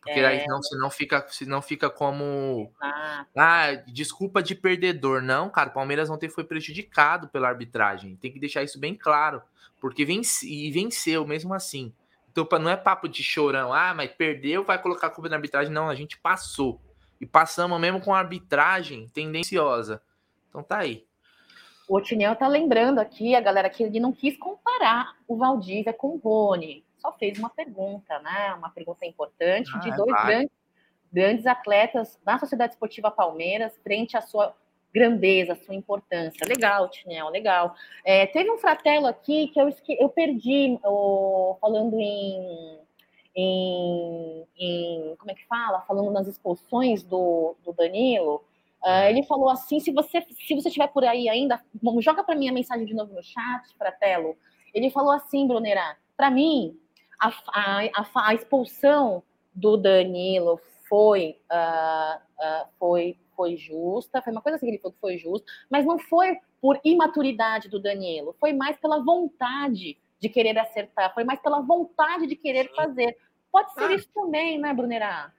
Porque 0.00 0.20
é... 0.20 0.26
aí 0.26 0.40
senão, 0.40 0.62
senão, 0.62 0.90
fica, 0.90 1.26
senão 1.28 1.62
fica 1.62 1.90
como. 1.90 2.70
Ah. 2.80 3.26
ah, 3.36 3.74
desculpa 3.86 4.42
de 4.42 4.54
perdedor. 4.54 5.20
Não, 5.20 5.50
cara, 5.50 5.70
o 5.70 5.72
Palmeiras 5.72 6.10
ontem 6.10 6.28
foi 6.28 6.44
prejudicado 6.44 7.28
pela 7.28 7.48
arbitragem. 7.48 8.14
Tem 8.16 8.30
que 8.30 8.38
deixar 8.38 8.62
isso 8.62 8.78
bem 8.78 8.94
claro. 8.94 9.42
Porque 9.80 10.04
vence, 10.04 10.46
e 10.46 10.70
venceu 10.70 11.26
mesmo 11.26 11.52
assim. 11.52 11.92
Então, 12.44 12.58
não 12.58 12.70
é 12.70 12.76
papo 12.76 13.08
de 13.08 13.22
chorão, 13.22 13.72
ah, 13.72 13.94
mas 13.94 14.10
perdeu, 14.12 14.64
vai 14.64 14.80
colocar 14.80 15.06
a 15.06 15.10
culpa 15.10 15.28
na 15.28 15.36
arbitragem. 15.36 15.72
Não, 15.72 15.88
a 15.88 15.94
gente 15.94 16.18
passou. 16.18 16.80
E 17.20 17.24
passamos 17.24 17.80
mesmo 17.80 18.00
com 18.00 18.14
a 18.14 18.18
arbitragem 18.18 19.08
tendenciosa. 19.08 20.02
Então 20.48 20.62
tá 20.62 20.78
aí. 20.78 21.06
O 21.88 22.00
Tinel 22.00 22.34
tá 22.34 22.48
lembrando 22.48 22.98
aqui, 22.98 23.34
a 23.34 23.40
galera, 23.40 23.70
que 23.70 23.82
ele 23.82 24.00
não 24.00 24.12
quis 24.12 24.36
comparar 24.36 25.16
o 25.26 25.36
Valdívia 25.36 25.92
com 25.92 26.08
o 26.08 26.16
Rony. 26.18 26.84
Só 26.98 27.12
fez 27.12 27.38
uma 27.38 27.48
pergunta, 27.48 28.18
né? 28.18 28.54
Uma 28.54 28.70
pergunta 28.70 29.06
importante 29.06 29.70
ah, 29.74 29.78
de 29.78 29.94
dois 29.96 30.24
grandes, 30.24 30.50
grandes 31.12 31.46
atletas 31.46 32.18
da 32.24 32.38
Sociedade 32.38 32.72
Esportiva 32.72 33.10
Palmeiras 33.10 33.78
frente 33.82 34.16
à 34.16 34.20
sua 34.20 34.54
grandeza, 34.96 35.54
sua 35.54 35.74
importância. 35.74 36.46
Legal, 36.48 36.88
Tinel, 36.88 37.28
legal. 37.28 37.74
É, 38.02 38.26
teve 38.26 38.50
um 38.50 38.56
fratelo 38.56 39.06
aqui 39.06 39.48
que 39.48 39.60
eu, 39.60 39.68
esque... 39.68 39.94
eu 40.00 40.08
perdi, 40.08 40.78
oh, 40.82 41.56
falando 41.60 42.00
em, 42.00 42.78
em, 43.36 44.46
em, 44.58 45.16
Como 45.18 45.30
é 45.30 45.34
que 45.34 45.46
fala? 45.46 45.82
Falando 45.82 46.10
nas 46.10 46.26
expulsões 46.26 47.02
do, 47.02 47.54
do 47.62 47.74
Danilo. 47.74 48.42
Uh, 48.82 49.08
ele 49.10 49.22
falou 49.24 49.50
assim: 49.50 49.80
se 49.80 49.92
você 49.92 50.22
se 50.22 50.54
você 50.54 50.68
estiver 50.68 50.86
por 50.88 51.04
aí 51.04 51.28
ainda, 51.28 51.60
joga 52.00 52.24
para 52.24 52.34
mim 52.34 52.48
a 52.48 52.52
mensagem 52.52 52.86
de 52.86 52.94
novo 52.94 53.12
no 53.12 53.22
chat, 53.22 53.76
Fratelo. 53.76 54.34
Ele 54.72 54.90
falou 54.90 55.12
assim, 55.12 55.46
Brunera, 55.46 55.96
para 56.16 56.30
mim, 56.30 56.78
a, 57.20 57.28
a, 57.48 57.80
a, 57.84 58.28
a, 58.28 58.34
expulsão 58.34 59.22
do 59.54 59.76
Danilo 59.76 60.60
foi, 60.88 61.38
uh, 61.50 62.16
uh, 62.16 62.66
foi 62.78 63.18
foi 63.36 63.56
justa, 63.56 64.22
foi 64.22 64.32
uma 64.32 64.40
coisa 64.40 64.56
assim 64.56 64.66
que 64.66 64.72
ele 64.72 64.78
falou 64.78 64.94
que 64.94 65.00
foi 65.00 65.18
justa, 65.18 65.46
mas 65.70 65.84
não 65.84 65.98
foi 65.98 66.38
por 66.60 66.80
imaturidade 66.82 67.68
do 67.68 67.78
Danilo, 67.78 68.34
foi 68.40 68.52
mais 68.52 68.76
pela 68.78 68.98
vontade 68.98 69.98
de 70.18 70.28
querer 70.28 70.58
acertar, 70.58 71.12
foi 71.14 71.24
mais 71.24 71.40
pela 71.40 71.60
vontade 71.60 72.26
de 72.26 72.34
querer 72.34 72.72
fazer. 72.74 73.16
Pode 73.52 73.72
ser 73.74 73.84
ah. 73.84 73.94
isso 73.94 74.08
também, 74.14 74.58
né, 74.58 74.72
Brunerá? 74.72 75.32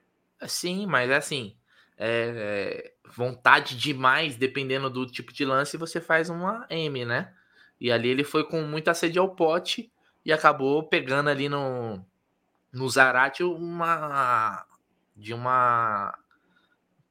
Sim, 0.46 0.86
mas 0.86 1.12
assim, 1.12 1.56
é, 1.98 2.94
é, 2.96 3.12
vontade 3.12 3.76
demais, 3.76 4.36
dependendo 4.36 4.90
do 4.90 5.06
tipo 5.06 5.34
de 5.34 5.44
lance, 5.44 5.78
você 5.78 6.00
faz 6.00 6.30
uma 6.30 6.66
M, 6.70 7.04
né? 7.06 7.34
E 7.82 7.92
ali 7.92 8.10
ele 8.10 8.24
foi 8.24 8.44
com 8.44 8.62
muita 8.62 8.94
sede 8.94 9.18
ao 9.18 9.36
pote 9.36 9.92
e 10.24 10.32
acabou 10.32 10.84
pegando 10.84 11.30
ali 11.30 11.50
no, 11.50 12.04
no 12.72 12.90
Zarate 12.90 13.44
uma 13.44 14.66
de 15.16 15.34
uma 15.34 16.18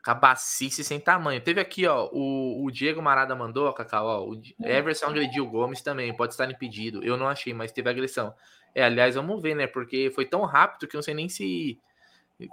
cabacice 0.07 0.85
sem 0.85 1.01
tamanho. 1.01 1.41
Teve 1.41 1.61
aqui, 1.61 1.85
ó, 1.85 2.09
o, 2.13 2.65
o 2.65 2.71
Diego 2.71 3.03
Marada 3.03 3.35
mandou, 3.35 3.73
Cacau, 3.73 4.07
ó, 4.07 4.25
o 4.25 4.41
Everson 4.65 5.07
agrediu 5.07 5.45
o 5.45 5.51
Gomes 5.51 5.83
também, 5.83 6.15
pode 6.15 6.33
estar 6.33 6.49
impedido. 6.49 7.03
Eu 7.03 7.17
não 7.17 7.27
achei, 7.27 7.53
mas 7.53 7.73
teve 7.73 7.91
agressão. 7.91 8.33
É, 8.73 8.85
aliás, 8.85 9.17
vamos 9.17 9.43
ver, 9.43 9.57
né? 9.57 9.67
Porque 9.67 10.13
foi 10.15 10.25
tão 10.25 10.45
rápido 10.45 10.87
que 10.87 10.95
eu 10.95 10.99
não 10.99 11.03
sei 11.03 11.13
nem 11.13 11.29
se. 11.29 11.81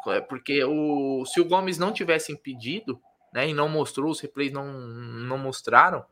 É, 0.08 0.20
porque 0.22 0.64
o, 0.64 1.24
se 1.28 1.40
o 1.40 1.46
Gomes 1.46 1.78
não 1.78 1.94
tivesse 1.94 2.32
impedido, 2.32 3.00
né? 3.32 3.48
E 3.48 3.54
não 3.54 3.70
mostrou, 3.70 4.10
os 4.10 4.20
replays 4.20 4.52
não, 4.52 4.74
não 4.74 5.38
mostraram. 5.38 6.04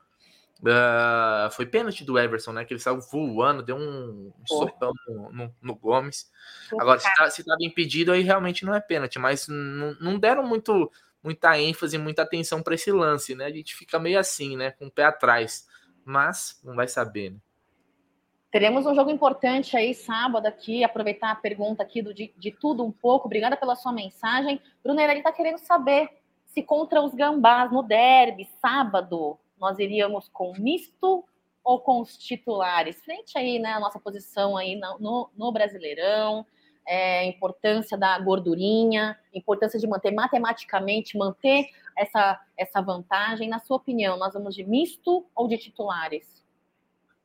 Uh, 0.59 1.49
foi 1.53 1.65
pênalti 1.65 2.03
do 2.03 2.19
Everson, 2.19 2.51
né? 2.51 2.65
Que 2.65 2.73
ele 2.75 2.79
saiu 2.79 3.01
voando, 3.01 3.63
deu 3.63 3.77
um 3.77 4.31
socão 4.45 4.91
no, 5.07 5.31
no, 5.31 5.55
no, 5.59 5.75
Gomes. 5.75 6.31
Agora, 6.79 6.99
se, 6.99 7.11
tá, 7.15 7.27
se 7.31 7.43
tava 7.43 7.63
impedido, 7.63 8.11
aí 8.11 8.21
realmente 8.21 8.63
não 8.63 8.75
é 8.75 8.79
pênalti, 8.79 9.17
mas 9.17 9.47
não 9.47 10.19
deram 10.19 10.43
muito 10.43 10.91
muita 11.23 11.59
ênfase, 11.59 11.97
muita 11.97 12.23
atenção 12.23 12.61
para 12.61 12.75
esse 12.75 12.91
lance, 12.91 13.35
né? 13.35 13.45
A 13.45 13.51
gente 13.51 13.75
fica 13.75 13.99
meio 13.99 14.19
assim, 14.19 14.55
né? 14.57 14.71
Com 14.71 14.87
o 14.87 14.91
pé 14.91 15.03
atrás. 15.05 15.67
Mas 16.03 16.59
não 16.63 16.75
vai 16.75 16.87
saber, 16.87 17.31
né? 17.31 17.37
Teremos 18.51 18.85
um 18.85 18.93
jogo 18.93 19.09
importante 19.09 19.77
aí 19.77 19.93
sábado 19.93 20.45
aqui, 20.45 20.83
aproveitar 20.83 21.31
a 21.31 21.35
pergunta 21.35 21.81
aqui 21.81 22.01
do 22.01 22.13
de, 22.13 22.33
de 22.37 22.51
tudo 22.51 22.83
um 22.83 22.91
pouco. 22.91 23.27
Obrigada 23.27 23.55
pela 23.55 23.77
sua 23.77 23.93
mensagem. 23.93 24.61
Brunera, 24.83 25.13
ele 25.13 25.21
está 25.21 25.31
querendo 25.31 25.57
saber 25.57 26.09
se 26.47 26.61
contra 26.61 27.01
os 27.01 27.13
gambás 27.13 27.71
no 27.71 27.81
derby, 27.81 28.49
sábado, 28.61 29.39
nós 29.57 29.79
iríamos 29.79 30.27
com 30.27 30.51
misto 30.59 31.23
ou 31.63 31.79
com 31.79 32.01
os 32.01 32.17
titulares? 32.17 33.01
Frente 33.05 33.37
aí, 33.37 33.57
né, 33.57 33.71
a 33.71 33.79
nossa 33.79 33.99
posição 33.99 34.57
aí 34.57 34.75
no, 34.75 35.29
no 35.33 35.51
Brasileirão, 35.53 36.45
é, 36.85 37.25
importância 37.25 37.97
da 37.97 38.17
gordurinha, 38.19 39.17
importância 39.33 39.79
de 39.79 39.87
manter 39.87 40.11
matematicamente, 40.11 41.17
manter 41.17 41.69
essa, 41.97 42.39
essa 42.57 42.81
vantagem. 42.81 43.49
Na 43.49 43.59
sua 43.59 43.77
opinião, 43.77 44.17
nós 44.17 44.33
vamos 44.33 44.55
de 44.55 44.63
misto 44.63 45.25
ou 45.35 45.47
de 45.47 45.57
titulares? 45.57 46.43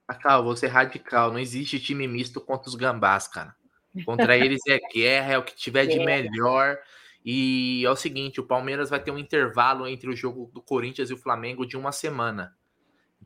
Cacau, 0.06 0.44
vou 0.44 0.56
ser 0.56 0.68
radical. 0.68 1.32
Não 1.32 1.38
existe 1.38 1.80
time 1.80 2.06
misto 2.06 2.40
contra 2.40 2.68
os 2.68 2.74
gambás, 2.74 3.26
cara. 3.26 3.54
Contra 4.04 4.36
eles 4.38 4.60
é 4.68 4.78
guerra, 4.78 5.32
é 5.32 5.38
o 5.38 5.44
que 5.44 5.56
tiver 5.56 5.86
de 5.86 5.98
melhor. 5.98 6.78
E 7.24 7.84
é 7.84 7.90
o 7.90 7.96
seguinte: 7.96 8.40
o 8.40 8.46
Palmeiras 8.46 8.90
vai 8.90 9.00
ter 9.00 9.10
um 9.10 9.18
intervalo 9.18 9.88
entre 9.88 10.08
o 10.08 10.14
jogo 10.14 10.50
do 10.54 10.62
Corinthians 10.62 11.10
e 11.10 11.14
o 11.14 11.18
Flamengo 11.18 11.66
de 11.66 11.76
uma 11.76 11.90
semana. 11.90 12.56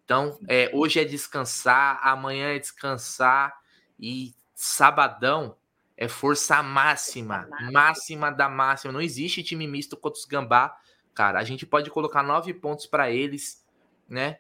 Então, 0.03 0.39
é, 0.49 0.71
hoje 0.73 0.99
é 0.99 1.05
descansar, 1.05 2.01
amanhã 2.03 2.55
é 2.55 2.59
descansar 2.59 3.55
e 3.99 4.35
sabadão 4.55 5.57
é 6.01 6.09
força 6.09 6.63
máxima, 6.63 7.47
máxima 7.71 8.31
da 8.33 8.49
máxima. 8.49 8.91
Não 8.91 9.03
existe 9.03 9.43
time 9.43 9.67
misto 9.67 9.99
contra 9.99 10.19
os 10.19 10.25
Gambá, 10.25 10.75
cara. 11.13 11.39
A 11.39 11.45
gente 11.45 11.67
pode 11.67 11.91
colocar 11.91 12.23
nove 12.23 12.55
pontos 12.55 12.87
para 12.87 13.11
eles, 13.11 13.63
né? 14.09 14.39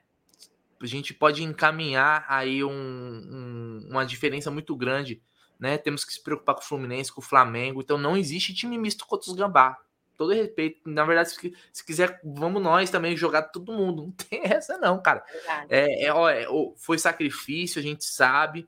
A 0.80 0.86
gente 0.86 1.12
pode 1.12 1.44
encaminhar 1.44 2.24
aí 2.26 2.64
um, 2.64 2.70
um, 2.70 3.88
uma 3.90 4.06
diferença 4.06 4.50
muito 4.50 4.74
grande, 4.74 5.20
né? 5.58 5.76
Temos 5.76 6.02
que 6.02 6.14
se 6.14 6.22
preocupar 6.22 6.54
com 6.54 6.62
o 6.62 6.64
Fluminense, 6.64 7.12
com 7.12 7.20
o 7.20 7.24
Flamengo. 7.24 7.82
Então 7.82 7.98
não 7.98 8.16
existe 8.16 8.54
time 8.54 8.78
misto 8.78 9.06
contra 9.06 9.30
os 9.30 9.36
Gambá. 9.36 9.76
Todo 10.16 10.32
respeito. 10.32 10.80
Na 10.86 11.04
verdade, 11.04 11.28
se, 11.28 11.54
se 11.70 11.84
quiser, 11.84 12.22
vamos 12.24 12.62
nós 12.62 12.88
também 12.88 13.14
jogar 13.14 13.42
todo 13.42 13.70
mundo. 13.70 14.04
Não 14.08 14.12
tem 14.12 14.44
essa, 14.44 14.78
não, 14.78 15.00
cara. 15.00 15.22
É, 15.68 16.06
é, 16.06 16.12
ó, 16.12 16.26
é, 16.26 16.46
foi 16.76 16.98
sacrifício, 16.98 17.78
a 17.78 17.82
gente 17.82 18.04
sabe 18.04 18.66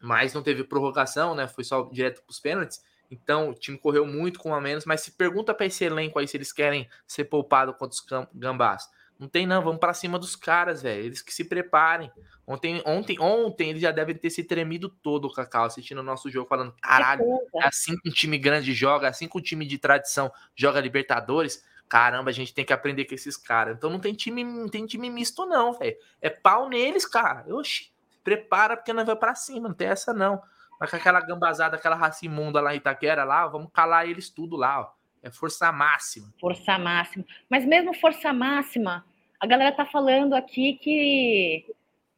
mas 0.00 0.32
não 0.32 0.42
teve 0.42 0.64
prorrogação, 0.64 1.34
né? 1.34 1.46
Foi 1.46 1.62
só 1.62 1.82
direto 1.92 2.22
para 2.22 2.30
os 2.30 2.40
pênaltis. 2.40 2.82
Então 3.10 3.50
o 3.50 3.54
time 3.54 3.76
correu 3.76 4.06
muito 4.06 4.38
com 4.38 4.54
a 4.54 4.60
menos, 4.60 4.84
mas 4.84 5.00
se 5.00 5.12
pergunta 5.12 5.52
para 5.52 5.66
esse 5.66 5.84
elenco 5.84 6.18
aí 6.18 6.28
se 6.28 6.36
eles 6.36 6.52
querem 6.52 6.88
ser 7.06 7.24
poupados 7.24 7.74
contra 7.76 7.94
os 7.94 8.28
gambás. 8.32 8.88
Não 9.18 9.28
tem 9.28 9.46
não, 9.46 9.62
vamos 9.62 9.80
para 9.80 9.92
cima 9.92 10.18
dos 10.18 10.34
caras, 10.34 10.80
velho. 10.80 11.04
Eles 11.04 11.20
que 11.20 11.34
se 11.34 11.44
preparem. 11.44 12.10
Ontem, 12.46 12.82
ontem, 12.86 13.20
ontem 13.20 13.68
eles 13.68 13.82
já 13.82 13.90
devem 13.90 14.14
ter 14.14 14.30
se 14.30 14.42
tremido 14.42 14.88
todo 14.88 15.26
o 15.26 15.32
Cacau 15.32 15.64
assistindo 15.64 15.98
o 15.98 16.02
nosso 16.02 16.30
jogo, 16.30 16.48
falando: 16.48 16.74
caralho, 16.80 17.22
é 17.56 17.66
assim 17.66 17.94
que 17.98 18.08
um 18.08 18.12
time 18.12 18.38
grande 18.38 18.72
joga, 18.72 19.08
assim 19.08 19.28
que 19.28 19.36
um 19.36 19.42
time 19.42 19.66
de 19.66 19.76
tradição 19.76 20.32
joga 20.56 20.80
Libertadores. 20.80 21.62
Caramba, 21.86 22.30
a 22.30 22.32
gente 22.32 22.54
tem 22.54 22.64
que 22.64 22.72
aprender 22.72 23.04
com 23.04 23.14
esses 23.14 23.36
caras. 23.36 23.76
Então 23.76 23.90
não 23.90 23.98
tem 23.98 24.14
time, 24.14 24.42
não 24.42 24.68
tem 24.68 24.86
time 24.86 25.10
misto, 25.10 25.44
não, 25.44 25.74
velho. 25.74 25.96
É 26.22 26.30
pau 26.30 26.68
neles, 26.68 27.04
cara. 27.04 27.44
Oxi 27.52 27.90
prepara 28.22 28.76
porque 28.76 28.92
nós 28.92 29.06
vai 29.06 29.16
para 29.16 29.34
cima, 29.34 29.68
não 29.68 29.74
tem 29.74 29.88
essa 29.88 30.12
não. 30.12 30.42
Mas 30.78 30.90
com 30.90 30.96
aquela 30.96 31.20
gambazada, 31.20 31.76
aquela 31.76 31.96
raça 31.96 32.24
imunda 32.24 32.60
lá 32.60 32.74
em 32.74 32.78
Itaquera, 32.78 33.24
lá, 33.24 33.46
vamos 33.46 33.70
calar 33.72 34.08
eles 34.08 34.30
tudo 34.30 34.56
lá, 34.56 34.80
ó. 34.80 34.92
É 35.22 35.30
força 35.30 35.70
máxima. 35.70 36.32
Força 36.40 36.78
máxima. 36.78 37.24
Mas 37.48 37.66
mesmo 37.66 37.92
força 37.94 38.32
máxima, 38.32 39.04
a 39.38 39.46
galera 39.46 39.74
tá 39.76 39.84
falando 39.84 40.34
aqui 40.34 40.78
que 40.80 41.66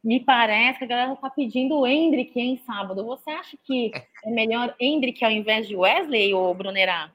me 0.03 0.19
parece 0.19 0.79
que 0.79 0.85
a 0.85 0.87
galera 0.87 1.15
tá 1.15 1.29
pedindo 1.29 1.75
o 1.75 1.87
Hendrick 1.87 2.39
em 2.39 2.57
sábado. 2.57 3.05
Você 3.05 3.29
acha 3.31 3.57
que 3.63 3.91
é 4.23 4.29
melhor 4.29 4.73
Hendrick 4.79 5.23
ao 5.23 5.31
invés 5.31 5.67
de 5.67 5.75
Wesley 5.75 6.33
ou 6.33 6.53
Brunerá? 6.53 7.11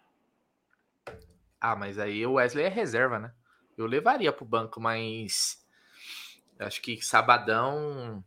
Ah, 1.61 1.75
mas 1.75 1.99
aí 1.99 2.25
o 2.27 2.35
Wesley 2.35 2.65
é 2.65 2.69
reserva, 2.69 3.19
né? 3.19 3.33
Eu 3.77 3.87
levaria 3.87 4.33
pro 4.33 4.45
banco, 4.45 4.81
mas 4.81 5.65
acho 6.59 6.81
que 6.83 7.01
sabadão 7.03 8.25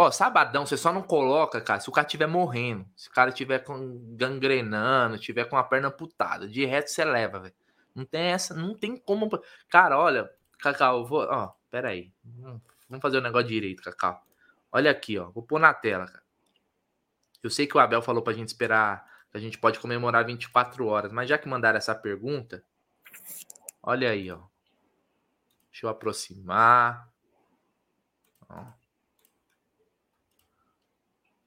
Ó, 0.00 0.12
sabadão, 0.12 0.64
você 0.64 0.76
só 0.76 0.92
não 0.92 1.02
coloca, 1.02 1.60
cara, 1.60 1.80
se 1.80 1.88
o 1.88 1.92
cara 1.92 2.06
estiver 2.06 2.28
morrendo, 2.28 2.88
se 2.96 3.08
o 3.08 3.12
cara 3.12 3.30
estiver 3.30 3.58
com 3.64 3.98
gangrenando, 4.16 5.16
estiver 5.16 5.44
com 5.46 5.56
a 5.56 5.64
perna 5.64 5.90
putada, 5.90 6.46
de 6.46 6.64
reto 6.64 6.88
você 6.88 7.04
leva, 7.04 7.40
velho. 7.40 7.54
Não 7.96 8.04
tem 8.04 8.26
essa, 8.26 8.54
não 8.54 8.76
tem 8.76 8.96
como. 8.96 9.28
Cara, 9.68 9.98
olha, 9.98 10.30
Cacau, 10.60 10.98
eu 10.98 11.04
vou. 11.04 11.26
Ó, 11.28 11.52
pera 11.68 11.88
aí. 11.88 12.12
Vamos 12.88 13.02
fazer 13.02 13.18
o 13.18 13.20
negócio 13.20 13.48
direito, 13.48 13.82
Cacau. 13.82 14.24
Olha 14.70 14.88
aqui, 14.88 15.18
ó. 15.18 15.30
Vou 15.30 15.42
pôr 15.42 15.58
na 15.58 15.74
tela, 15.74 16.06
cara. 16.06 16.22
Eu 17.42 17.50
sei 17.50 17.66
que 17.66 17.76
o 17.76 17.80
Abel 17.80 18.00
falou 18.00 18.22
pra 18.22 18.32
gente 18.32 18.50
esperar, 18.50 19.04
que 19.32 19.36
a 19.36 19.40
gente 19.40 19.58
pode 19.58 19.80
comemorar 19.80 20.24
24 20.24 20.86
horas, 20.86 21.10
mas 21.10 21.28
já 21.28 21.36
que 21.36 21.48
mandaram 21.48 21.76
essa 21.76 21.92
pergunta, 21.92 22.64
olha 23.82 24.10
aí, 24.10 24.30
ó. 24.30 24.38
Deixa 25.72 25.86
eu 25.86 25.90
aproximar. 25.90 27.10
Ó. 28.48 28.77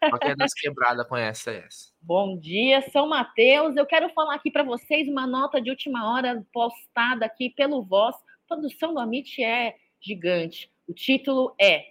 Qualquer 0.09 0.35
das 0.35 0.53
quebradas 0.53 1.07
conhece 1.07 1.49
essa. 1.49 1.91
Bom 2.01 2.37
dia, 2.37 2.81
São 2.91 3.07
Mateus. 3.07 3.75
Eu 3.75 3.85
quero 3.85 4.09
falar 4.09 4.35
aqui 4.35 4.51
para 4.51 4.63
vocês 4.63 5.07
uma 5.07 5.25
nota 5.25 5.61
de 5.61 5.69
última 5.69 6.13
hora 6.13 6.45
postada 6.53 7.25
aqui 7.25 7.49
pelo 7.49 7.83
Voz. 7.83 8.15
A 8.15 8.47
produção 8.55 8.93
do 8.93 8.99
Amit 8.99 9.43
é 9.43 9.75
gigante. 9.99 10.71
O 10.87 10.93
título 10.93 11.55
é 11.59 11.83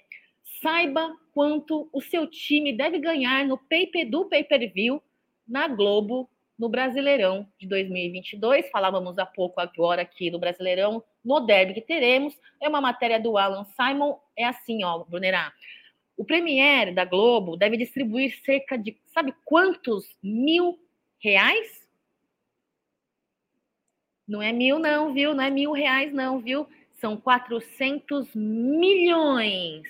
Saiba 0.62 1.14
quanto 1.32 1.88
o 1.92 2.00
seu 2.00 2.26
time 2.26 2.72
deve 2.72 2.98
ganhar 2.98 3.44
no 3.44 3.58
pay 3.58 3.90
do 4.08 4.26
pay-per-view 4.26 5.02
na 5.46 5.66
Globo 5.66 6.30
no 6.58 6.68
Brasileirão 6.68 7.48
de 7.58 7.66
2022. 7.66 8.70
Falávamos 8.70 9.18
há 9.18 9.26
pouco 9.26 9.60
agora 9.60 10.02
aqui 10.02 10.30
no 10.30 10.38
Brasileirão, 10.38 11.02
no 11.24 11.40
derby 11.40 11.74
que 11.74 11.80
teremos. 11.80 12.34
É 12.62 12.68
uma 12.68 12.80
matéria 12.80 13.20
do 13.20 13.36
Alan 13.36 13.64
Simon. 13.76 14.18
É 14.36 14.44
assim, 14.44 14.84
ó, 14.84 15.04
Brunerá. 15.04 15.52
O 16.16 16.24
Premier 16.24 16.94
da 16.94 17.04
Globo 17.04 17.56
deve 17.56 17.76
distribuir 17.76 18.40
cerca 18.44 18.78
de, 18.78 18.96
sabe 19.12 19.34
quantos 19.44 20.06
mil 20.22 20.78
reais? 21.18 21.84
Não 24.26 24.40
é 24.40 24.52
mil, 24.52 24.78
não, 24.78 25.12
viu? 25.12 25.34
Não 25.34 25.44
é 25.44 25.50
mil 25.50 25.72
reais, 25.72 26.12
não, 26.12 26.40
viu? 26.40 26.66
São 27.00 27.16
400 27.16 28.34
milhões 28.34 29.82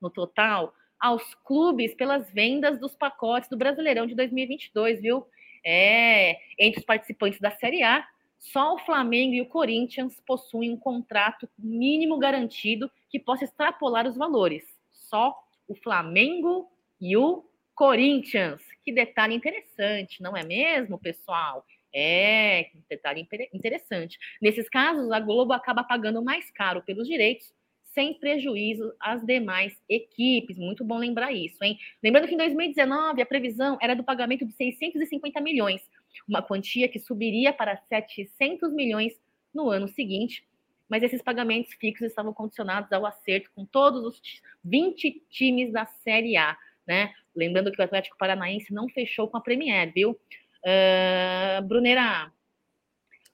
no 0.00 0.10
total 0.10 0.74
aos 1.00 1.34
clubes 1.44 1.94
pelas 1.94 2.30
vendas 2.30 2.78
dos 2.78 2.94
pacotes 2.94 3.48
do 3.48 3.56
Brasileirão 3.56 4.06
de 4.06 4.14
2022, 4.14 5.00
viu? 5.00 5.26
É, 5.64 6.38
entre 6.58 6.80
os 6.80 6.86
participantes 6.86 7.40
da 7.40 7.50
Série 7.50 7.82
A, 7.82 8.06
só 8.38 8.74
o 8.74 8.78
Flamengo 8.78 9.34
e 9.34 9.40
o 9.40 9.46
Corinthians 9.46 10.20
possuem 10.26 10.70
um 10.70 10.76
contrato 10.76 11.48
mínimo 11.58 12.18
garantido 12.18 12.90
que 13.08 13.18
possa 13.18 13.44
extrapolar 13.44 14.06
os 14.06 14.16
valores. 14.16 14.64
Só 14.92 15.34
o 15.66 15.74
Flamengo 15.74 16.68
e 17.00 17.16
o 17.16 17.44
Corinthians. 17.74 18.60
Que 18.84 18.92
detalhe 18.92 19.34
interessante, 19.34 20.22
não 20.22 20.36
é 20.36 20.44
mesmo, 20.44 20.98
pessoal? 20.98 21.64
É, 21.94 22.70
detalhe 22.88 23.26
interessante. 23.52 24.18
Nesses 24.42 24.68
casos, 24.68 25.10
a 25.10 25.20
Globo 25.20 25.52
acaba 25.52 25.84
pagando 25.84 26.22
mais 26.22 26.50
caro 26.50 26.82
pelos 26.82 27.06
direitos 27.06 27.52
sem 27.94 28.12
prejuízo 28.14 28.92
às 29.00 29.24
demais 29.24 29.72
equipes. 29.88 30.58
Muito 30.58 30.84
bom 30.84 30.98
lembrar 30.98 31.32
isso, 31.32 31.62
hein? 31.62 31.78
Lembrando 32.02 32.26
que 32.26 32.34
em 32.34 32.38
2019 32.38 33.22
a 33.22 33.26
previsão 33.26 33.78
era 33.80 33.94
do 33.94 34.02
pagamento 34.02 34.44
de 34.44 34.52
650 34.52 35.40
milhões, 35.40 35.80
uma 36.28 36.42
quantia 36.42 36.88
que 36.88 36.98
subiria 36.98 37.52
para 37.52 37.76
700 37.76 38.72
milhões 38.74 39.14
no 39.54 39.70
ano 39.70 39.86
seguinte, 39.88 40.44
mas 40.88 41.02
esses 41.02 41.22
pagamentos 41.22 41.72
fixos 41.74 42.08
estavam 42.08 42.34
condicionados 42.34 42.92
ao 42.92 43.06
acerto 43.06 43.50
com 43.54 43.64
todos 43.64 44.04
os 44.04 44.20
20 44.64 45.22
times 45.30 45.72
da 45.72 45.86
Série 45.86 46.36
A, 46.36 46.56
né? 46.86 47.14
Lembrando 47.34 47.72
que 47.72 47.80
o 47.80 47.84
Atlético 47.84 48.18
Paranaense 48.18 48.74
não 48.74 48.88
fechou 48.88 49.28
com 49.28 49.36
a 49.36 49.40
Premier, 49.40 49.92
viu? 49.92 50.10
Uh, 50.10 51.62
Brunera, 51.66 52.32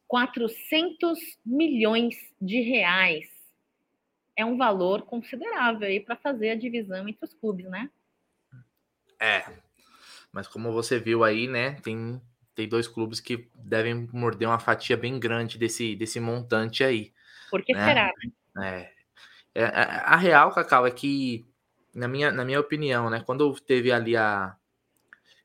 400 0.06 1.18
milhões 1.44 2.16
de 2.40 2.60
reais 2.60 3.39
é 4.40 4.44
um 4.44 4.56
valor 4.56 5.02
considerável 5.02 5.86
aí 5.86 6.00
para 6.00 6.16
fazer 6.16 6.50
a 6.50 6.54
divisão 6.56 7.08
entre 7.08 7.24
os 7.24 7.34
clubes, 7.34 7.66
né? 7.66 7.90
É. 9.18 9.44
Mas 10.32 10.46
como 10.48 10.72
você 10.72 10.98
viu 10.98 11.22
aí, 11.24 11.46
né, 11.46 11.72
tem, 11.82 12.20
tem 12.54 12.68
dois 12.68 12.86
clubes 12.86 13.20
que 13.20 13.48
devem 13.54 14.08
morder 14.12 14.48
uma 14.48 14.58
fatia 14.58 14.96
bem 14.96 15.18
grande 15.18 15.58
desse, 15.58 15.94
desse 15.96 16.20
montante 16.20 16.82
aí. 16.84 17.12
Por 17.50 17.62
que 17.62 17.72
né? 17.72 17.84
será, 17.84 18.12
né? 18.54 18.90
É, 19.54 19.62
é, 19.62 19.64
a 19.64 20.16
real, 20.16 20.52
Cacau, 20.52 20.86
é 20.86 20.90
que, 20.90 21.46
na 21.94 22.06
minha, 22.06 22.30
na 22.30 22.44
minha 22.44 22.60
opinião, 22.60 23.10
né, 23.10 23.22
quando 23.24 23.52
teve 23.60 23.90
ali 23.90 24.16
a. 24.16 24.56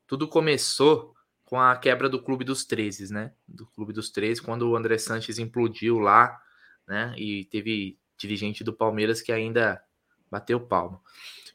Tudo 0.06 0.28
começou 0.28 1.16
com 1.44 1.60
a 1.60 1.76
quebra 1.76 2.08
do 2.08 2.22
Clube 2.22 2.44
dos 2.44 2.64
13, 2.64 3.12
né? 3.12 3.32
Do 3.46 3.66
Clube 3.66 3.92
dos 3.92 4.10
13, 4.10 4.40
quando 4.40 4.68
o 4.68 4.76
André 4.76 4.98
Sanches 4.98 5.38
implodiu 5.38 5.98
lá, 5.98 6.40
né? 6.86 7.12
E 7.16 7.44
teve 7.46 7.98
dirigente 8.16 8.64
do 8.64 8.72
Palmeiras 8.72 9.20
que 9.20 9.32
ainda 9.32 9.82
bateu 10.30 10.60
palmo. 10.60 11.00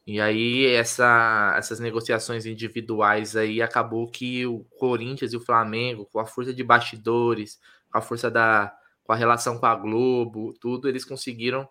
E 0.06 0.20
aí 0.20 0.66
essa, 0.66 1.54
essas 1.58 1.80
negociações 1.80 2.46
individuais 2.46 3.36
aí 3.36 3.62
acabou 3.62 4.10
que 4.10 4.46
o 4.46 4.64
Corinthians 4.80 5.34
e 5.34 5.38
o 5.38 5.42
Flamengo, 5.42 6.06
com 6.06 6.20
a 6.20 6.26
força 6.26 6.54
de 6.54 6.64
bastidores, 6.64 7.60
com 7.92 7.98
a 7.98 8.02
força 8.02 8.30
da 8.30 8.76
com 9.04 9.14
a 9.14 9.16
relação 9.16 9.58
com 9.58 9.66
a 9.66 9.76
Globo, 9.76 10.54
tudo 10.60 10.88
eles 10.88 11.04
conseguiram, 11.04 11.68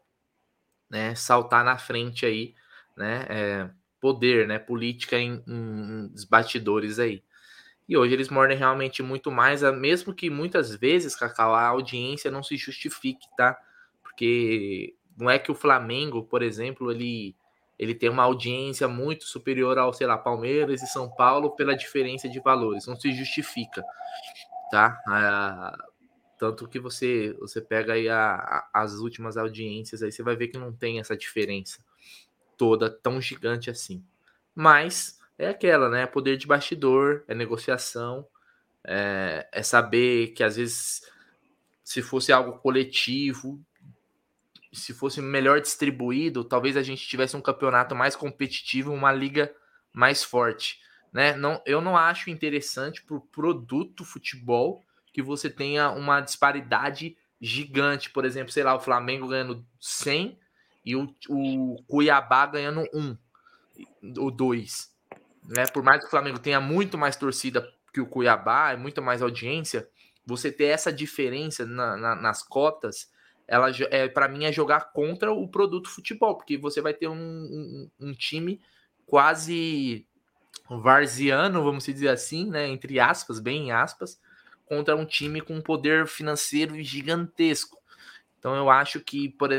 né, 0.90 1.14
saltar 1.14 1.64
na 1.64 1.78
frente 1.78 2.26
aí, 2.26 2.54
né, 2.96 3.24
é, 3.28 3.70
poder, 4.00 4.46
né, 4.46 4.58
política 4.58 5.16
em, 5.16 5.42
em, 5.46 6.06
em 6.06 6.28
bastidores 6.28 6.98
aí. 6.98 7.22
E 7.88 7.96
hoje 7.96 8.14
eles 8.14 8.28
mordem 8.28 8.56
realmente 8.56 9.02
muito 9.02 9.30
mais, 9.30 9.62
mesmo 9.62 10.14
que 10.14 10.28
muitas 10.30 10.74
vezes, 10.74 11.16
Cacau, 11.16 11.54
a 11.54 11.66
audiência 11.66 12.30
não 12.30 12.42
se 12.42 12.56
justifique, 12.56 13.26
tá? 13.36 13.58
Porque 14.20 14.94
não 15.16 15.30
é 15.30 15.38
que 15.38 15.50
o 15.50 15.54
Flamengo, 15.54 16.22
por 16.22 16.42
exemplo, 16.42 16.90
ele, 16.90 17.34
ele 17.78 17.94
tem 17.94 18.10
uma 18.10 18.24
audiência 18.24 18.86
muito 18.86 19.24
superior 19.24 19.78
ao, 19.78 19.94
sei 19.94 20.06
lá, 20.06 20.18
Palmeiras 20.18 20.82
e 20.82 20.86
São 20.86 21.08
Paulo 21.08 21.56
pela 21.56 21.74
diferença 21.74 22.28
de 22.28 22.38
valores, 22.38 22.86
não 22.86 22.96
se 22.96 23.10
justifica, 23.12 23.82
tá? 24.70 25.00
Ah, 25.08 25.74
tanto 26.38 26.68
que 26.68 26.78
você 26.78 27.34
você 27.40 27.62
pega 27.62 27.94
aí 27.94 28.10
a, 28.10 28.34
a, 28.34 28.82
as 28.82 28.96
últimas 28.96 29.38
audiências 29.38 30.02
aí, 30.02 30.12
você 30.12 30.22
vai 30.22 30.36
ver 30.36 30.48
que 30.48 30.58
não 30.58 30.70
tem 30.70 31.00
essa 31.00 31.16
diferença 31.16 31.82
toda 32.58 32.90
tão 32.90 33.22
gigante 33.22 33.70
assim. 33.70 34.04
Mas 34.54 35.18
é 35.38 35.48
aquela, 35.48 35.88
né? 35.88 36.04
Poder 36.04 36.36
de 36.36 36.46
bastidor, 36.46 37.24
é 37.26 37.34
negociação, 37.34 38.26
é, 38.84 39.48
é 39.50 39.62
saber 39.62 40.34
que 40.34 40.44
às 40.44 40.56
vezes 40.56 41.10
se 41.82 42.02
fosse 42.02 42.30
algo 42.32 42.58
coletivo, 42.58 43.58
se 44.72 44.94
fosse 44.94 45.20
melhor 45.20 45.60
distribuído, 45.60 46.44
talvez 46.44 46.76
a 46.76 46.82
gente 46.82 47.06
tivesse 47.06 47.36
um 47.36 47.40
campeonato 47.40 47.94
mais 47.94 48.14
competitivo, 48.14 48.92
uma 48.92 49.12
liga 49.12 49.52
mais 49.92 50.22
forte. 50.22 50.80
Né? 51.12 51.34
Não, 51.34 51.60
eu 51.66 51.80
não 51.80 51.96
acho 51.96 52.30
interessante 52.30 53.02
para 53.02 53.16
o 53.16 53.20
produto 53.20 54.04
futebol 54.04 54.84
que 55.12 55.22
você 55.22 55.50
tenha 55.50 55.90
uma 55.90 56.20
disparidade 56.20 57.16
gigante. 57.40 58.10
Por 58.10 58.24
exemplo, 58.24 58.52
sei 58.52 58.62
lá, 58.62 58.74
o 58.74 58.80
Flamengo 58.80 59.26
ganhando 59.26 59.66
100 59.80 60.38
e 60.84 60.94
o, 60.94 61.12
o 61.28 61.82
Cuiabá 61.88 62.46
ganhando 62.46 62.88
1 62.94 63.16
ou 64.18 64.30
2. 64.30 64.90
Né? 65.48 65.66
Por 65.72 65.82
mais 65.82 66.00
que 66.00 66.06
o 66.06 66.10
Flamengo 66.10 66.38
tenha 66.38 66.60
muito 66.60 66.96
mais 66.96 67.16
torcida 67.16 67.66
que 67.92 68.00
o 68.00 68.06
Cuiabá, 68.06 68.70
é 68.70 68.76
muito 68.76 69.02
mais 69.02 69.20
audiência, 69.20 69.88
você 70.24 70.52
ter 70.52 70.66
essa 70.66 70.92
diferença 70.92 71.66
na, 71.66 71.96
na, 71.96 72.14
nas 72.14 72.40
cotas 72.40 73.10
ela 73.50 73.68
é 73.90 74.08
para 74.08 74.28
mim 74.28 74.44
é 74.44 74.52
jogar 74.52 74.92
contra 74.92 75.32
o 75.32 75.48
produto 75.48 75.90
futebol, 75.90 76.36
porque 76.36 76.56
você 76.56 76.80
vai 76.80 76.94
ter 76.94 77.08
um, 77.08 77.16
um, 77.16 77.90
um 77.98 78.12
time 78.12 78.60
quase 79.04 80.06
varziano, 80.68 81.64
vamos 81.64 81.84
dizer 81.84 82.10
assim, 82.10 82.48
né, 82.48 82.68
entre 82.68 83.00
aspas, 83.00 83.40
bem 83.40 83.66
em 83.66 83.72
aspas, 83.72 84.20
contra 84.66 84.94
um 84.94 85.04
time 85.04 85.40
com 85.40 85.56
um 85.56 85.60
poder 85.60 86.06
financeiro 86.06 86.80
gigantesco. 86.80 87.76
Então 88.38 88.54
eu 88.54 88.70
acho 88.70 89.00
que 89.00 89.30
por, 89.30 89.50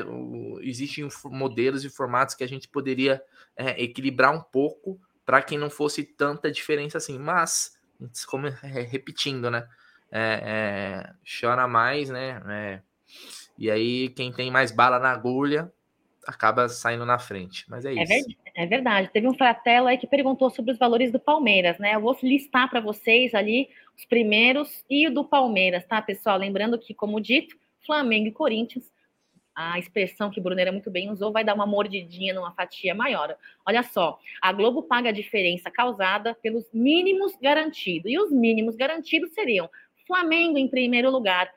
existem 0.62 1.06
modelos 1.26 1.84
e 1.84 1.90
formatos 1.90 2.34
que 2.34 2.46
a 2.46 2.48
gente 2.48 2.70
poderia 2.70 3.22
é, 3.58 3.84
equilibrar 3.84 4.34
um 4.34 4.42
pouco 4.42 4.98
para 5.26 5.42
que 5.42 5.58
não 5.58 5.70
fosse 5.70 6.02
tanta 6.02 6.50
diferença 6.50 6.98
assim. 6.98 7.20
Mas, 7.20 7.78
como 8.26 8.48
é, 8.48 8.54
repetindo, 8.90 9.52
né? 9.52 9.68
É, 10.10 10.42
é, 10.44 11.14
chora 11.40 11.68
mais, 11.68 12.10
né? 12.10 12.82
É, 13.62 13.66
e 13.66 13.72
aí, 13.72 14.10
quem 14.10 14.32
tem 14.32 14.50
mais 14.50 14.72
bala 14.72 15.00
na 15.00 15.12
agulha 15.12 15.72
acaba 16.26 16.70
saindo 16.70 17.06
na 17.06 17.20
frente. 17.20 17.66
Mas 17.70 17.86
é, 17.86 17.94
é 17.94 18.04
isso. 18.04 18.30
É, 18.56 18.64
é 18.64 18.66
verdade. 18.66 19.10
Teve 19.12 19.28
um 19.28 19.34
fratelo 19.34 19.88
aí 19.88 19.98
que 19.98 20.08
perguntou 20.08 20.50
sobre 20.50 20.72
os 20.72 20.78
valores 20.78 21.12
do 21.12 21.20
Palmeiras, 21.20 21.78
né? 21.80 21.96
Eu 21.96 22.02
vou 22.02 22.18
listar 22.22 22.70
para 22.70 22.80
vocês 22.80 23.34
ali 23.34 23.70
os 23.98 24.06
primeiros 24.06 24.84
e 24.90 25.08
o 25.08 25.14
do 25.14 25.24
Palmeiras, 25.24 25.86
tá, 25.86 26.02
pessoal? 26.02 26.38
Lembrando 26.38 26.78
que, 26.78 26.94
como 26.94 27.20
dito, 27.20 27.56
Flamengo 27.86 28.28
e 28.28 28.32
Corinthians, 28.32 28.92
a 29.56 29.78
expressão 29.78 30.30
que 30.30 30.40
o 30.40 30.44
Bruneira 30.44 30.72
muito 30.72 30.90
bem 30.90 31.10
usou, 31.10 31.32
vai 31.32 31.44
dar 31.44 31.54
uma 31.54 31.66
mordidinha 31.66 32.34
numa 32.34 32.54
fatia 32.54 32.96
maior. 32.96 33.36
Olha 33.66 33.84
só, 33.84 34.18
a 34.42 34.52
Globo 34.54 34.84
paga 34.84 35.10
a 35.10 35.14
diferença 35.14 35.70
causada 35.70 36.36
pelos 36.36 36.72
mínimos 36.74 37.36
garantidos. 37.42 38.12
E 38.12 38.18
os 38.18 38.32
mínimos 38.32 38.76
garantidos 38.76 39.34
seriam 39.34 39.70
Flamengo 40.08 40.58
em 40.58 40.68
primeiro 40.68 41.10
lugar, 41.10 41.50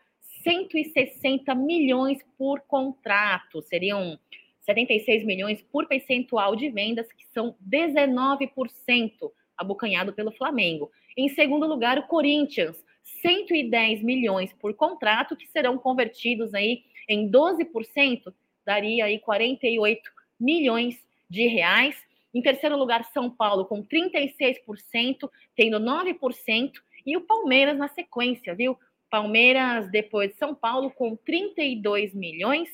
160 0.44 1.54
milhões 1.54 2.18
por 2.38 2.60
contrato, 2.60 3.62
seriam 3.62 4.18
76 4.60 5.24
milhões 5.24 5.62
por 5.62 5.86
percentual 5.86 6.54
de 6.54 6.70
vendas, 6.70 7.10
que 7.12 7.26
são 7.32 7.56
19% 7.68 9.32
abocanhado 9.56 10.12
pelo 10.12 10.32
Flamengo. 10.32 10.90
Em 11.16 11.28
segundo 11.28 11.66
lugar, 11.66 11.98
o 11.98 12.06
Corinthians, 12.06 12.76
110 13.20 14.02
milhões 14.02 14.52
por 14.52 14.74
contrato, 14.74 15.36
que 15.36 15.46
serão 15.48 15.78
convertidos 15.78 16.54
aí 16.54 16.84
em 17.08 17.30
12%, 17.30 18.32
daria 18.64 19.06
aí 19.06 19.18
48 19.18 20.10
milhões 20.38 20.96
de 21.28 21.46
reais. 21.46 21.96
Em 22.32 22.42
terceiro 22.42 22.76
lugar, 22.76 23.04
São 23.12 23.30
Paulo 23.30 23.64
com 23.66 23.82
36%, 23.82 25.30
tendo 25.54 25.78
9%, 25.78 26.72
e 27.06 27.16
o 27.16 27.20
Palmeiras 27.20 27.76
na 27.76 27.88
sequência, 27.88 28.54
viu? 28.54 28.78
Palmeiras 29.14 29.88
depois 29.92 30.32
de 30.32 30.38
São 30.38 30.56
Paulo 30.56 30.90
com 30.90 31.14
32 31.14 32.12
milhões, 32.12 32.68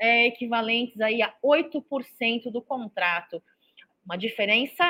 é, 0.00 0.26
equivalentes 0.26 1.00
aí 1.00 1.22
a 1.22 1.32
8% 1.40 2.50
do 2.50 2.60
contrato. 2.60 3.40
Uma 4.04 4.16
diferença 4.16 4.84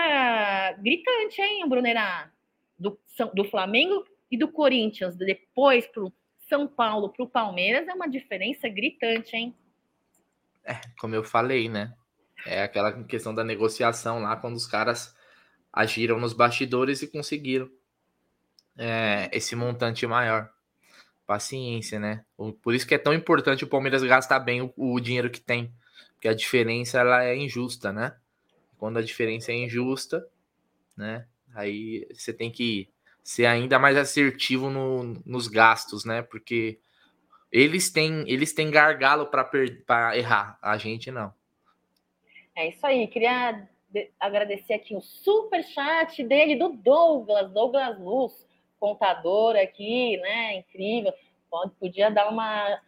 gritante, 0.78 1.42
hein, 1.42 1.68
Brunera? 1.68 2.32
Do, 2.78 2.98
do 3.34 3.44
Flamengo 3.44 4.06
e 4.30 4.38
do 4.38 4.48
Corinthians, 4.48 5.14
depois 5.16 5.86
para 5.86 6.04
o 6.04 6.12
São 6.48 6.66
Paulo, 6.66 7.10
para 7.10 7.24
o 7.24 7.28
Palmeiras, 7.28 7.86
é 7.88 7.92
uma 7.92 8.08
diferença 8.08 8.66
gritante, 8.66 9.36
hein? 9.36 9.54
É, 10.64 10.80
como 10.98 11.14
eu 11.14 11.22
falei, 11.22 11.68
né? 11.68 11.94
É 12.46 12.62
aquela 12.62 13.04
questão 13.04 13.34
da 13.34 13.44
negociação 13.44 14.20
lá, 14.20 14.34
quando 14.34 14.56
os 14.56 14.66
caras 14.66 15.14
agiram 15.70 16.18
nos 16.18 16.32
bastidores 16.32 17.02
e 17.02 17.06
conseguiram 17.06 17.70
é, 18.78 19.28
esse 19.30 19.54
montante 19.54 20.06
maior. 20.06 20.55
Paciência, 21.26 21.98
né? 21.98 22.24
Por 22.62 22.74
isso 22.74 22.86
que 22.86 22.94
é 22.94 22.98
tão 22.98 23.12
importante 23.12 23.64
o 23.64 23.68
Palmeiras 23.68 24.02
gastar 24.02 24.38
bem 24.38 24.62
o, 24.62 24.72
o 24.76 25.00
dinheiro 25.00 25.30
que 25.30 25.40
tem. 25.40 25.72
Porque 26.14 26.28
a 26.28 26.34
diferença 26.34 27.00
ela 27.00 27.24
é 27.24 27.36
injusta, 27.36 27.92
né? 27.92 28.16
Quando 28.78 28.98
a 28.98 29.02
diferença 29.02 29.52
é 29.52 29.56
injusta, 29.56 30.26
né? 30.96 31.26
Aí 31.54 32.06
você 32.12 32.32
tem 32.32 32.50
que 32.50 32.88
ser 33.22 33.46
ainda 33.46 33.78
mais 33.78 33.96
assertivo 33.96 34.70
no, 34.70 35.20
nos 35.26 35.48
gastos, 35.48 36.04
né? 36.04 36.22
Porque 36.22 36.78
eles 37.50 37.90
têm, 37.90 38.24
eles 38.28 38.52
têm 38.52 38.70
gargalo 38.70 39.26
para 39.26 40.16
errar, 40.16 40.58
a 40.62 40.76
gente 40.76 41.10
não. 41.10 41.32
É 42.54 42.68
isso 42.68 42.86
aí. 42.86 43.06
Queria 43.08 43.68
agradecer 44.20 44.74
aqui 44.74 44.94
o 44.94 45.00
super 45.00 45.62
chat 45.64 46.22
dele 46.22 46.56
do 46.56 46.68
Douglas, 46.68 47.50
Douglas 47.50 47.98
Luz, 47.98 48.45
contador 48.86 49.56
aqui, 49.56 50.16
né? 50.18 50.58
Incrível. 50.58 51.12
Pode, 51.50 51.72
podia 51.74 52.08
dar 52.08 52.28
uma, 52.28 52.80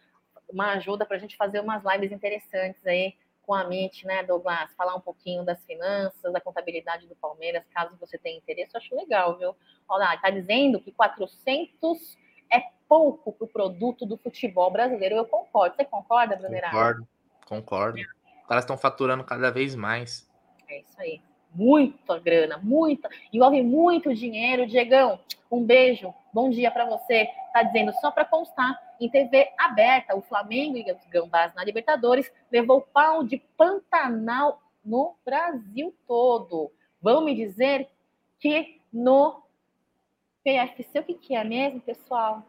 uma 0.49 0.71
ajuda 0.73 1.05
para 1.05 1.17
a 1.17 1.19
gente 1.19 1.35
fazer 1.35 1.59
umas 1.59 1.83
lives 1.83 2.11
interessantes 2.13 2.85
aí 2.87 3.15
com 3.41 3.53
a 3.53 3.65
MIT, 3.65 4.05
né, 4.05 4.23
Douglas? 4.23 4.73
Falar 4.77 4.95
um 4.95 5.01
pouquinho 5.01 5.43
das 5.43 5.61
finanças, 5.65 6.31
da 6.31 6.39
contabilidade 6.39 7.05
do 7.05 7.15
Palmeiras, 7.15 7.65
caso 7.73 7.97
você 7.99 8.17
tenha 8.17 8.37
interesse, 8.37 8.71
eu 8.73 8.79
acho 8.79 8.95
legal, 8.95 9.37
viu? 9.37 9.53
Olha, 9.89 10.13
está 10.15 10.29
dizendo 10.29 10.79
que 10.79 10.91
400 10.93 12.17
é 12.49 12.61
pouco 12.87 13.33
para 13.33 13.45
o 13.45 13.47
produto 13.47 14.05
do 14.05 14.17
futebol 14.17 14.71
brasileiro. 14.71 15.15
Eu 15.15 15.25
concordo. 15.25 15.75
Você 15.75 15.83
concorda, 15.83 16.37
Brunerado? 16.37 16.73
Concordo, 16.73 17.07
concordo. 17.45 17.99
Os 17.99 18.47
caras 18.47 18.63
estão 18.63 18.77
faturando 18.77 19.23
cada 19.25 19.51
vez 19.51 19.75
mais. 19.75 20.29
É 20.69 20.79
isso 20.79 21.01
aí. 21.01 21.21
Muita 21.59 22.17
grana, 22.17 22.57
muita. 22.57 23.09
Envolve 23.33 23.61
muito 23.61 24.15
dinheiro. 24.15 24.65
Diegão, 24.65 25.19
um 25.51 25.61
beijo. 25.61 26.13
Bom 26.33 26.49
dia 26.49 26.71
para 26.71 26.85
você. 26.85 27.27
Tá 27.51 27.63
dizendo 27.63 27.91
só 27.99 28.11
para 28.11 28.23
constar 28.23 28.81
em 28.97 29.09
TV 29.09 29.51
aberta, 29.57 30.15
o 30.15 30.21
Flamengo 30.21 30.77
e 30.77 30.89
os 30.89 31.05
Gambás 31.07 31.53
na 31.53 31.63
Libertadores 31.65 32.31
levou 32.49 32.79
pau 32.79 33.25
de 33.25 33.39
Pantanal 33.57 34.61
no 34.85 35.17
Brasil 35.25 35.93
todo. 36.07 36.71
Vão 37.01 37.25
me 37.25 37.35
dizer 37.35 37.89
que 38.39 38.79
no 38.91 39.43
PFC, 40.41 40.99
o 40.99 41.03
que, 41.03 41.13
que 41.13 41.35
é 41.35 41.43
mesmo, 41.43 41.81
pessoal? 41.81 42.41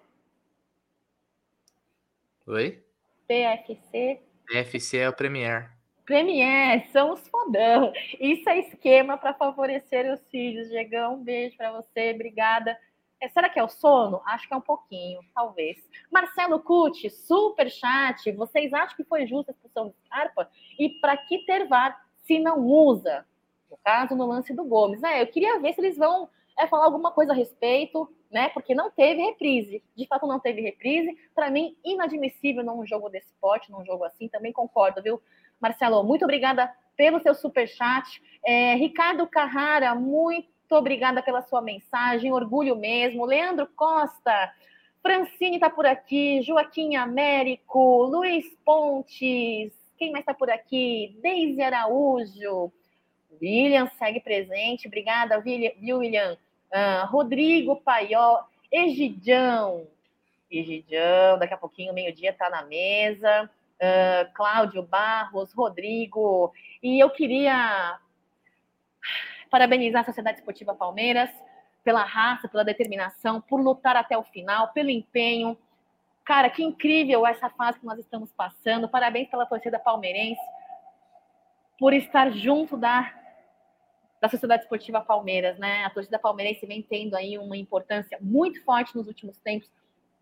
Oi? 2.47 2.81
PFC. 3.27 4.21
PFC 4.47 4.99
é 4.99 5.09
o 5.09 5.13
Premier. 5.13 5.80
Premier, 6.11 6.89
são 6.91 7.13
os 7.13 7.29
fodão. 7.29 7.93
Isso 8.19 8.49
é 8.49 8.59
esquema 8.59 9.17
para 9.17 9.33
favorecer 9.33 10.13
os 10.13 10.21
filhos. 10.29 10.69
Diegão, 10.69 11.15
um 11.15 11.23
beijo 11.23 11.57
para 11.57 11.71
você, 11.71 12.13
obrigada 12.13 12.77
é, 13.21 13.29
será 13.29 13.51
que 13.51 13.59
é 13.61 13.63
o 13.63 13.69
sono? 13.69 14.23
Acho 14.25 14.49
que 14.49 14.55
é 14.55 14.57
um 14.57 14.63
pouquinho, 14.63 15.21
talvez. 15.35 15.77
Marcelo 16.11 16.59
Cucci, 16.59 17.11
super 17.11 17.71
chat. 17.71 18.33
Vocês 18.33 18.73
acham 18.73 18.97
que 18.97 19.05
foi 19.05 19.27
justa 19.27 19.53
a 19.53 19.55
expulsão 19.55 19.89
do 19.89 19.95
Scarpa? 20.07 20.51
E 20.79 20.89
para 20.89 21.17
que 21.17 21.45
ter 21.45 21.69
VAR 21.69 22.03
se 22.25 22.39
não 22.39 22.67
usa? 22.67 23.27
No 23.71 23.77
caso, 23.85 24.17
no 24.17 24.27
lance 24.27 24.55
do 24.55 24.65
Gomes. 24.65 25.03
É, 25.03 25.21
eu 25.21 25.27
queria 25.27 25.61
ver 25.61 25.75
se 25.75 25.81
eles 25.81 25.99
vão 25.99 26.29
é, 26.59 26.67
falar 26.67 26.87
alguma 26.87 27.13
coisa 27.13 27.33
a 27.33 27.37
respeito, 27.37 28.11
né? 28.31 28.49
Porque 28.49 28.75
não 28.75 28.91
teve 28.91 29.23
reprise. 29.23 29.85
De 29.95 30.07
fato, 30.07 30.27
não 30.27 30.41
teve 30.41 30.63
reprise. 30.63 31.17
Para 31.35 31.51
mim, 31.51 31.77
inadmissível 31.85 32.65
num 32.65 32.87
jogo 32.87 33.11
desse 33.11 33.33
porte, 33.39 33.71
num 33.71 33.85
jogo 33.85 34.05
assim. 34.05 34.29
Também 34.29 34.51
concordo, 34.51 35.03
viu? 35.03 35.21
Marcelo, 35.61 36.03
muito 36.03 36.25
obrigada 36.25 36.73
pelo 36.97 37.21
seu 37.21 37.35
super 37.35 37.69
chat. 37.69 38.23
É, 38.45 38.75
Ricardo 38.75 39.27
Carrara, 39.27 39.95
muito 39.95 40.49
muito 40.71 40.79
obrigada 40.79 41.21
pela 41.21 41.43
sua 41.43 41.61
mensagem, 41.61 42.33
orgulho 42.33 42.77
mesmo. 42.77 43.25
Leandro 43.25 43.67
Costa, 43.75 44.55
Francine 45.03 45.57
está 45.57 45.69
por 45.69 45.85
aqui, 45.85 46.43
Joaquim 46.43 46.95
Américo, 46.95 48.05
Luiz 48.05 48.47
Pontes, 48.65 49.73
quem 49.99 50.13
mais 50.13 50.23
está 50.23 50.33
por 50.33 50.49
aqui? 50.49 51.19
Deise 51.21 51.61
Araújo, 51.61 52.71
William 53.43 53.91
segue 53.99 54.21
presente, 54.21 54.87
obrigada, 54.87 55.43
William. 55.45 56.39
Uh, 56.73 57.05
Rodrigo 57.07 57.75
Paió, 57.81 58.45
Egidião, 58.71 59.89
Egidião, 60.49 61.37
daqui 61.37 61.53
a 61.53 61.59
pouquinho, 61.59 61.93
meio-dia, 61.93 62.31
está 62.31 62.49
na 62.49 62.63
mesa. 62.63 63.51
Uh, 63.81 64.31
Cláudio 64.35 64.83
Barros, 64.83 65.55
Rodrigo, 65.55 66.53
e 66.83 67.03
eu 67.03 67.09
queria 67.09 67.99
parabenizar 69.51 70.03
a 70.03 70.05
Sociedade 70.05 70.39
Esportiva 70.39 70.75
Palmeiras 70.75 71.31
pela 71.83 72.05
raça, 72.05 72.49
pela 72.49 72.65
determinação, 72.65 73.41
por 73.41 73.61
lutar 73.61 73.97
até 73.97 74.17
o 74.17 74.23
final, 74.23 74.69
pelo 74.73 74.91
empenho. 74.91 75.57
Cara, 76.25 76.51
que 76.51 76.63
incrível 76.63 77.27
essa 77.27 77.49
fase 77.51 77.81
que 77.81 77.87
nós 77.87 77.99
estamos 77.99 78.33
passando. 78.33 78.89
Parabéns 78.89 79.29
pela 79.29 79.47
torcida 79.47 79.79
palmeirense, 79.79 80.41
por 81.79 81.93
estar 81.93 82.31
junto 82.31 82.77
da, 82.77 83.13
da 84.21 84.29
Sociedade 84.29 84.63
Esportiva 84.63 85.01
Palmeiras, 85.01 85.59
né? 85.59 85.85
A 85.85 85.91
torcida 85.91 86.19
palmeirense 86.19 86.67
vem 86.67 86.83
tendo 86.83 87.17
aí 87.17 87.39
uma 87.39 87.57
importância 87.57 88.19
muito 88.21 88.63
forte 88.63 88.95
nos 88.95 89.07
últimos 89.07 89.39
tempos, 89.39 89.71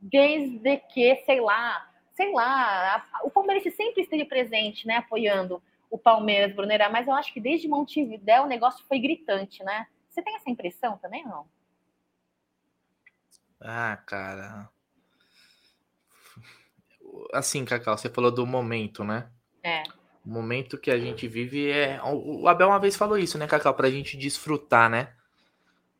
desde 0.00 0.76
que, 0.76 1.16
sei 1.26 1.40
lá, 1.40 1.90
sei 2.18 2.32
lá, 2.32 2.96
a, 2.96 3.20
o 3.22 3.30
palmeirense 3.30 3.70
sempre 3.70 4.02
esteve 4.02 4.24
presente, 4.24 4.88
né, 4.88 4.96
apoiando 4.96 5.62
o 5.88 5.96
Palmeiras, 5.96 6.52
Brunerá, 6.52 6.90
mas 6.90 7.06
eu 7.06 7.14
acho 7.14 7.32
que 7.32 7.40
desde 7.40 7.68
Montevidéu 7.68 8.42
o 8.42 8.48
negócio 8.48 8.84
foi 8.88 8.98
gritante, 8.98 9.62
né? 9.62 9.86
Você 10.10 10.20
tem 10.20 10.34
essa 10.34 10.50
impressão 10.50 10.98
também 10.98 11.22
ou 11.24 11.30
não? 11.30 11.46
Ah, 13.60 13.96
cara. 14.04 14.68
Assim, 17.32 17.64
Cacau, 17.64 17.96
você 17.96 18.10
falou 18.10 18.32
do 18.32 18.44
momento, 18.44 19.04
né? 19.04 19.30
É. 19.62 19.84
O 20.26 20.28
momento 20.28 20.76
que 20.76 20.90
a 20.90 20.98
gente 20.98 21.26
vive 21.28 21.70
é. 21.70 22.00
O 22.02 22.48
Abel 22.48 22.68
uma 22.68 22.80
vez 22.80 22.96
falou 22.96 23.16
isso, 23.16 23.38
né, 23.38 23.46
Cacau? 23.46 23.74
Pra 23.74 23.90
gente 23.90 24.16
desfrutar, 24.16 24.90
né? 24.90 25.14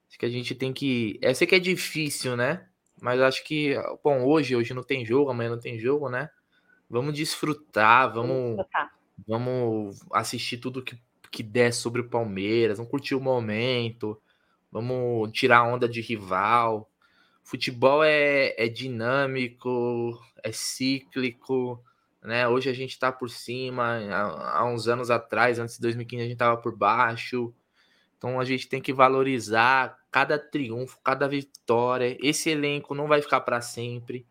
Acho 0.09 0.19
que 0.19 0.27
a 0.27 0.31
gente 0.31 0.55
tem 0.55 0.73
que. 0.73 1.19
Eu 1.23 1.35
sei 1.35 1.47
que 1.47 1.55
é 1.55 1.61
difícil, 1.61 2.37
né? 2.37 2.69
Mas 3.01 3.21
acho 3.21 3.45
que, 3.45 3.75
bom, 4.03 4.25
hoje, 4.25 4.57
hoje 4.57 4.75
não 4.75 4.83
tem 4.83 5.05
jogo, 5.05 5.31
amanhã 5.31 5.51
não 5.51 5.61
tem 5.61 5.79
jogo, 5.79 6.09
né? 6.09 6.31
Vamos 6.89 7.15
desfrutar, 7.15 8.13
vamos. 8.13 8.29
vamos 8.29 8.57
desfrutar. 8.57 8.99
Vamos 9.27 10.01
assistir 10.13 10.59
tudo 10.59 10.83
que, 10.83 10.97
que 11.31 11.43
der 11.43 11.73
sobre 11.73 12.01
o 12.01 12.09
Palmeiras, 12.09 12.79
vamos 12.79 12.91
curtir 12.91 13.15
o 13.15 13.21
momento, 13.21 14.21
vamos 14.71 15.33
tirar 15.33 15.65
onda 15.65 15.89
de 15.89 16.01
rival. 16.01 16.89
Futebol 17.43 18.05
é, 18.05 18.55
é 18.57 18.69
dinâmico, 18.69 20.19
é 20.43 20.53
cíclico, 20.53 21.83
né? 22.23 22.47
Hoje 22.47 22.71
a 22.71 22.73
gente 22.73 22.91
está 22.91 23.11
por 23.11 23.31
cima, 23.31 23.99
há, 24.11 24.59
há, 24.59 24.65
uns 24.65 24.87
anos 24.87 25.11
atrás, 25.11 25.59
antes 25.59 25.77
de 25.77 25.83
2015, 25.83 26.21
a 26.21 26.25
gente 26.25 26.35
estava 26.35 26.57
por 26.57 26.77
baixo. 26.77 27.53
Então 28.17 28.39
a 28.39 28.45
gente 28.45 28.69
tem 28.69 28.81
que 28.81 28.93
valorizar 28.93 29.98
cada 30.11 30.39
triunfo, 30.39 30.99
cada 31.03 31.29
vitória. 31.29 32.17
Esse 32.21 32.51
elenco 32.51 32.95
não 32.95 33.07
vai 33.07 33.23
ficar 33.23 33.41
para 33.41 33.61
sempre. 33.61 34.27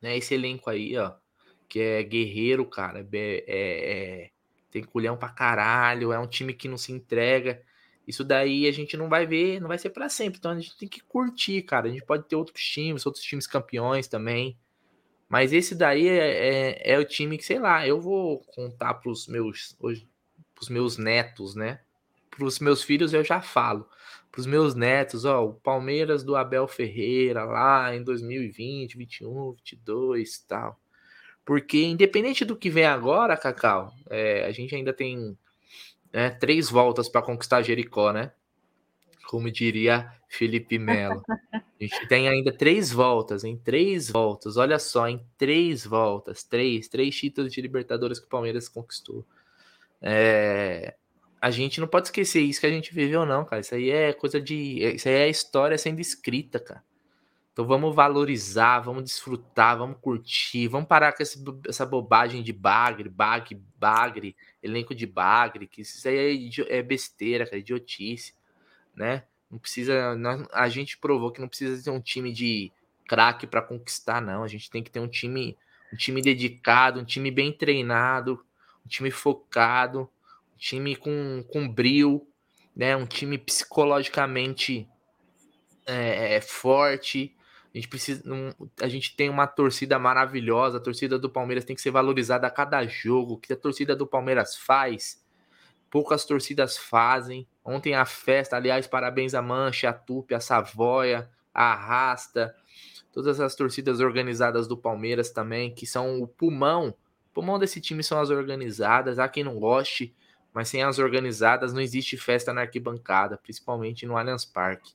Né? 0.00 0.16
Esse 0.16 0.34
elenco 0.34 0.70
aí, 0.70 0.96
ó, 0.96 1.12
que 1.68 1.80
é 1.80 2.02
guerreiro, 2.02 2.64
cara. 2.66 3.06
É, 3.12 3.44
é, 3.46 3.92
é, 4.26 4.30
tem 4.70 4.82
culhão 4.82 5.16
pra 5.16 5.28
caralho. 5.28 6.12
É 6.12 6.18
um 6.18 6.26
time 6.26 6.54
que 6.54 6.68
não 6.68 6.76
se 6.78 6.92
entrega. 6.92 7.62
isso 8.06 8.24
daí 8.24 8.66
a 8.66 8.72
gente 8.72 8.96
não 8.96 9.08
vai 9.08 9.26
ver, 9.26 9.60
não 9.60 9.68
vai 9.68 9.78
ser 9.78 9.90
para 9.90 10.08
sempre. 10.08 10.38
Então 10.38 10.52
a 10.52 10.58
gente 10.58 10.76
tem 10.76 10.88
que 10.88 11.00
curtir, 11.00 11.62
cara. 11.62 11.88
A 11.88 11.90
gente 11.90 12.04
pode 12.04 12.24
ter 12.28 12.36
outros 12.36 12.62
times, 12.62 13.06
outros 13.06 13.24
times 13.24 13.46
campeões 13.46 14.08
também. 14.08 14.58
Mas 15.28 15.52
esse 15.52 15.76
daí 15.76 16.08
é, 16.08 16.88
é, 16.88 16.92
é 16.94 16.98
o 16.98 17.04
time 17.04 17.38
que, 17.38 17.44
sei 17.44 17.60
lá, 17.60 17.86
eu 17.86 18.00
vou 18.00 18.40
contar 18.46 18.94
pros 18.94 19.28
meus, 19.28 19.76
pros 19.78 20.68
meus 20.68 20.98
netos, 20.98 21.54
né? 21.54 21.80
Pros 22.30 22.58
meus 22.58 22.82
filhos 22.82 23.14
eu 23.14 23.22
já 23.22 23.40
falo. 23.40 23.88
Pros 24.30 24.46
meus 24.46 24.74
netos, 24.74 25.24
ó, 25.24 25.44
o 25.44 25.54
Palmeiras 25.54 26.22
do 26.22 26.36
Abel 26.36 26.68
Ferreira 26.68 27.44
lá 27.44 27.94
em 27.94 28.02
2020, 28.02 28.96
21, 28.96 29.52
22 29.52 30.34
e 30.34 30.46
tal. 30.46 30.80
Porque 31.44 31.82
independente 31.82 32.44
do 32.44 32.56
que 32.56 32.70
vem 32.70 32.84
agora, 32.84 33.36
Cacau, 33.36 33.92
é, 34.08 34.44
a 34.44 34.52
gente 34.52 34.74
ainda 34.74 34.92
tem 34.92 35.36
né, 36.12 36.30
três 36.30 36.70
voltas 36.70 37.08
para 37.08 37.22
conquistar 37.22 37.62
Jericó, 37.62 38.12
né? 38.12 38.32
Como 39.26 39.50
diria 39.50 40.12
Felipe 40.28 40.78
Melo. 40.78 41.22
A 41.52 41.62
gente 41.80 42.06
tem 42.08 42.28
ainda 42.28 42.52
três 42.52 42.92
voltas, 42.92 43.42
em 43.42 43.56
três 43.56 44.10
voltas. 44.10 44.56
Olha 44.56 44.78
só, 44.78 45.08
em 45.08 45.24
três 45.36 45.84
voltas, 45.84 46.44
três, 46.44 46.88
três 46.88 47.16
títulos 47.16 47.52
de 47.52 47.60
Libertadores 47.60 48.20
que 48.20 48.26
o 48.26 48.28
Palmeiras 48.28 48.68
conquistou. 48.68 49.26
É, 50.00 50.94
a 51.40 51.50
gente 51.50 51.80
não 51.80 51.88
pode 51.88 52.08
esquecer 52.08 52.40
isso 52.40 52.60
que 52.60 52.66
a 52.66 52.70
gente 52.70 52.92
viveu, 52.92 53.24
não, 53.24 53.44
cara. 53.44 53.60
Isso 53.60 53.74
aí 53.74 53.90
é 53.90 54.12
coisa 54.12 54.40
de. 54.40 54.82
Isso 54.94 55.08
aí 55.08 55.14
é 55.14 55.28
história 55.28 55.78
sendo 55.78 56.00
escrita, 56.00 56.60
cara. 56.60 56.82
Então 57.52 57.66
vamos 57.66 57.94
valorizar, 57.94 58.80
vamos 58.80 59.04
desfrutar, 59.04 59.76
vamos 59.76 59.98
curtir, 60.00 60.68
vamos 60.68 60.88
parar 60.88 61.12
com 61.12 61.22
essa 61.68 61.84
bobagem 61.84 62.42
de 62.42 62.52
bagre, 62.52 63.08
bagre, 63.08 63.60
bagre, 63.76 64.36
elenco 64.62 64.94
de 64.94 65.04
bagre, 65.04 65.66
que 65.66 65.82
isso 65.82 66.06
aí 66.06 66.50
é, 66.68 66.78
é 66.78 66.82
besteira, 66.82 67.44
cara, 67.44 67.56
é 67.56 67.60
idiotice, 67.60 68.34
né? 68.94 69.24
Não 69.50 69.58
precisa, 69.58 70.16
a 70.52 70.68
gente 70.68 70.96
provou 70.96 71.32
que 71.32 71.40
não 71.40 71.48
precisa 71.48 71.82
ter 71.82 71.90
um 71.90 72.00
time 72.00 72.32
de 72.32 72.70
craque 73.08 73.46
para 73.46 73.60
conquistar, 73.60 74.22
não. 74.22 74.44
A 74.44 74.48
gente 74.48 74.70
tem 74.70 74.82
que 74.82 74.90
ter 74.90 75.00
um 75.00 75.08
time, 75.08 75.56
um 75.92 75.96
time 75.96 76.22
dedicado, 76.22 77.00
um 77.00 77.04
time 77.04 77.32
bem 77.32 77.52
treinado, 77.52 78.44
um 78.86 78.88
time 78.88 79.10
focado, 79.10 80.08
time 80.60 80.94
com, 80.94 81.42
com 81.48 81.66
brilho, 81.66 82.24
né? 82.76 82.94
Um 82.94 83.06
time 83.06 83.38
psicologicamente 83.38 84.86
é, 85.86 86.36
é 86.36 86.40
forte, 86.40 87.34
a 87.74 87.78
gente 87.78 87.88
precisa. 87.88 88.22
Um, 88.26 88.52
a 88.80 88.88
gente 88.88 89.16
tem 89.16 89.30
uma 89.30 89.46
torcida 89.46 89.98
maravilhosa. 89.98 90.78
A 90.78 90.80
torcida 90.80 91.18
do 91.18 91.30
Palmeiras 91.30 91.64
tem 91.64 91.74
que 91.76 91.82
ser 91.82 91.90
valorizada 91.90 92.46
a 92.46 92.50
cada 92.50 92.84
jogo. 92.84 93.34
O 93.34 93.38
que 93.38 93.52
a 93.52 93.56
torcida 93.56 93.94
do 93.94 94.06
Palmeiras 94.06 94.56
faz, 94.56 95.24
poucas 95.88 96.24
torcidas 96.24 96.76
fazem. 96.76 97.46
Ontem 97.64 97.94
a 97.94 98.04
festa, 98.04 98.56
aliás, 98.56 98.86
parabéns 98.86 99.34
a 99.34 99.42
Mancha, 99.42 99.90
a 99.90 99.92
Tupi, 99.92 100.34
a 100.34 100.40
Savoia, 100.40 101.30
a 101.54 101.72
Arrasta, 101.72 102.54
todas 103.12 103.38
as 103.40 103.54
torcidas 103.54 104.00
organizadas 104.00 104.66
do 104.66 104.76
Palmeiras 104.76 105.30
também, 105.30 105.72
que 105.72 105.86
são 105.86 106.20
o 106.20 106.26
pulmão. 106.26 106.88
O 106.88 107.34
pulmão 107.34 107.58
desse 107.58 107.80
time 107.80 108.02
são 108.02 108.20
as 108.20 108.30
organizadas. 108.30 109.20
Há 109.20 109.28
quem 109.28 109.44
não 109.44 109.60
goste, 109.60 110.12
mas 110.52 110.68
sem 110.68 110.82
as 110.82 110.98
organizadas 110.98 111.72
não 111.72 111.80
existe 111.80 112.16
festa 112.16 112.52
na 112.52 112.62
arquibancada, 112.62 113.36
principalmente 113.36 114.06
no 114.06 114.16
Allianz 114.16 114.44
Parque 114.44 114.92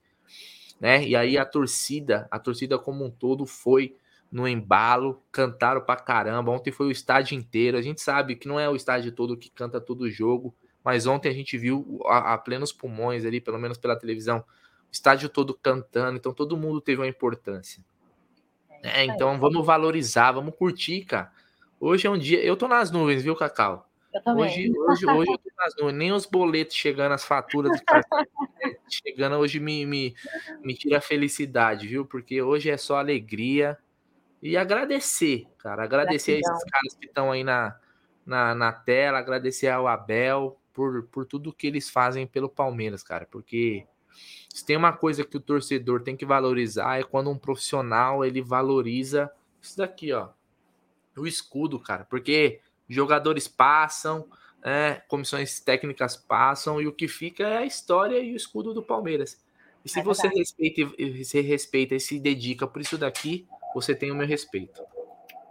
né? 0.80 1.06
E 1.06 1.16
aí 1.16 1.38
a 1.38 1.46
torcida, 1.46 2.28
a 2.30 2.40
torcida 2.40 2.78
como 2.78 3.06
um 3.06 3.10
todo 3.10 3.46
foi 3.46 3.96
no 4.32 4.48
embalo, 4.48 5.22
cantaram 5.32 5.82
pra 5.82 5.96
caramba. 5.96 6.52
Ontem 6.52 6.72
foi 6.72 6.88
o 6.88 6.92
estádio 6.92 7.38
inteiro. 7.38 7.78
A 7.78 7.82
gente 7.82 8.02
sabe 8.02 8.36
que 8.36 8.48
não 8.48 8.60
é 8.60 8.70
o 8.70 8.76
estádio 8.76 9.12
todo 9.12 9.38
que 9.38 9.50
canta 9.50 9.80
todo 9.80 10.02
o 10.02 10.10
jogo, 10.10 10.54
mas 10.84 11.08
ontem 11.08 11.30
a 11.30 11.34
gente 11.34 11.58
viu 11.58 12.02
a, 12.06 12.34
a 12.34 12.38
plenos 12.38 12.74
pulmões 12.74 13.26
ali, 13.26 13.40
pelo 13.40 13.58
menos 13.58 13.78
pela 13.78 13.96
televisão, 13.96 14.40
o 14.40 14.92
estádio 14.92 15.30
todo 15.30 15.54
cantando. 15.54 16.18
Então 16.18 16.34
todo 16.34 16.58
mundo 16.58 16.82
teve 16.82 17.02
uma 17.02 17.08
importância. 17.08 17.84
É, 18.84 19.02
é 19.02 19.06
então 19.06 19.40
vamos 19.40 19.66
valorizar, 19.66 20.32
vamos 20.34 20.56
curtir, 20.56 21.06
cara. 21.06 21.32
Hoje 21.80 22.08
é 22.08 22.10
um 22.10 22.18
dia. 22.18 22.44
Eu 22.44 22.58
tô 22.58 22.68
nas 22.68 22.92
nuvens, 22.92 23.24
viu, 23.24 23.36
Cacau? 23.36 23.90
Hoje, 24.24 24.72
hoje, 24.78 25.06
hoje 25.06 25.32
eu 25.32 25.38
tô 25.38 25.52
nas 25.58 25.76
nuvens. 25.76 25.98
Nem 25.98 26.12
os 26.14 26.26
boletos 26.26 26.76
chegando, 26.76 27.12
as 27.12 27.26
faturas 27.26 27.72
chegando 28.88 29.36
hoje 29.36 29.60
me, 29.60 29.86
me, 29.86 30.16
me 30.64 30.74
tira 30.74 31.00
a 31.00 31.02
felicidade, 31.02 31.88
viu? 31.88 32.06
Porque 32.06 32.42
hoje 32.42 32.70
é 32.70 32.78
só 32.78 32.98
alegria 32.98 33.78
e 34.42 34.56
agradecer, 34.56 35.48
cara. 35.58 35.84
Agradecer 35.84 36.34
a 36.36 36.40
esses 36.40 36.64
caras 36.64 36.96
que 36.96 37.08
estão 37.08 37.32
aí 37.32 37.44
na, 37.44 37.78
na, 38.26 38.56
na, 38.56 38.72
tela, 38.72 39.20
agradecer 39.20 39.68
ao 39.68 39.88
Abel 39.88 40.58
por, 40.74 41.04
por 41.08 41.26
tudo 41.26 41.54
que 41.54 41.68
eles 41.68 41.90
fazem 41.90 42.26
pelo 42.26 42.48
Palmeiras, 42.48 43.04
cara. 43.04 43.28
Porque 43.30 43.86
se 44.54 44.66
tem 44.66 44.78
uma 44.78 44.94
coisa 44.94 45.26
que 45.26 45.36
o 45.36 45.42
torcedor 45.42 46.02
tem 46.02 46.16
que 46.16 46.26
valorizar 46.26 47.00
é 47.00 47.04
quando 47.04 47.30
um 47.30 47.38
profissional 47.38 48.24
ele 48.24 48.42
valoriza 48.42 49.30
isso 49.62 49.78
daqui, 49.78 50.14
ó. 50.14 50.30
O 51.18 51.28
escudo, 51.28 51.80
cara. 51.80 52.06
Porque 52.06 52.62
jogadores 52.88 53.48
passam, 53.48 54.28
é, 54.64 55.02
comissões 55.08 55.60
técnicas 55.60 56.18
passam 56.18 56.82
e 56.82 56.88
o 56.88 56.94
que 56.94 57.08
fica 57.08 57.44
é 57.44 57.58
a 57.58 57.66
história 57.66 58.20
e 58.20 58.34
o 58.34 58.36
escudo 58.36 58.74
do 58.74 58.82
Palmeiras. 58.82 59.44
E 59.84 59.90
se 59.90 60.00
é 60.00 60.04
você 60.04 60.28
respeita, 60.28 60.82
se 61.24 61.42
respeita 61.42 61.96
e 61.96 62.00
se 62.00 62.20
dedica 62.20 62.66
por 62.66 62.82
isso 62.82 62.98
daqui, 62.98 63.48
você 63.74 63.94
tem 63.94 64.12
o 64.12 64.16
meu 64.16 64.26
respeito. 64.26 64.82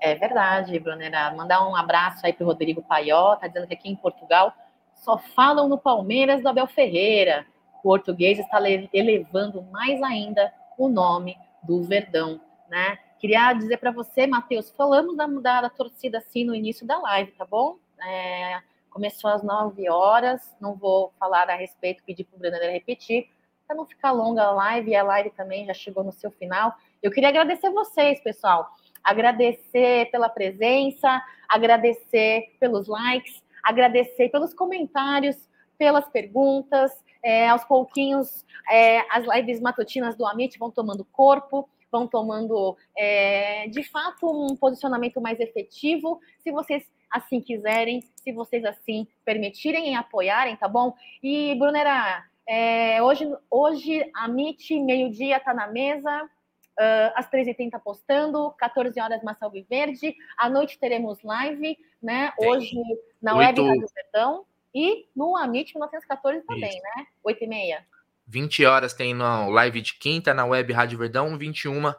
É 0.00 0.14
verdade, 0.14 0.78
Brunera. 0.78 1.32
Mandar 1.34 1.66
um 1.66 1.76
abraço 1.76 2.26
aí 2.26 2.32
pro 2.32 2.44
Rodrigo 2.44 2.82
Paió, 2.82 3.36
tá 3.36 3.46
dizendo 3.46 3.68
que 3.68 3.74
aqui 3.74 3.88
em 3.88 3.96
Portugal 3.96 4.52
só 4.96 5.16
falam 5.16 5.68
no 5.68 5.78
Palmeiras 5.78 6.42
do 6.42 6.48
Abel 6.48 6.66
Ferreira. 6.66 7.46
O 7.78 7.82
português 7.82 8.38
está 8.38 8.58
elevando 8.92 9.62
mais 9.62 10.02
ainda 10.02 10.52
o 10.76 10.88
nome 10.88 11.36
do 11.62 11.82
Verdão, 11.82 12.40
né? 12.68 12.98
Queria 13.24 13.54
dizer 13.54 13.78
para 13.78 13.90
você, 13.90 14.26
Matheus, 14.26 14.68
falamos 14.68 15.16
da, 15.16 15.26
da, 15.26 15.62
da 15.62 15.70
torcida 15.70 16.18
assim 16.18 16.44
no 16.44 16.54
início 16.54 16.86
da 16.86 16.98
live, 16.98 17.32
tá 17.32 17.46
bom? 17.46 17.78
É, 18.06 18.60
Começou 18.90 19.30
às 19.30 19.42
9 19.42 19.88
horas, 19.88 20.54
não 20.60 20.74
vou 20.74 21.10
falar 21.18 21.48
a 21.48 21.54
respeito, 21.54 22.02
pedir 22.04 22.24
para 22.24 22.36
o 22.36 22.38
Brunner 22.38 22.70
repetir, 22.70 23.30
para 23.66 23.74
não 23.74 23.86
ficar 23.86 24.12
longa 24.12 24.42
a 24.42 24.50
live, 24.50 24.90
e 24.90 24.94
a 24.94 25.02
live 25.02 25.30
também 25.30 25.64
já 25.64 25.72
chegou 25.72 26.04
no 26.04 26.12
seu 26.12 26.30
final. 26.32 26.74
Eu 27.02 27.10
queria 27.10 27.30
agradecer 27.30 27.70
vocês, 27.70 28.20
pessoal. 28.20 28.68
Agradecer 29.02 30.10
pela 30.10 30.28
presença, 30.28 31.24
agradecer 31.48 32.54
pelos 32.60 32.88
likes, 32.88 33.42
agradecer 33.62 34.28
pelos 34.28 34.52
comentários, 34.52 35.48
pelas 35.78 36.06
perguntas. 36.10 36.92
É, 37.22 37.48
aos 37.48 37.64
pouquinhos, 37.64 38.44
é, 38.70 38.98
as 39.10 39.24
lives 39.34 39.62
matutinas 39.62 40.14
do 40.14 40.26
Amit 40.26 40.58
vão 40.58 40.70
tomando 40.70 41.06
corpo, 41.06 41.66
vão 41.94 42.08
tomando, 42.08 42.76
é, 42.96 43.68
de 43.68 43.84
fato, 43.84 44.26
um 44.28 44.56
posicionamento 44.56 45.20
mais 45.20 45.38
efetivo. 45.38 46.20
Se 46.40 46.50
vocês 46.50 46.84
assim 47.08 47.40
quiserem, 47.40 48.02
se 48.16 48.32
vocês 48.32 48.64
assim 48.64 49.06
permitirem 49.24 49.92
e 49.92 49.94
apoiarem, 49.94 50.56
tá 50.56 50.66
bom? 50.66 50.92
E, 51.22 51.54
Brunera, 51.54 52.24
é, 52.48 53.00
hoje, 53.00 53.32
hoje 53.48 54.10
a 54.12 54.28
MIT, 54.28 54.80
meio-dia, 54.80 55.38
tá 55.38 55.54
na 55.54 55.68
mesa, 55.68 56.24
uh, 56.24 57.12
às 57.14 57.30
13h30 57.30 57.80
postando, 57.80 58.50
14 58.58 59.00
horas 59.00 59.22
Massa 59.22 59.48
Verde, 59.70 60.16
à 60.36 60.50
noite 60.50 60.76
teremos 60.76 61.22
live, 61.22 61.78
né? 62.02 62.32
Hoje 62.36 62.76
na 63.22 63.36
Web 63.36 63.62
Rádio 63.62 63.86
Verdão 63.94 64.44
e 64.74 65.06
no 65.14 65.36
Amit 65.36 65.72
1914 65.72 66.44
também, 66.44 66.70
Isso. 66.70 66.82
né? 66.82 67.06
8h30. 67.24 67.84
20 68.26 68.64
horas 68.64 68.94
tem 68.94 69.14
no 69.14 69.50
live 69.50 69.80
de 69.80 69.94
quinta 69.94 70.32
na 70.32 70.44
Web 70.44 70.72
Rádio 70.72 70.98
Verdão, 70.98 71.36
21 71.36 71.92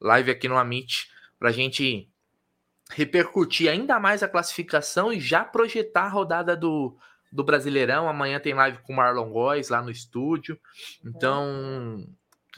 live 0.00 0.30
aqui 0.30 0.48
no 0.48 0.56
Amit, 0.56 1.10
pra 1.38 1.52
gente 1.52 2.08
repercutir 2.90 3.70
ainda 3.70 4.00
mais 4.00 4.22
a 4.22 4.28
classificação 4.28 5.12
e 5.12 5.20
já 5.20 5.44
projetar 5.44 6.04
a 6.04 6.08
rodada 6.08 6.56
do, 6.56 6.96
do 7.30 7.44
Brasileirão. 7.44 8.08
Amanhã 8.08 8.40
tem 8.40 8.54
live 8.54 8.78
com 8.78 8.92
o 8.92 8.96
Marlon 8.96 9.30
Góes 9.30 9.68
lá 9.68 9.82
no 9.82 9.90
estúdio. 9.90 10.58
Então, 11.04 12.06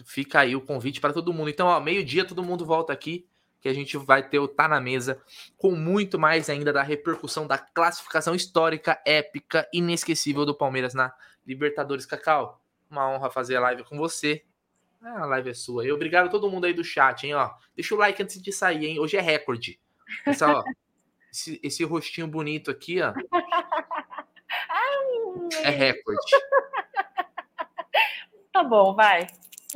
fica 0.05 0.41
aí 0.41 0.55
o 0.55 0.61
convite 0.61 1.01
para 1.01 1.13
todo 1.13 1.33
mundo. 1.33 1.51
Então, 1.51 1.67
ó, 1.67 1.81
meio-dia 1.81 2.25
todo 2.25 2.45
mundo 2.45 2.65
volta 2.65 2.93
aqui 2.93 3.27
que 3.61 3.69
a 3.69 3.75
gente 3.75 3.97
vai 3.99 4.27
ter 4.27 4.39
o 4.39 4.49
Tá 4.49 4.67
na 4.67 4.81
Mesa 4.81 5.21
com 5.59 5.73
muito 5.73 6.19
mais 6.19 6.49
ainda 6.49 6.73
da 6.73 6.83
repercussão 6.83 7.47
da 7.47 7.59
classificação 7.59 8.35
histórica, 8.35 8.99
épica, 9.05 9.69
inesquecível 9.73 10.47
do 10.47 10.55
Palmeiras 10.55 10.95
na 10.95 11.13
Libertadores. 11.47 12.07
Cacau, 12.07 12.60
uma 12.91 13.09
honra 13.09 13.31
fazer 13.31 13.57
a 13.57 13.61
live 13.61 13.85
com 13.85 13.97
você. 13.97 14.45
Ah, 15.01 15.23
a 15.23 15.27
live 15.27 15.51
é 15.51 15.55
sua. 15.55 15.87
E 15.87 15.93
obrigado 15.93 16.27
a 16.27 16.31
todo 16.31 16.51
mundo 16.51 16.67
aí 16.67 16.75
do 16.75 16.85
chat, 16.85 17.25
hein, 17.25 17.35
ó. 17.35 17.55
Deixa 17.75 17.95
o 17.95 17.99
like 17.99 18.23
antes 18.23 18.41
de 18.41 18.53
sair, 18.53 18.87
hein. 18.87 18.99
Hoje 19.01 19.17
é 19.17 19.21
recorde. 19.21 19.81
Pessoal, 20.25 20.63
esse, 21.33 21.61
esse 21.63 21.85
rostinho 21.85 22.27
bonito 22.27 22.71
aqui, 22.71 23.01
ó. 23.01 23.15
é 25.65 25.71
recorde. 25.71 26.21
Tá 28.53 28.65
bom, 28.65 28.95
vai. 28.95 29.29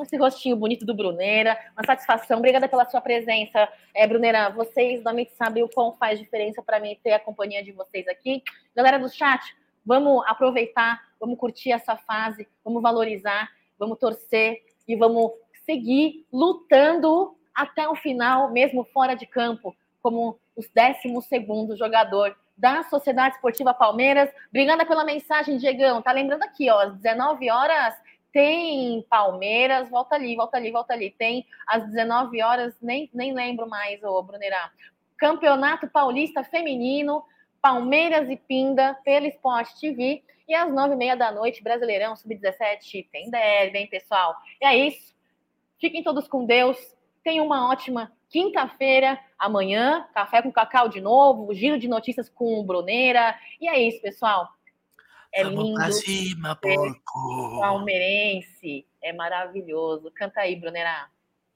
Esse 0.03 0.16
rostinho 0.16 0.57
bonito 0.57 0.85
do 0.85 0.93
Bruneira, 0.95 1.57
uma 1.77 1.86
satisfação. 1.86 2.39
Obrigada 2.39 2.69
pela 2.69 2.85
sua 2.85 3.01
presença, 3.01 3.69
é, 3.95 4.07
Bruneira. 4.07 4.51
Vocês 4.51 5.01
realmente 5.03 5.32
sabem 5.36 5.62
o 5.62 5.69
quão 5.69 5.93
faz 5.93 6.19
diferença 6.19 6.61
para 6.61 6.81
mim 6.81 6.99
ter 7.03 7.12
a 7.12 7.20
companhia 7.20 7.62
de 7.62 7.70
vocês 7.70 8.07
aqui. 8.09 8.43
Galera 8.74 8.99
do 8.99 9.09
chat, 9.09 9.41
vamos 9.85 10.24
aproveitar 10.27 11.01
vamos 11.24 11.39
curtir 11.39 11.73
essa 11.73 11.97
fase, 11.97 12.47
vamos 12.62 12.82
valorizar, 12.82 13.51
vamos 13.78 13.98
torcer 13.98 14.62
e 14.86 14.94
vamos 14.94 15.32
seguir 15.65 16.27
lutando 16.31 17.35
até 17.55 17.89
o 17.89 17.94
final, 17.94 18.52
mesmo 18.52 18.85
fora 18.93 19.15
de 19.15 19.27
campo, 19.27 19.74
como 20.02 20.39
os 20.55 20.69
12 20.69 21.27
segundo 21.27 21.77
jogador 21.77 22.36
da 22.56 22.82
Sociedade 22.85 23.36
Esportiva 23.36 23.73
Palmeiras. 23.73 24.31
Obrigada 24.51 24.85
pela 24.85 25.05
mensagem, 25.05 25.56
Diegão. 25.56 26.02
Tá 26.02 26.12
lembrando 26.12 26.43
aqui, 26.43 26.70
ó, 26.70 26.81
às 26.81 26.94
19 26.97 27.51
horas 27.51 27.94
tem 28.32 29.01
Palmeiras, 29.09 29.89
volta 29.89 30.16
ali, 30.16 30.35
volta 30.35 30.56
ali, 30.56 30.73
volta 30.73 30.93
ali. 30.93 31.11
Tem 31.16 31.47
às 31.66 31.86
19 31.86 32.43
horas, 32.43 32.74
nem, 32.82 33.09
nem 33.15 33.32
lembro 33.32 33.69
mais, 33.69 34.02
ô 34.02 34.20
Brunerá. 34.23 34.73
Campeonato 35.16 35.89
Paulista 35.89 36.43
Feminino, 36.43 37.24
Palmeiras 37.65 38.28
e 38.28 38.36
Pinda, 38.36 38.95
pela 39.03 39.27
Esporte 39.27 39.81
TV. 39.81 40.23
E 40.47 40.55
às 40.55 40.70
nove 40.70 40.93
e 40.93 40.97
meia 40.99 41.16
da 41.16 41.32
noite, 41.32 41.62
Brasileirão 41.62 42.15
Sub-17, 42.15 43.09
tem 43.11 43.31
derby, 43.31 43.78
hein, 43.78 43.86
pessoal? 43.86 44.36
E 44.61 44.66
é 44.66 44.77
isso. 44.77 45.15
Fiquem 45.81 46.03
todos 46.03 46.28
com 46.28 46.45
Deus. 46.45 46.77
Tenham 47.23 47.47
uma 47.47 47.70
ótima 47.70 48.12
quinta-feira. 48.28 49.19
Amanhã, 49.39 50.07
café 50.12 50.43
com 50.43 50.53
cacau 50.53 50.91
de 50.91 51.01
novo, 51.01 51.55
giro 51.55 51.78
de 51.78 51.89
notícias 51.89 52.28
com 52.28 52.61
o 52.61 52.65
Bruneira. 52.65 53.35
E 53.59 53.66
é 53.66 53.81
isso, 53.81 54.03
pessoal. 54.03 54.47
É 55.32 55.45
Vamos 55.45 55.65
lindo. 55.65 55.77
pra 55.77 55.91
cima, 55.91 56.55
porco. 56.57 57.61
Palmeirense. 57.61 58.86
É 59.03 59.11
maravilhoso. 59.11 60.12
Canta 60.15 60.41
aí, 60.41 60.55
Brunerá. 60.55 61.09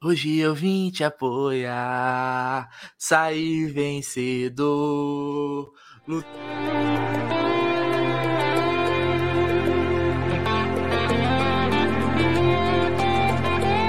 Hoje 0.03 0.39
eu 0.39 0.55
vim 0.55 0.91
te 0.91 1.05
apoiar, 1.05 2.71
sair 2.97 3.67
vencedor. 3.67 5.71
路。 6.09 6.23